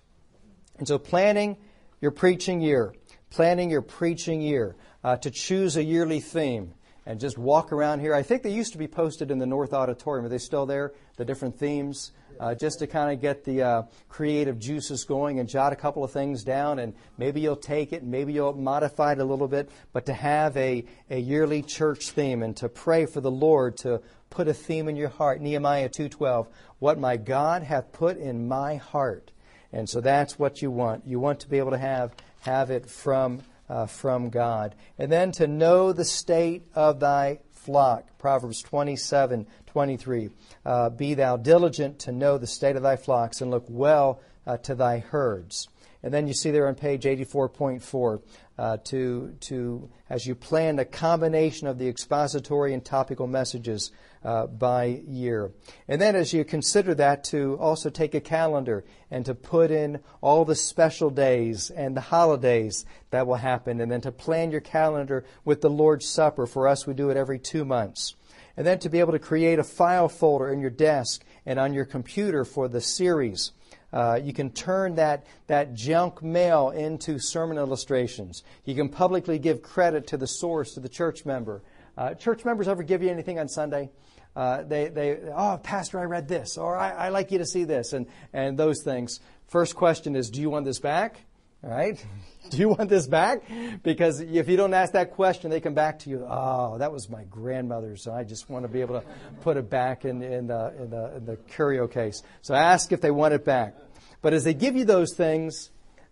And 0.80 0.88
so, 0.88 0.97
planning 0.97 1.57
your 2.01 2.11
preaching 2.11 2.61
year, 2.61 2.95
planning 3.30 3.69
your 3.69 3.84
preaching 3.84 4.41
year, 4.41 4.76
uh, 5.03 5.17
to 5.17 5.30
choose 5.30 5.78
a 5.78 5.84
yearly 5.84 6.19
theme 6.19 6.73
and 7.06 7.20
just 7.20 7.38
walk 7.38 7.72
around 7.72 7.99
here. 7.99 8.14
I 8.14 8.24
think 8.24 8.43
they 8.43 8.51
used 8.51 8.72
to 8.74 8.78
be 8.78 8.88
posted 8.88 9.32
in 9.32 9.38
the 9.38 9.45
North 9.45 9.74
Auditorium. 9.74 10.26
Are 10.26 10.30
they 10.30 10.38
still 10.38 10.66
there? 10.66 10.93
The 11.18 11.26
different 11.26 11.58
themes? 11.58 12.12
Uh, 12.39 12.53
just 12.53 12.80
to 12.80 12.88
kind 12.88 13.14
of 13.14 13.22
get 13.22 13.45
the 13.45 13.62
uh, 13.62 13.84
creative 14.10 14.60
juices 14.60 15.06
going 15.06 15.39
and 15.39 15.47
jot 15.47 15.72
a 15.72 15.76
couple 15.76 16.03
of 16.03 16.12
things 16.12 16.43
down, 16.43 16.80
and 16.80 16.93
maybe 17.18 17.39
you'll 17.39 17.56
take 17.56 17.93
it, 17.93 18.01
and 18.01 18.12
maybe 18.12 18.34
you'll 18.34 18.51
modify 18.53 19.14
it 19.14 19.20
a 19.20 19.24
little 19.24 19.47
bit, 19.47 19.70
but 19.93 20.06
to 20.06 20.14
have 20.14 20.58
a, 20.58 20.84
a 21.10 21.18
yearly 21.18 21.62
church 21.62 22.10
theme 22.10 22.43
and 22.43 22.58
to 22.58 22.68
pray 22.68 23.06
for 23.06 23.22
the 23.22 23.32
Lord 23.32 23.78
to 23.78 24.01
put 24.30 24.49
a 24.49 24.53
theme 24.53 24.89
in 24.89 24.97
your 24.97 25.08
heart. 25.08 25.39
Nehemiah 25.39 25.88
2.12, 25.88 26.47
what 26.80 26.99
my 26.99 27.16
God 27.16 27.64
hath 27.64 27.93
put 27.93 28.18
in 28.18 28.49
my 28.49 28.76
heart 28.76 29.32
and 29.76 29.89
so 29.89 29.99
that's 29.99 30.39
what 30.39 30.62
you 30.62 30.72
want. 30.72 31.06
You 31.06 31.20
want 31.20 31.41
to 31.41 31.49
be 31.49 31.58
able 31.58 31.72
to 31.72 31.78
have, 31.78 32.16
have 32.39 32.72
it 32.72 32.89
from, 32.89 33.41
uh, 33.70 33.86
from 33.86 34.30
God. 34.30 34.76
And 34.97 35.11
then 35.11 35.32
to 35.34 35.47
know 35.47 35.91
the 35.93 36.05
state 36.05 36.63
of 36.74 36.99
thy 36.99 37.39
flock. 37.51 38.18
Proverbs 38.18 38.61
27, 38.61 39.47
23. 39.68 40.30
Uh, 40.66 40.89
Be 40.89 41.13
thou 41.13 41.38
diligent 41.38 41.99
to 41.99 42.11
know 42.11 42.38
the 42.38 42.47
state 42.47 42.76
of 42.76 42.84
thy 42.84 42.95
flocks 42.95 43.41
and 43.41 43.51
look 43.51 43.66
well 43.68 44.22
uh, 44.45 44.57
to 44.57 44.76
thy 44.76 44.99
herds. 44.99 45.68
And 46.03 46.13
then 46.13 46.28
you 46.28 46.36
see 46.36 46.51
there 46.51 46.68
on 46.68 46.76
page 46.76 47.03
84.4 47.03 48.22
uh, 48.57 48.78
to, 48.86 49.36
to, 49.41 49.89
as 50.07 50.28
you 50.28 50.36
plan 50.36 50.78
a 50.78 50.86
combination 50.86 51.68
of 51.68 51.80
the 51.80 51.89
expository 51.89 52.76
and 52.76 52.86
topical 52.86 53.26
messages 53.26 53.91
uh, 54.26 54.47
by 54.47 55.03
year. 55.07 55.51
And 55.88 56.01
then 56.01 56.15
as 56.15 56.34
you 56.34 56.43
consider 56.43 56.95
that, 56.95 57.23
to 57.26 57.57
also 57.59 57.91
take 57.91 58.15
a 58.15 58.19
calendar 58.19 58.84
and 59.11 59.23
to 59.26 59.36
put 59.36 59.69
in 59.69 59.99
all 60.19 60.45
the 60.45 60.55
special 60.55 61.11
days 61.11 61.69
and 61.69 61.95
the 61.95 62.01
holidays 62.01 62.86
that 63.11 63.28
will 63.28 63.36
happen, 63.36 63.80
and 63.80 63.91
then 63.91 64.01
to 64.01 64.11
plan 64.11 64.51
your 64.51 64.61
calendar 64.61 65.23
with 65.45 65.61
the 65.61 65.69
Lord's 65.69 66.07
Supper. 66.07 66.47
For 66.47 66.67
us, 66.67 66.88
we 66.88 66.95
do 66.95 67.11
it 67.11 67.17
every 67.17 67.38
two 67.38 67.63
months. 67.63 68.15
And 68.57 68.65
then 68.65 68.80
to 68.80 68.89
be 68.89 68.99
able 68.99 69.11
to 69.11 69.19
create 69.19 69.59
a 69.59 69.63
file 69.63 70.09
folder 70.09 70.49
in 70.49 70.59
your 70.59 70.69
desk 70.71 71.23
and 71.45 71.59
on 71.59 71.73
your 71.73 71.86
computer 71.86 72.45
for 72.45 72.67
the 72.67 72.82
series. 72.82 73.51
Uh, 73.93 74.19
you 74.21 74.34
can 74.34 74.49
turn 74.49 74.95
that, 74.95 75.26
that 75.47 75.73
junk 75.73 76.23
mail 76.23 76.71
into 76.71 77.19
sermon 77.19 77.57
illustrations. 77.57 78.43
You 78.65 78.76
can 78.76 78.89
publicly 78.89 79.39
give 79.39 79.61
credit 79.61 80.07
to 80.07 80.17
the 80.17 80.28
source, 80.28 80.73
to 80.73 80.80
the 80.80 80.89
church 80.89 81.26
member. 81.26 81.61
Uh, 81.98 82.14
church 82.14 82.46
members 82.46 82.68
ever 82.68 82.84
give 82.84 83.02
you 83.02 83.10
anything 83.10 83.39
on 83.39 83.48
Sunday? 83.48 83.89
uh, 84.36 84.64
they, 84.64 84.89
they, 84.89 85.18
oh, 85.34 85.60
Pastor, 85.64 86.00
I 86.00 86.04
read 86.04 86.28
this, 86.28 86.58
or 86.58 86.78
I, 86.78 86.91
I 86.91 87.10
like 87.10 87.32
you 87.32 87.38
to 87.38 87.46
see 87.46 87.64
this, 87.64 87.93
and, 87.93 88.06
and 88.34 88.58
those 88.58 88.84
things. 88.84 89.22
First 89.48 89.76
question 89.76 90.16
is, 90.16 90.30
do 90.30 90.41
you 90.41 90.50
want 90.50 90.66
this 90.66 90.80
back? 90.80 91.22
All 91.64 91.70
right? 91.70 92.04
do 92.50 92.58
you 92.58 92.70
want 92.70 92.89
this 92.89 93.08
back? 93.08 93.43
Because 93.82 94.20
if 94.20 94.50
you 94.50 94.58
don't 94.58 94.74
ask 94.74 94.91
that 94.91 95.12
question, 95.12 95.52
they 95.52 95.62
come 95.62 95.74
back 95.74 96.00
to 96.00 96.10
you, 96.10 96.26
oh, 96.30 96.78
that 96.80 96.91
was 96.91 97.10
my 97.10 97.24
grandmother's, 97.24 98.08
I 98.08 98.24
just 98.24 98.50
want 98.50 98.66
to 98.66 98.70
be 98.70 98.82
able 98.82 99.00
to 99.00 99.08
put 99.41 99.56
it 99.56 99.70
back 99.70 100.04
in, 100.04 100.22
in, 100.22 100.48
the, 100.48 100.74
in, 100.82 100.89
the, 100.89 101.16
in 101.16 101.26
the 101.26 101.38
curio 101.38 101.88
case. 101.88 102.22
So 102.41 102.54
ask 102.54 102.91
if 102.91 103.00
they 103.00 103.12
want 103.12 103.34
it 103.34 103.46
back. 103.46 103.76
But 104.22 104.34
as 104.34 104.43
they 104.43 104.54
give 104.54 104.76
you 104.76 104.84
those 104.84 105.14
things, 105.14 105.70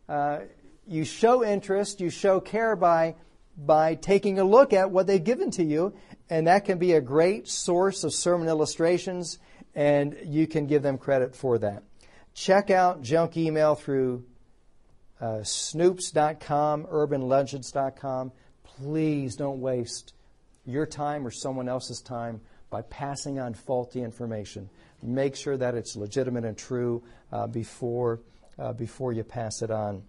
uh, 0.07 0.41
you 0.87 1.03
show 1.03 1.43
interest, 1.43 1.99
you 1.99 2.09
show 2.09 2.39
care 2.39 2.75
by, 2.77 3.15
by 3.57 3.95
taking 3.95 4.39
a 4.39 4.43
look 4.43 4.73
at 4.73 4.91
what 4.91 5.07
they've 5.07 5.23
given 5.23 5.51
to 5.51 5.63
you 5.63 5.93
and 6.29 6.47
that 6.47 6.65
can 6.65 6.77
be 6.77 6.93
a 6.93 7.01
great 7.01 7.47
source 7.47 8.03
of 8.03 8.13
sermon 8.13 8.47
illustrations, 8.47 9.39
and 9.75 10.17
you 10.25 10.47
can 10.47 10.65
give 10.67 10.81
them 10.81 10.97
credit 10.97 11.35
for 11.35 11.57
that. 11.59 11.83
Check 12.33 12.71
out 12.71 13.01
junk 13.01 13.37
email 13.37 13.75
through 13.75 14.25
uh, 15.21 15.41
snopes.com, 15.43 16.85
urbanlegends.com. 16.85 18.31
Please 18.63 19.35
don't 19.35 19.61
waste 19.61 20.13
your 20.65 20.85
time 20.85 21.27
or 21.27 21.31
someone 21.31 21.69
else's 21.69 22.01
time 22.01 22.41
by 22.69 22.81
passing 22.81 23.39
on 23.39 23.53
faulty 23.53 24.01
information. 24.01 24.69
Make 25.01 25.35
sure 25.35 25.57
that 25.57 25.75
it's 25.75 25.95
legitimate 25.95 26.45
and 26.45 26.57
true 26.57 27.03
uh, 27.31 27.45
before, 27.45 28.21
uh, 28.57 28.73
before 28.73 29.13
you 29.13 29.23
pass 29.23 29.61
it 29.61 29.69
on. 29.69 30.01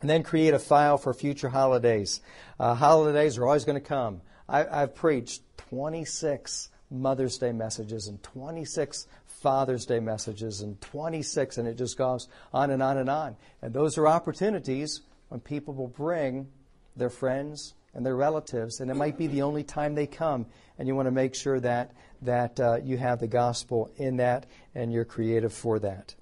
And 0.00 0.08
then 0.08 0.22
create 0.22 0.54
a 0.54 0.58
file 0.58 0.98
for 0.98 1.12
future 1.12 1.48
holidays. 1.48 2.20
Uh, 2.58 2.74
holidays 2.74 3.36
are 3.36 3.46
always 3.46 3.64
going 3.64 3.80
to 3.80 3.86
come. 3.86 4.20
I, 4.48 4.64
have 4.64 4.94
preached 4.94 5.42
26 5.56 6.70
Mother's 6.90 7.36
Day 7.36 7.52
messages 7.52 8.06
and 8.06 8.22
26 8.22 9.06
Father's 9.26 9.86
Day 9.86 10.00
messages 10.00 10.62
and 10.62 10.80
26, 10.80 11.58
and 11.58 11.68
it 11.68 11.76
just 11.76 11.96
goes 11.96 12.28
on 12.52 12.70
and 12.70 12.82
on 12.82 12.98
and 12.98 13.10
on. 13.10 13.36
And 13.62 13.74
those 13.74 13.98
are 13.98 14.08
opportunities 14.08 15.02
when 15.28 15.40
people 15.40 15.74
will 15.74 15.88
bring 15.88 16.48
their 16.96 17.10
friends 17.10 17.74
and 17.94 18.04
their 18.04 18.16
relatives, 18.16 18.80
and 18.80 18.90
it 18.90 18.94
might 18.94 19.16
be 19.16 19.26
the 19.26 19.42
only 19.42 19.62
time 19.62 19.94
they 19.94 20.06
come, 20.06 20.46
and 20.78 20.88
you 20.88 20.94
want 20.94 21.06
to 21.06 21.12
make 21.12 21.34
sure 21.34 21.60
that, 21.60 21.92
that 22.22 22.58
uh, 22.60 22.78
you 22.82 22.96
have 22.96 23.20
the 23.20 23.26
gospel 23.26 23.90
in 23.96 24.16
that 24.16 24.46
and 24.74 24.92
you're 24.92 25.04
creative 25.04 25.52
for 25.52 25.78
that. 25.78 26.14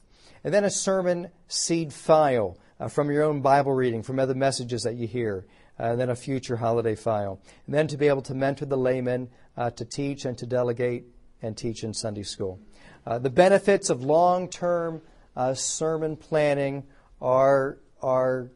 And 0.44 0.52
then 0.52 0.64
a 0.64 0.70
sermon 0.70 1.28
seed 1.48 1.92
file 1.92 2.56
uh, 2.78 2.88
from 2.88 3.10
your 3.10 3.22
own 3.22 3.40
Bible 3.40 3.72
reading, 3.72 4.02
from 4.02 4.18
other 4.18 4.34
messages 4.34 4.82
that 4.82 4.94
you 4.94 5.06
hear 5.06 5.46
and 5.78 5.92
uh, 5.92 5.96
then 5.96 6.10
a 6.10 6.16
future 6.16 6.56
holiday 6.56 6.94
file. 6.94 7.40
And 7.66 7.74
then 7.74 7.86
to 7.88 7.96
be 7.96 8.08
able 8.08 8.22
to 8.22 8.34
mentor 8.34 8.66
the 8.66 8.78
laymen 8.78 9.28
uh, 9.56 9.70
to 9.70 9.84
teach 9.84 10.24
and 10.24 10.36
to 10.38 10.46
delegate 10.46 11.04
and 11.42 11.56
teach 11.56 11.84
in 11.84 11.92
Sunday 11.92 12.22
school. 12.22 12.58
Uh, 13.06 13.18
the 13.18 13.30
benefits 13.30 13.90
of 13.90 14.02
long 14.02 14.48
term 14.48 15.02
uh, 15.36 15.54
sermon 15.54 16.16
planning 16.16 16.84
are, 17.20 17.78
are 18.02 18.50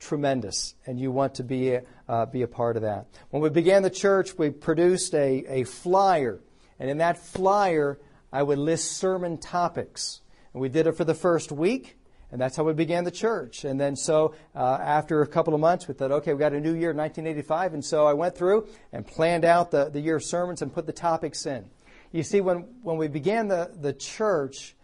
tremendous, 0.00 0.74
and 0.86 0.98
you 0.98 1.10
want 1.10 1.34
to 1.34 1.44
be, 1.44 1.78
uh, 2.08 2.26
be 2.26 2.42
a 2.42 2.48
part 2.48 2.76
of 2.76 2.82
that. 2.82 3.06
When 3.30 3.42
we 3.42 3.50
began 3.50 3.82
the 3.82 3.90
church, 3.90 4.36
we 4.38 4.50
produced 4.50 5.14
a, 5.14 5.44
a 5.48 5.64
flyer, 5.64 6.40
and 6.78 6.90
in 6.90 6.98
that 6.98 7.18
flyer, 7.18 7.98
I 8.32 8.42
would 8.42 8.58
list 8.58 8.92
sermon 8.92 9.38
topics. 9.38 10.20
And 10.52 10.62
we 10.62 10.68
did 10.68 10.86
it 10.86 10.92
for 10.92 11.04
the 11.04 11.14
first 11.14 11.52
week, 11.52 11.98
and 12.36 12.40
that's 12.42 12.54
how 12.54 12.64
we 12.64 12.74
began 12.74 13.04
the 13.04 13.10
church. 13.10 13.64
And 13.64 13.80
then 13.80 13.96
so 13.96 14.34
uh, 14.54 14.76
after 14.78 15.22
a 15.22 15.26
couple 15.26 15.54
of 15.54 15.60
months, 15.60 15.88
we 15.88 15.94
thought, 15.94 16.12
okay, 16.12 16.34
we 16.34 16.38
got 16.38 16.52
a 16.52 16.60
new 16.60 16.74
year, 16.74 16.92
1985. 16.92 17.72
And 17.72 17.82
so 17.82 18.06
I 18.06 18.12
went 18.12 18.36
through 18.36 18.68
and 18.92 19.06
planned 19.06 19.46
out 19.46 19.70
the, 19.70 19.88
the 19.88 20.00
year 20.00 20.16
of 20.16 20.22
sermons 20.22 20.60
and 20.60 20.70
put 20.70 20.84
the 20.84 20.92
topics 20.92 21.46
in. 21.46 21.64
You 22.12 22.22
see, 22.22 22.42
when, 22.42 22.66
when 22.82 22.98
we 22.98 23.08
began 23.08 23.48
the, 23.48 23.70
the 23.80 23.94
church, 23.94 24.76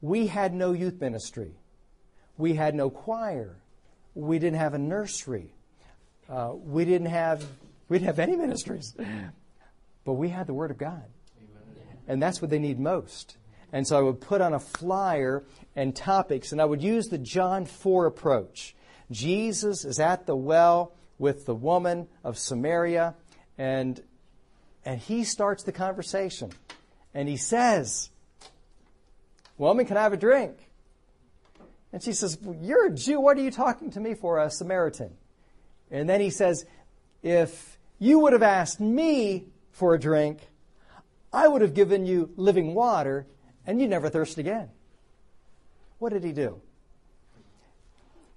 we 0.00 0.28
had 0.28 0.54
no 0.54 0.70
youth 0.70 1.00
ministry. 1.00 1.56
We 2.36 2.54
had 2.54 2.76
no 2.76 2.90
choir. 2.90 3.56
We 4.14 4.38
didn't 4.38 4.60
have 4.60 4.74
a 4.74 4.78
nursery. 4.78 5.52
Uh, 6.28 6.52
we 6.54 6.84
didn't 6.84 7.08
have 7.08 7.44
we 7.88 7.98
didn't 7.98 8.06
have 8.06 8.20
any 8.20 8.36
ministries. 8.36 8.94
But 10.04 10.12
we 10.12 10.28
had 10.28 10.46
the 10.46 10.54
Word 10.54 10.70
of 10.70 10.78
God. 10.78 11.02
and 12.06 12.22
that's 12.22 12.40
what 12.40 12.52
they 12.52 12.60
need 12.60 12.78
most. 12.78 13.36
And 13.72 13.86
so 13.86 13.98
I 13.98 14.02
would 14.02 14.20
put 14.20 14.40
on 14.40 14.54
a 14.54 14.60
flyer 14.60 15.44
and 15.76 15.94
topics, 15.94 16.52
and 16.52 16.60
I 16.60 16.64
would 16.64 16.82
use 16.82 17.08
the 17.08 17.18
John 17.18 17.66
4 17.66 18.06
approach. 18.06 18.74
Jesus 19.10 19.84
is 19.84 20.00
at 20.00 20.26
the 20.26 20.36
well 20.36 20.92
with 21.18 21.46
the 21.46 21.54
woman 21.54 22.08
of 22.24 22.38
Samaria, 22.38 23.14
and, 23.56 24.00
and 24.84 25.00
he 25.00 25.24
starts 25.24 25.64
the 25.64 25.72
conversation. 25.72 26.50
And 27.14 27.28
he 27.28 27.36
says, 27.36 28.10
Woman, 29.56 29.86
can 29.86 29.96
I 29.96 30.02
have 30.02 30.12
a 30.12 30.18
drink? 30.18 30.56
And 31.92 32.02
she 32.02 32.12
says, 32.12 32.38
well, 32.40 32.56
You're 32.60 32.86
a 32.86 32.94
Jew. 32.94 33.20
What 33.20 33.36
are 33.38 33.42
you 33.42 33.50
talking 33.50 33.90
to 33.92 34.00
me 34.00 34.14
for, 34.14 34.38
a 34.38 34.50
Samaritan? 34.50 35.16
And 35.90 36.08
then 36.08 36.20
he 36.20 36.30
says, 36.30 36.64
If 37.22 37.78
you 37.98 38.20
would 38.20 38.32
have 38.32 38.42
asked 38.42 38.80
me 38.80 39.46
for 39.72 39.94
a 39.94 40.00
drink, 40.00 40.40
I 41.32 41.48
would 41.48 41.62
have 41.62 41.74
given 41.74 42.06
you 42.06 42.30
living 42.36 42.74
water, 42.74 43.26
and 43.68 43.82
you'd 43.82 43.90
never 43.90 44.08
thirst 44.08 44.38
again. 44.38 44.70
What 45.98 46.14
did 46.14 46.24
he 46.24 46.32
do? 46.32 46.62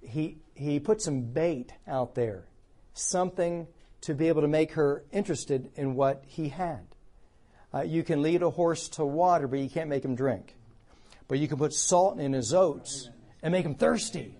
He, 0.02 0.36
he 0.54 0.78
put 0.78 1.00
some 1.00 1.22
bait 1.22 1.72
out 1.88 2.14
there, 2.14 2.44
something 2.92 3.66
to 4.02 4.14
be 4.14 4.28
able 4.28 4.42
to 4.42 4.48
make 4.48 4.72
her 4.72 5.04
interested 5.10 5.70
in 5.74 5.94
what 5.94 6.22
he 6.26 6.50
had. 6.50 6.86
Uh, 7.72 7.80
you 7.80 8.02
can 8.02 8.20
lead 8.20 8.42
a 8.42 8.50
horse 8.50 8.90
to 8.90 9.06
water, 9.06 9.48
but 9.48 9.58
you 9.58 9.70
can't 9.70 9.88
make 9.88 10.04
him 10.04 10.14
drink. 10.14 10.54
But 11.28 11.38
you 11.38 11.48
can 11.48 11.56
put 11.56 11.72
salt 11.72 12.20
in 12.20 12.34
his 12.34 12.52
oats 12.52 13.08
and 13.42 13.52
make 13.52 13.64
him 13.64 13.74
thirsty. 13.74 14.36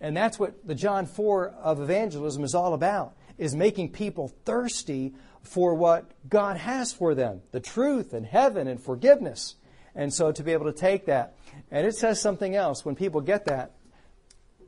And 0.00 0.16
that's 0.16 0.38
what 0.38 0.64
the 0.64 0.76
John 0.76 1.06
4 1.06 1.48
of 1.48 1.80
evangelism 1.80 2.44
is 2.44 2.54
all 2.54 2.74
about, 2.74 3.16
is 3.38 3.56
making 3.56 3.90
people 3.90 4.32
thirsty 4.44 5.14
for 5.42 5.74
what 5.74 6.12
God 6.28 6.58
has 6.58 6.92
for 6.92 7.16
them, 7.16 7.42
the 7.50 7.58
truth 7.58 8.12
and 8.12 8.24
heaven 8.24 8.68
and 8.68 8.80
forgiveness. 8.80 9.56
And 9.98 10.14
so 10.14 10.30
to 10.30 10.42
be 10.44 10.52
able 10.52 10.66
to 10.66 10.72
take 10.72 11.06
that. 11.06 11.34
And 11.72 11.84
it 11.84 11.94
says 11.96 12.22
something 12.22 12.54
else. 12.54 12.84
When 12.84 12.94
people 12.94 13.20
get 13.20 13.46
that, 13.46 13.72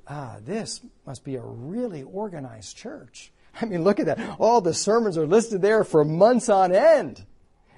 ah, 0.08 0.38
this 0.44 0.80
must 1.06 1.24
be 1.24 1.36
a 1.36 1.40
really 1.40 2.02
organized 2.02 2.76
church. 2.76 3.32
I 3.62 3.64
mean, 3.64 3.84
look 3.84 4.00
at 4.00 4.06
that. 4.06 4.36
All 4.40 4.60
the 4.60 4.74
sermons 4.74 5.16
are 5.16 5.28
listed 5.28 5.62
there 5.62 5.84
for 5.84 6.04
months 6.04 6.48
on 6.48 6.74
end. 6.74 7.24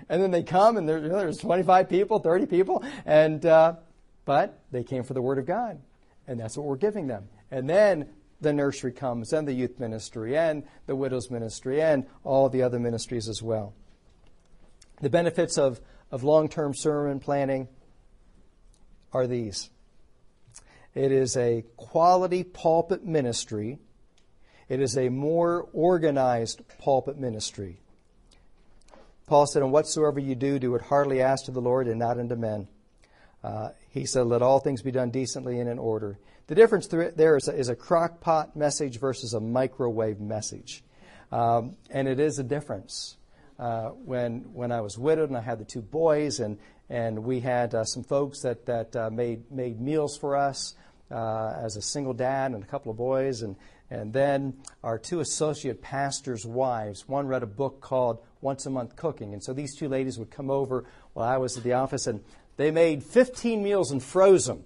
And 0.09 0.23
then 0.23 0.31
they 0.31 0.43
come 0.43 0.79
and 0.79 0.89
there's 0.89 1.39
25 1.39 1.91
people, 1.91 2.19
30 2.19 2.47
people, 2.47 2.83
and, 3.05 3.45
uh, 3.45 3.75
but 4.25 4.59
they 4.73 4.83
came 4.83 5.05
for 5.05 5.13
the 5.13 5.23
Word 5.23 5.39
of 5.39 5.47
God. 5.47 5.79
And 6.27 6.41
that's 6.41 6.57
what 6.57 6.67
we're 6.67 6.77
giving 6.77 7.07
them. 7.07 7.29
And 7.51 7.69
then 7.69 8.09
the 8.41 8.53
nursery 8.53 8.93
comes, 8.93 9.33
and 9.33 9.47
the 9.47 9.53
youth 9.53 9.79
ministry, 9.79 10.37
and 10.37 10.65
the 10.87 10.97
widow's 10.97 11.31
ministry, 11.31 11.83
and 11.83 12.07
all 12.25 12.49
the 12.49 12.63
other 12.63 12.79
ministries 12.79 13.29
as 13.29 13.43
well. 13.43 13.75
The 15.01 15.11
benefits 15.11 15.59
of, 15.59 15.81
of 16.13 16.23
long 16.23 16.49
term 16.49 16.75
sermon 16.75 17.19
planning 17.19 17.67
are 19.13 19.27
these 19.27 19.71
it 20.95 21.11
is 21.11 21.37
a 21.37 21.65
quality 21.77 22.45
pulpit 22.45 23.05
ministry, 23.05 23.79
it 24.69 24.81
is 24.81 24.97
a 24.97 25.09
more 25.09 25.69
organized 25.73 26.63
pulpit 26.79 27.19
ministry. 27.19 27.81
Paul 29.27 29.47
said, 29.47 29.63
And 29.63 29.73
whatsoever 29.73 30.21
you 30.21 30.35
do, 30.35 30.59
do 30.59 30.75
it 30.75 30.83
heartily 30.83 31.23
as 31.23 31.43
to 31.45 31.51
the 31.51 31.61
Lord 31.61 31.89
and 31.89 31.99
not 31.99 32.19
unto 32.19 32.37
men. 32.37 32.69
Uh, 33.43 33.71
he 33.89 34.05
said, 34.05 34.27
Let 34.27 34.43
all 34.43 34.61
things 34.61 34.83
be 34.83 34.91
done 34.91 35.11
decently 35.11 35.59
and 35.61 35.69
in 35.69 35.79
order. 35.79 36.19
The 36.49 36.55
difference 36.55 36.89
there 36.89 37.37
is 37.37 37.49
a, 37.49 37.55
is 37.55 37.71
a 37.71 37.77
crock 37.77 38.21
pot 38.21 38.55
message 38.55 39.01
versus 39.01 39.33
a 39.33 39.41
microwave 39.41 40.21
message. 40.21 40.85
Um, 41.31 41.77
and 41.89 42.07
it 42.07 42.21
is 42.21 42.39
a 42.39 42.43
difference. 42.43 43.17
Uh, 43.63 43.91
when, 43.91 44.41
when 44.55 44.73
I 44.73 44.81
was 44.81 44.99
widowed 44.99 45.29
and 45.29 45.39
I 45.39 45.41
had 45.41 45.61
the 45.61 45.65
two 45.65 45.83
boys, 45.83 46.41
and, 46.41 46.59
and 46.91 47.23
we 47.23 47.39
had 47.39 47.77
uh, 47.77 47.85
some 47.85 48.03
folks 48.03 48.41
that, 48.41 48.67
that 48.67 48.97
uh, 48.97 49.09
made, 49.09 49.53
made 49.53 49.81
meals 49.81 50.17
for 50.17 50.35
us 50.35 50.75
uh, 51.13 51.55
as 51.63 51.77
a 51.77 51.81
single 51.81 52.13
dad 52.13 52.51
and 52.51 52.65
a 52.65 52.67
couple 52.67 52.91
of 52.91 52.97
boys. 52.97 53.43
And, 53.43 53.55
and 53.89 54.13
then 54.13 54.55
our 54.83 54.99
two 54.99 55.21
associate 55.21 55.81
pastors' 55.81 56.45
wives, 56.45 57.07
one 57.09 57.29
read 57.29 57.45
a 57.45 57.47
book 57.47 57.81
called 57.81 58.19
Once 58.41 58.67
a 58.67 58.71
Month 58.71 58.97
Cooking. 58.97 59.33
And 59.33 59.41
so 59.41 59.53
these 59.53 59.77
two 59.77 59.89
ladies 59.89 60.19
would 60.19 60.33
come 60.33 60.51
over 60.51 60.85
while 61.13 61.29
I 61.29 61.37
was 61.37 61.57
at 61.57 61.63
the 61.63 61.75
office, 61.75 62.09
and 62.09 62.25
they 62.57 62.73
made 62.73 63.05
15 63.05 63.63
meals 63.63 63.93
and 63.93 64.03
froze 64.03 64.47
them. 64.47 64.65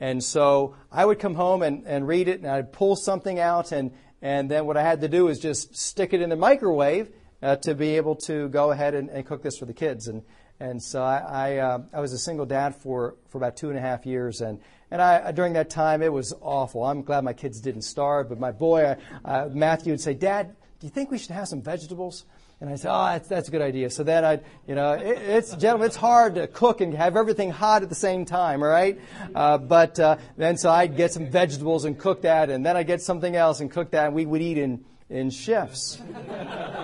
And 0.00 0.20
so 0.20 0.74
I 0.90 1.04
would 1.04 1.20
come 1.20 1.36
home 1.36 1.62
and, 1.62 1.86
and 1.86 2.08
read 2.08 2.26
it, 2.26 2.40
and 2.40 2.50
I'd 2.50 2.72
pull 2.72 2.96
something 2.96 3.38
out, 3.38 3.70
and, 3.70 3.92
and 4.20 4.50
then 4.50 4.66
what 4.66 4.76
I 4.76 4.82
had 4.82 5.00
to 5.02 5.08
do 5.08 5.28
is 5.28 5.38
just 5.38 5.76
stick 5.76 6.12
it 6.12 6.20
in 6.20 6.30
the 6.30 6.34
microwave 6.34 7.08
uh, 7.42 7.56
to 7.56 7.74
be 7.74 7.96
able 7.96 8.14
to 8.14 8.48
go 8.48 8.70
ahead 8.70 8.94
and, 8.94 9.10
and, 9.10 9.26
cook 9.26 9.42
this 9.42 9.58
for 9.58 9.66
the 9.66 9.74
kids. 9.74 10.08
And, 10.08 10.22
and 10.60 10.82
so 10.82 11.02
I, 11.02 11.18
I, 11.18 11.56
uh, 11.56 11.78
I, 11.92 12.00
was 12.00 12.12
a 12.12 12.18
single 12.18 12.46
dad 12.46 12.76
for, 12.76 13.16
for 13.28 13.38
about 13.38 13.56
two 13.56 13.68
and 13.68 13.78
a 13.78 13.80
half 13.80 14.06
years, 14.06 14.40
and, 14.40 14.60
and 14.90 15.02
I, 15.02 15.32
during 15.32 15.54
that 15.54 15.70
time 15.70 16.02
it 16.02 16.12
was 16.12 16.32
awful. 16.40 16.84
I'm 16.84 17.02
glad 17.02 17.24
my 17.24 17.32
kids 17.32 17.60
didn't 17.60 17.82
starve, 17.82 18.28
but 18.28 18.38
my 18.38 18.52
boy, 18.52 18.96
uh, 19.24 19.48
Matthew, 19.52 19.92
would 19.92 20.00
say, 20.00 20.14
Dad, 20.14 20.54
do 20.80 20.86
you 20.86 20.90
think 20.90 21.10
we 21.10 21.18
should 21.18 21.32
have 21.32 21.48
some 21.48 21.62
vegetables? 21.62 22.24
And 22.62 22.70
I 22.70 22.76
said, 22.76 22.92
oh, 22.92 23.06
that's, 23.06 23.28
that's 23.28 23.48
a 23.48 23.50
good 23.50 23.60
idea. 23.60 23.90
So 23.90 24.04
then 24.04 24.24
I, 24.24 24.38
you 24.68 24.76
know, 24.76 24.92
it, 24.92 25.18
it's, 25.18 25.56
gentlemen, 25.56 25.86
it's 25.88 25.96
hard 25.96 26.36
to 26.36 26.46
cook 26.46 26.80
and 26.80 26.94
have 26.94 27.16
everything 27.16 27.50
hot 27.50 27.82
at 27.82 27.88
the 27.88 27.96
same 27.96 28.24
time, 28.24 28.62
all 28.62 28.68
right? 28.68 29.00
Uh, 29.34 29.58
but 29.58 29.98
uh, 29.98 30.16
then 30.36 30.56
so 30.56 30.70
I'd 30.70 30.96
get 30.96 31.12
some 31.12 31.28
vegetables 31.28 31.84
and 31.84 31.98
cook 31.98 32.22
that, 32.22 32.50
and 32.50 32.64
then 32.64 32.76
I'd 32.76 32.86
get 32.86 33.02
something 33.02 33.34
else 33.34 33.58
and 33.58 33.68
cook 33.68 33.90
that, 33.90 34.06
and 34.06 34.14
we 34.14 34.26
would 34.26 34.42
eat 34.42 34.58
in, 34.58 34.84
in 35.12 35.30
shifts. 35.30 36.00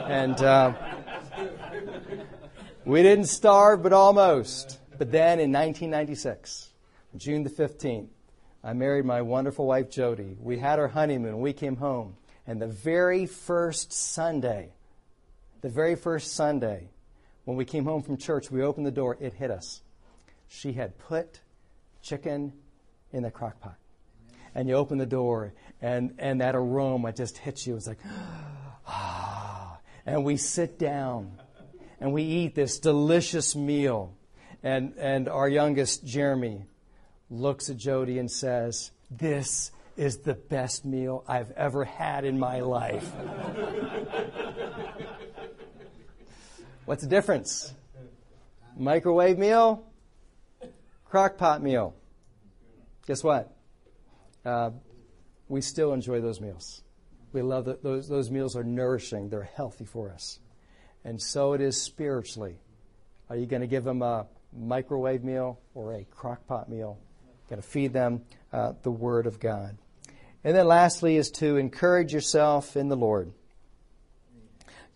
and 0.06 0.40
uh, 0.42 0.72
we 2.84 3.02
didn't 3.02 3.26
starve, 3.26 3.82
but 3.82 3.92
almost. 3.92 4.78
But 4.98 5.10
then 5.10 5.40
in 5.40 5.50
1996, 5.52 6.68
June 7.16 7.42
the 7.42 7.50
15th, 7.50 8.08
I 8.62 8.72
married 8.74 9.04
my 9.04 9.22
wonderful 9.22 9.66
wife, 9.66 9.90
Jody. 9.90 10.36
We 10.38 10.58
had 10.58 10.78
our 10.78 10.88
honeymoon. 10.88 11.40
We 11.40 11.52
came 11.52 11.76
home. 11.76 12.16
And 12.46 12.60
the 12.60 12.66
very 12.66 13.26
first 13.26 13.92
Sunday, 13.92 14.72
the 15.62 15.68
very 15.68 15.94
first 15.94 16.34
Sunday, 16.34 16.90
when 17.44 17.56
we 17.56 17.64
came 17.64 17.84
home 17.84 18.02
from 18.02 18.16
church, 18.16 18.50
we 18.50 18.62
opened 18.62 18.86
the 18.86 18.90
door, 18.90 19.16
it 19.20 19.34
hit 19.34 19.50
us. 19.50 19.82
She 20.48 20.72
had 20.72 20.98
put 20.98 21.40
chicken 22.02 22.52
in 23.12 23.22
the 23.22 23.30
crock 23.30 23.60
pot. 23.60 23.76
And 24.58 24.68
you 24.68 24.74
open 24.74 24.98
the 24.98 25.06
door, 25.06 25.54
and, 25.80 26.16
and 26.18 26.40
that 26.40 26.56
aroma 26.56 27.12
just 27.12 27.38
hits 27.38 27.64
you. 27.64 27.76
It's 27.76 27.86
like, 27.86 28.00
ah. 28.88 29.78
And 30.04 30.24
we 30.24 30.36
sit 30.36 30.80
down, 30.80 31.38
and 32.00 32.12
we 32.12 32.24
eat 32.24 32.56
this 32.56 32.80
delicious 32.80 33.54
meal. 33.54 34.16
And, 34.64 34.94
and 34.98 35.28
our 35.28 35.48
youngest, 35.48 36.04
Jeremy, 36.04 36.64
looks 37.30 37.70
at 37.70 37.76
Jody 37.76 38.18
and 38.18 38.28
says, 38.28 38.90
This 39.12 39.70
is 39.96 40.18
the 40.18 40.34
best 40.34 40.84
meal 40.84 41.22
I've 41.28 41.52
ever 41.52 41.84
had 41.84 42.24
in 42.24 42.36
my 42.36 42.58
life. 42.58 43.08
What's 46.84 47.04
the 47.04 47.08
difference? 47.08 47.72
Microwave 48.76 49.38
meal, 49.38 49.86
crock 51.04 51.38
pot 51.38 51.62
meal. 51.62 51.94
Guess 53.06 53.22
what? 53.22 53.54
Uh, 54.44 54.70
we 55.48 55.60
still 55.60 55.92
enjoy 55.92 56.20
those 56.20 56.40
meals. 56.40 56.82
We 57.32 57.42
love 57.42 57.66
that 57.66 57.82
those, 57.82 58.08
those 58.08 58.30
meals 58.30 58.56
are 58.56 58.64
nourishing, 58.64 59.28
they're 59.28 59.42
healthy 59.42 59.84
for 59.84 60.10
us. 60.10 60.38
And 61.04 61.20
so 61.20 61.52
it 61.52 61.60
is 61.60 61.80
spiritually. 61.80 62.56
Are 63.30 63.36
you 63.36 63.46
going 63.46 63.62
to 63.62 63.68
give 63.68 63.84
them 63.84 64.02
a 64.02 64.26
microwave 64.52 65.22
meal 65.22 65.60
or 65.74 65.94
a 65.94 66.04
crock 66.04 66.46
pot 66.46 66.68
meal? 66.68 66.98
Got 67.50 67.56
to 67.56 67.62
feed 67.62 67.92
them 67.92 68.22
uh, 68.52 68.72
the 68.82 68.90
Word 68.90 69.26
of 69.26 69.40
God. 69.40 69.76
And 70.44 70.56
then 70.56 70.66
lastly 70.66 71.16
is 71.16 71.30
to 71.32 71.56
encourage 71.56 72.12
yourself 72.12 72.76
in 72.76 72.88
the 72.88 72.96
Lord. 72.96 73.32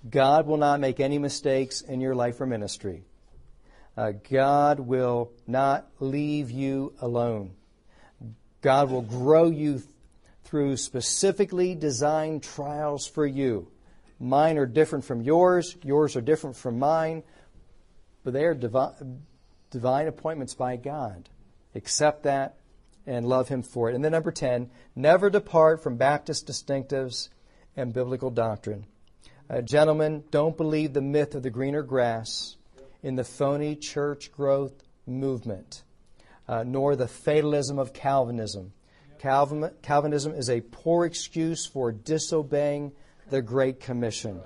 God 0.08 0.46
will 0.46 0.56
not 0.56 0.80
make 0.80 1.00
any 1.00 1.18
mistakes 1.18 1.80
in 1.80 2.00
your 2.00 2.14
life 2.14 2.40
or 2.40 2.46
ministry. 2.46 3.04
Uh, 3.96 4.12
God 4.30 4.80
will 4.80 5.32
not 5.46 5.86
leave 6.00 6.50
you 6.50 6.94
alone. 7.00 7.52
God 8.62 8.90
will 8.90 9.02
grow 9.02 9.48
you 9.48 9.82
through 10.44 10.76
specifically 10.76 11.74
designed 11.74 12.42
trials 12.42 13.06
for 13.06 13.26
you. 13.26 13.68
Mine 14.18 14.56
are 14.56 14.66
different 14.66 15.04
from 15.04 15.20
yours, 15.20 15.76
yours 15.82 16.16
are 16.16 16.20
different 16.20 16.56
from 16.56 16.78
mine, 16.78 17.22
but 18.24 18.32
they 18.32 18.44
are 18.44 18.54
divi- 18.54 19.18
divine 19.70 20.06
appointments 20.06 20.54
by 20.54 20.76
God. 20.76 21.28
Accept 21.74 22.22
that 22.22 22.56
and 23.06 23.26
love 23.26 23.48
Him 23.48 23.62
for 23.62 23.90
it. 23.90 23.94
And 23.94 24.04
then, 24.04 24.12
number 24.12 24.30
10, 24.30 24.70
never 24.94 25.28
depart 25.28 25.82
from 25.82 25.96
Baptist 25.96 26.46
distinctives 26.46 27.28
and 27.76 27.92
biblical 27.92 28.30
doctrine. 28.30 28.86
Uh, 29.50 29.60
gentlemen, 29.60 30.22
don't 30.30 30.56
believe 30.56 30.92
the 30.92 31.02
myth 31.02 31.34
of 31.34 31.42
the 31.42 31.50
greener 31.50 31.82
grass 31.82 32.56
in 33.02 33.16
the 33.16 33.24
phony 33.24 33.74
church 33.74 34.30
growth 34.32 34.84
movement, 35.06 35.82
uh, 36.48 36.64
nor 36.64 36.96
the 36.96 37.08
fatalism 37.08 37.78
of 37.78 37.92
Calvinism. 37.92 38.72
Calvin, 39.18 39.70
Calvinism 39.82 40.34
is 40.34 40.50
a 40.50 40.60
poor 40.60 41.04
excuse 41.04 41.66
for 41.66 41.92
disobeying 41.92 42.92
the 43.30 43.40
Great 43.40 43.80
Commission. 43.80 44.40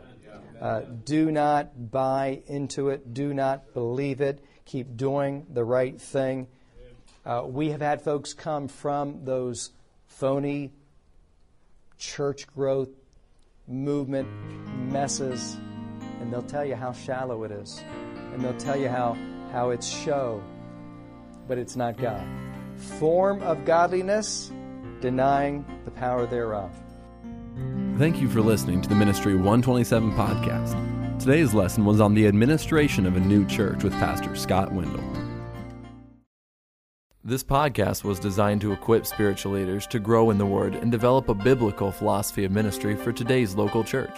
Uh, 0.61 0.81
do 1.05 1.31
not 1.31 1.91
buy 1.91 2.43
into 2.47 2.89
it. 2.89 3.13
Do 3.13 3.35
not 3.35 3.75
believe 3.75 4.21
it. 4.21 4.43
keep 4.65 4.97
doing 4.97 5.47
the 5.53 5.65
right 5.65 6.01
thing. 6.01 6.49
Uh, 7.25 7.43
we 7.47 7.71
have 7.71 7.81
had 7.81 8.03
folks 8.03 8.35
come 8.35 8.69
from 8.69 9.25
those 9.25 9.71
phony 10.07 10.73
church 11.99 12.47
growth 12.49 12.89
movement 13.67 14.29
messes, 14.93 15.57
and 16.21 16.33
they'll 16.33 16.43
tell 16.43 16.65
you 16.65 16.75
how 16.75 16.93
shallow 16.93 17.45
it 17.45 17.51
is, 17.51 17.83
and 18.33 18.43
they'll 18.43 18.57
tell 18.57 18.77
you 18.77 18.89
how, 18.89 19.17
how 19.53 19.71
it's 19.71 19.87
show, 19.87 20.43
but 21.49 21.59
it's 21.59 21.77
not 21.77 21.97
God. 21.97 22.27
Form 22.99 23.43
of 23.43 23.65
godliness, 23.65 24.53
denying 25.01 25.65
the 25.85 25.91
power 25.91 26.27
thereof. 26.27 26.71
Thank 27.99 28.21
you 28.21 28.29
for 28.29 28.43
listening 28.43 28.83
to 28.83 28.89
the 28.89 28.95
Ministry 28.95 29.35
127 29.35 30.13
podcast. 30.13 31.19
Today's 31.19 31.55
lesson 31.55 31.87
was 31.87 32.01
on 32.01 32.13
the 32.13 32.27
administration 32.27 33.07
of 33.07 33.17
a 33.17 33.21
new 33.21 33.47
church 33.47 33.83
with 33.83 33.95
Pastor 33.95 34.37
Scott 34.37 34.73
Wendell. 34.73 35.03
This 37.25 37.43
podcast 37.43 38.05
was 38.05 38.21
designed 38.21 38.61
to 38.61 38.73
equip 38.73 39.07
spiritual 39.07 39.53
leaders 39.53 39.87
to 39.89 39.99
grow 39.99 40.31
in 40.31 40.39
the 40.39 40.47
Word 40.47 40.77
and 40.77 40.93
develop 40.93 41.29
a 41.29 41.35
biblical 41.35 41.91
philosophy 41.91 42.45
of 42.45 42.53
ministry 42.53 42.95
for 42.95 43.13
today's 43.13 43.57
local 43.57 43.83
church. 43.83 44.17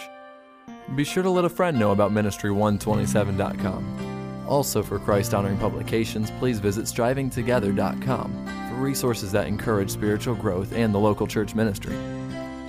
Be 0.95 1.03
sure 1.03 1.23
to 1.23 1.29
let 1.29 1.45
a 1.45 1.49
friend 1.49 1.79
know 1.79 1.91
about 1.91 2.11
Ministry127.com. 2.11 4.18
Also, 4.49 4.81
for 4.81 4.97
Christ 4.97 5.35
honoring 5.35 5.59
publications, 5.59 6.31
please 6.39 6.57
visit 6.57 6.85
strivingtogether.com 6.85 8.47
for 8.69 8.75
resources 8.77 9.31
that 9.31 9.45
encourage 9.45 9.91
spiritual 9.91 10.33
growth 10.33 10.73
and 10.73 10.91
the 10.91 10.97
local 10.97 11.27
church 11.27 11.53
ministry. 11.53 11.95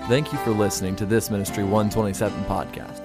Thank 0.06 0.30
you 0.30 0.38
for 0.40 0.50
listening 0.50 0.94
to 0.96 1.06
this 1.06 1.30
Ministry 1.30 1.64
127 1.64 2.44
podcast. 2.44 2.99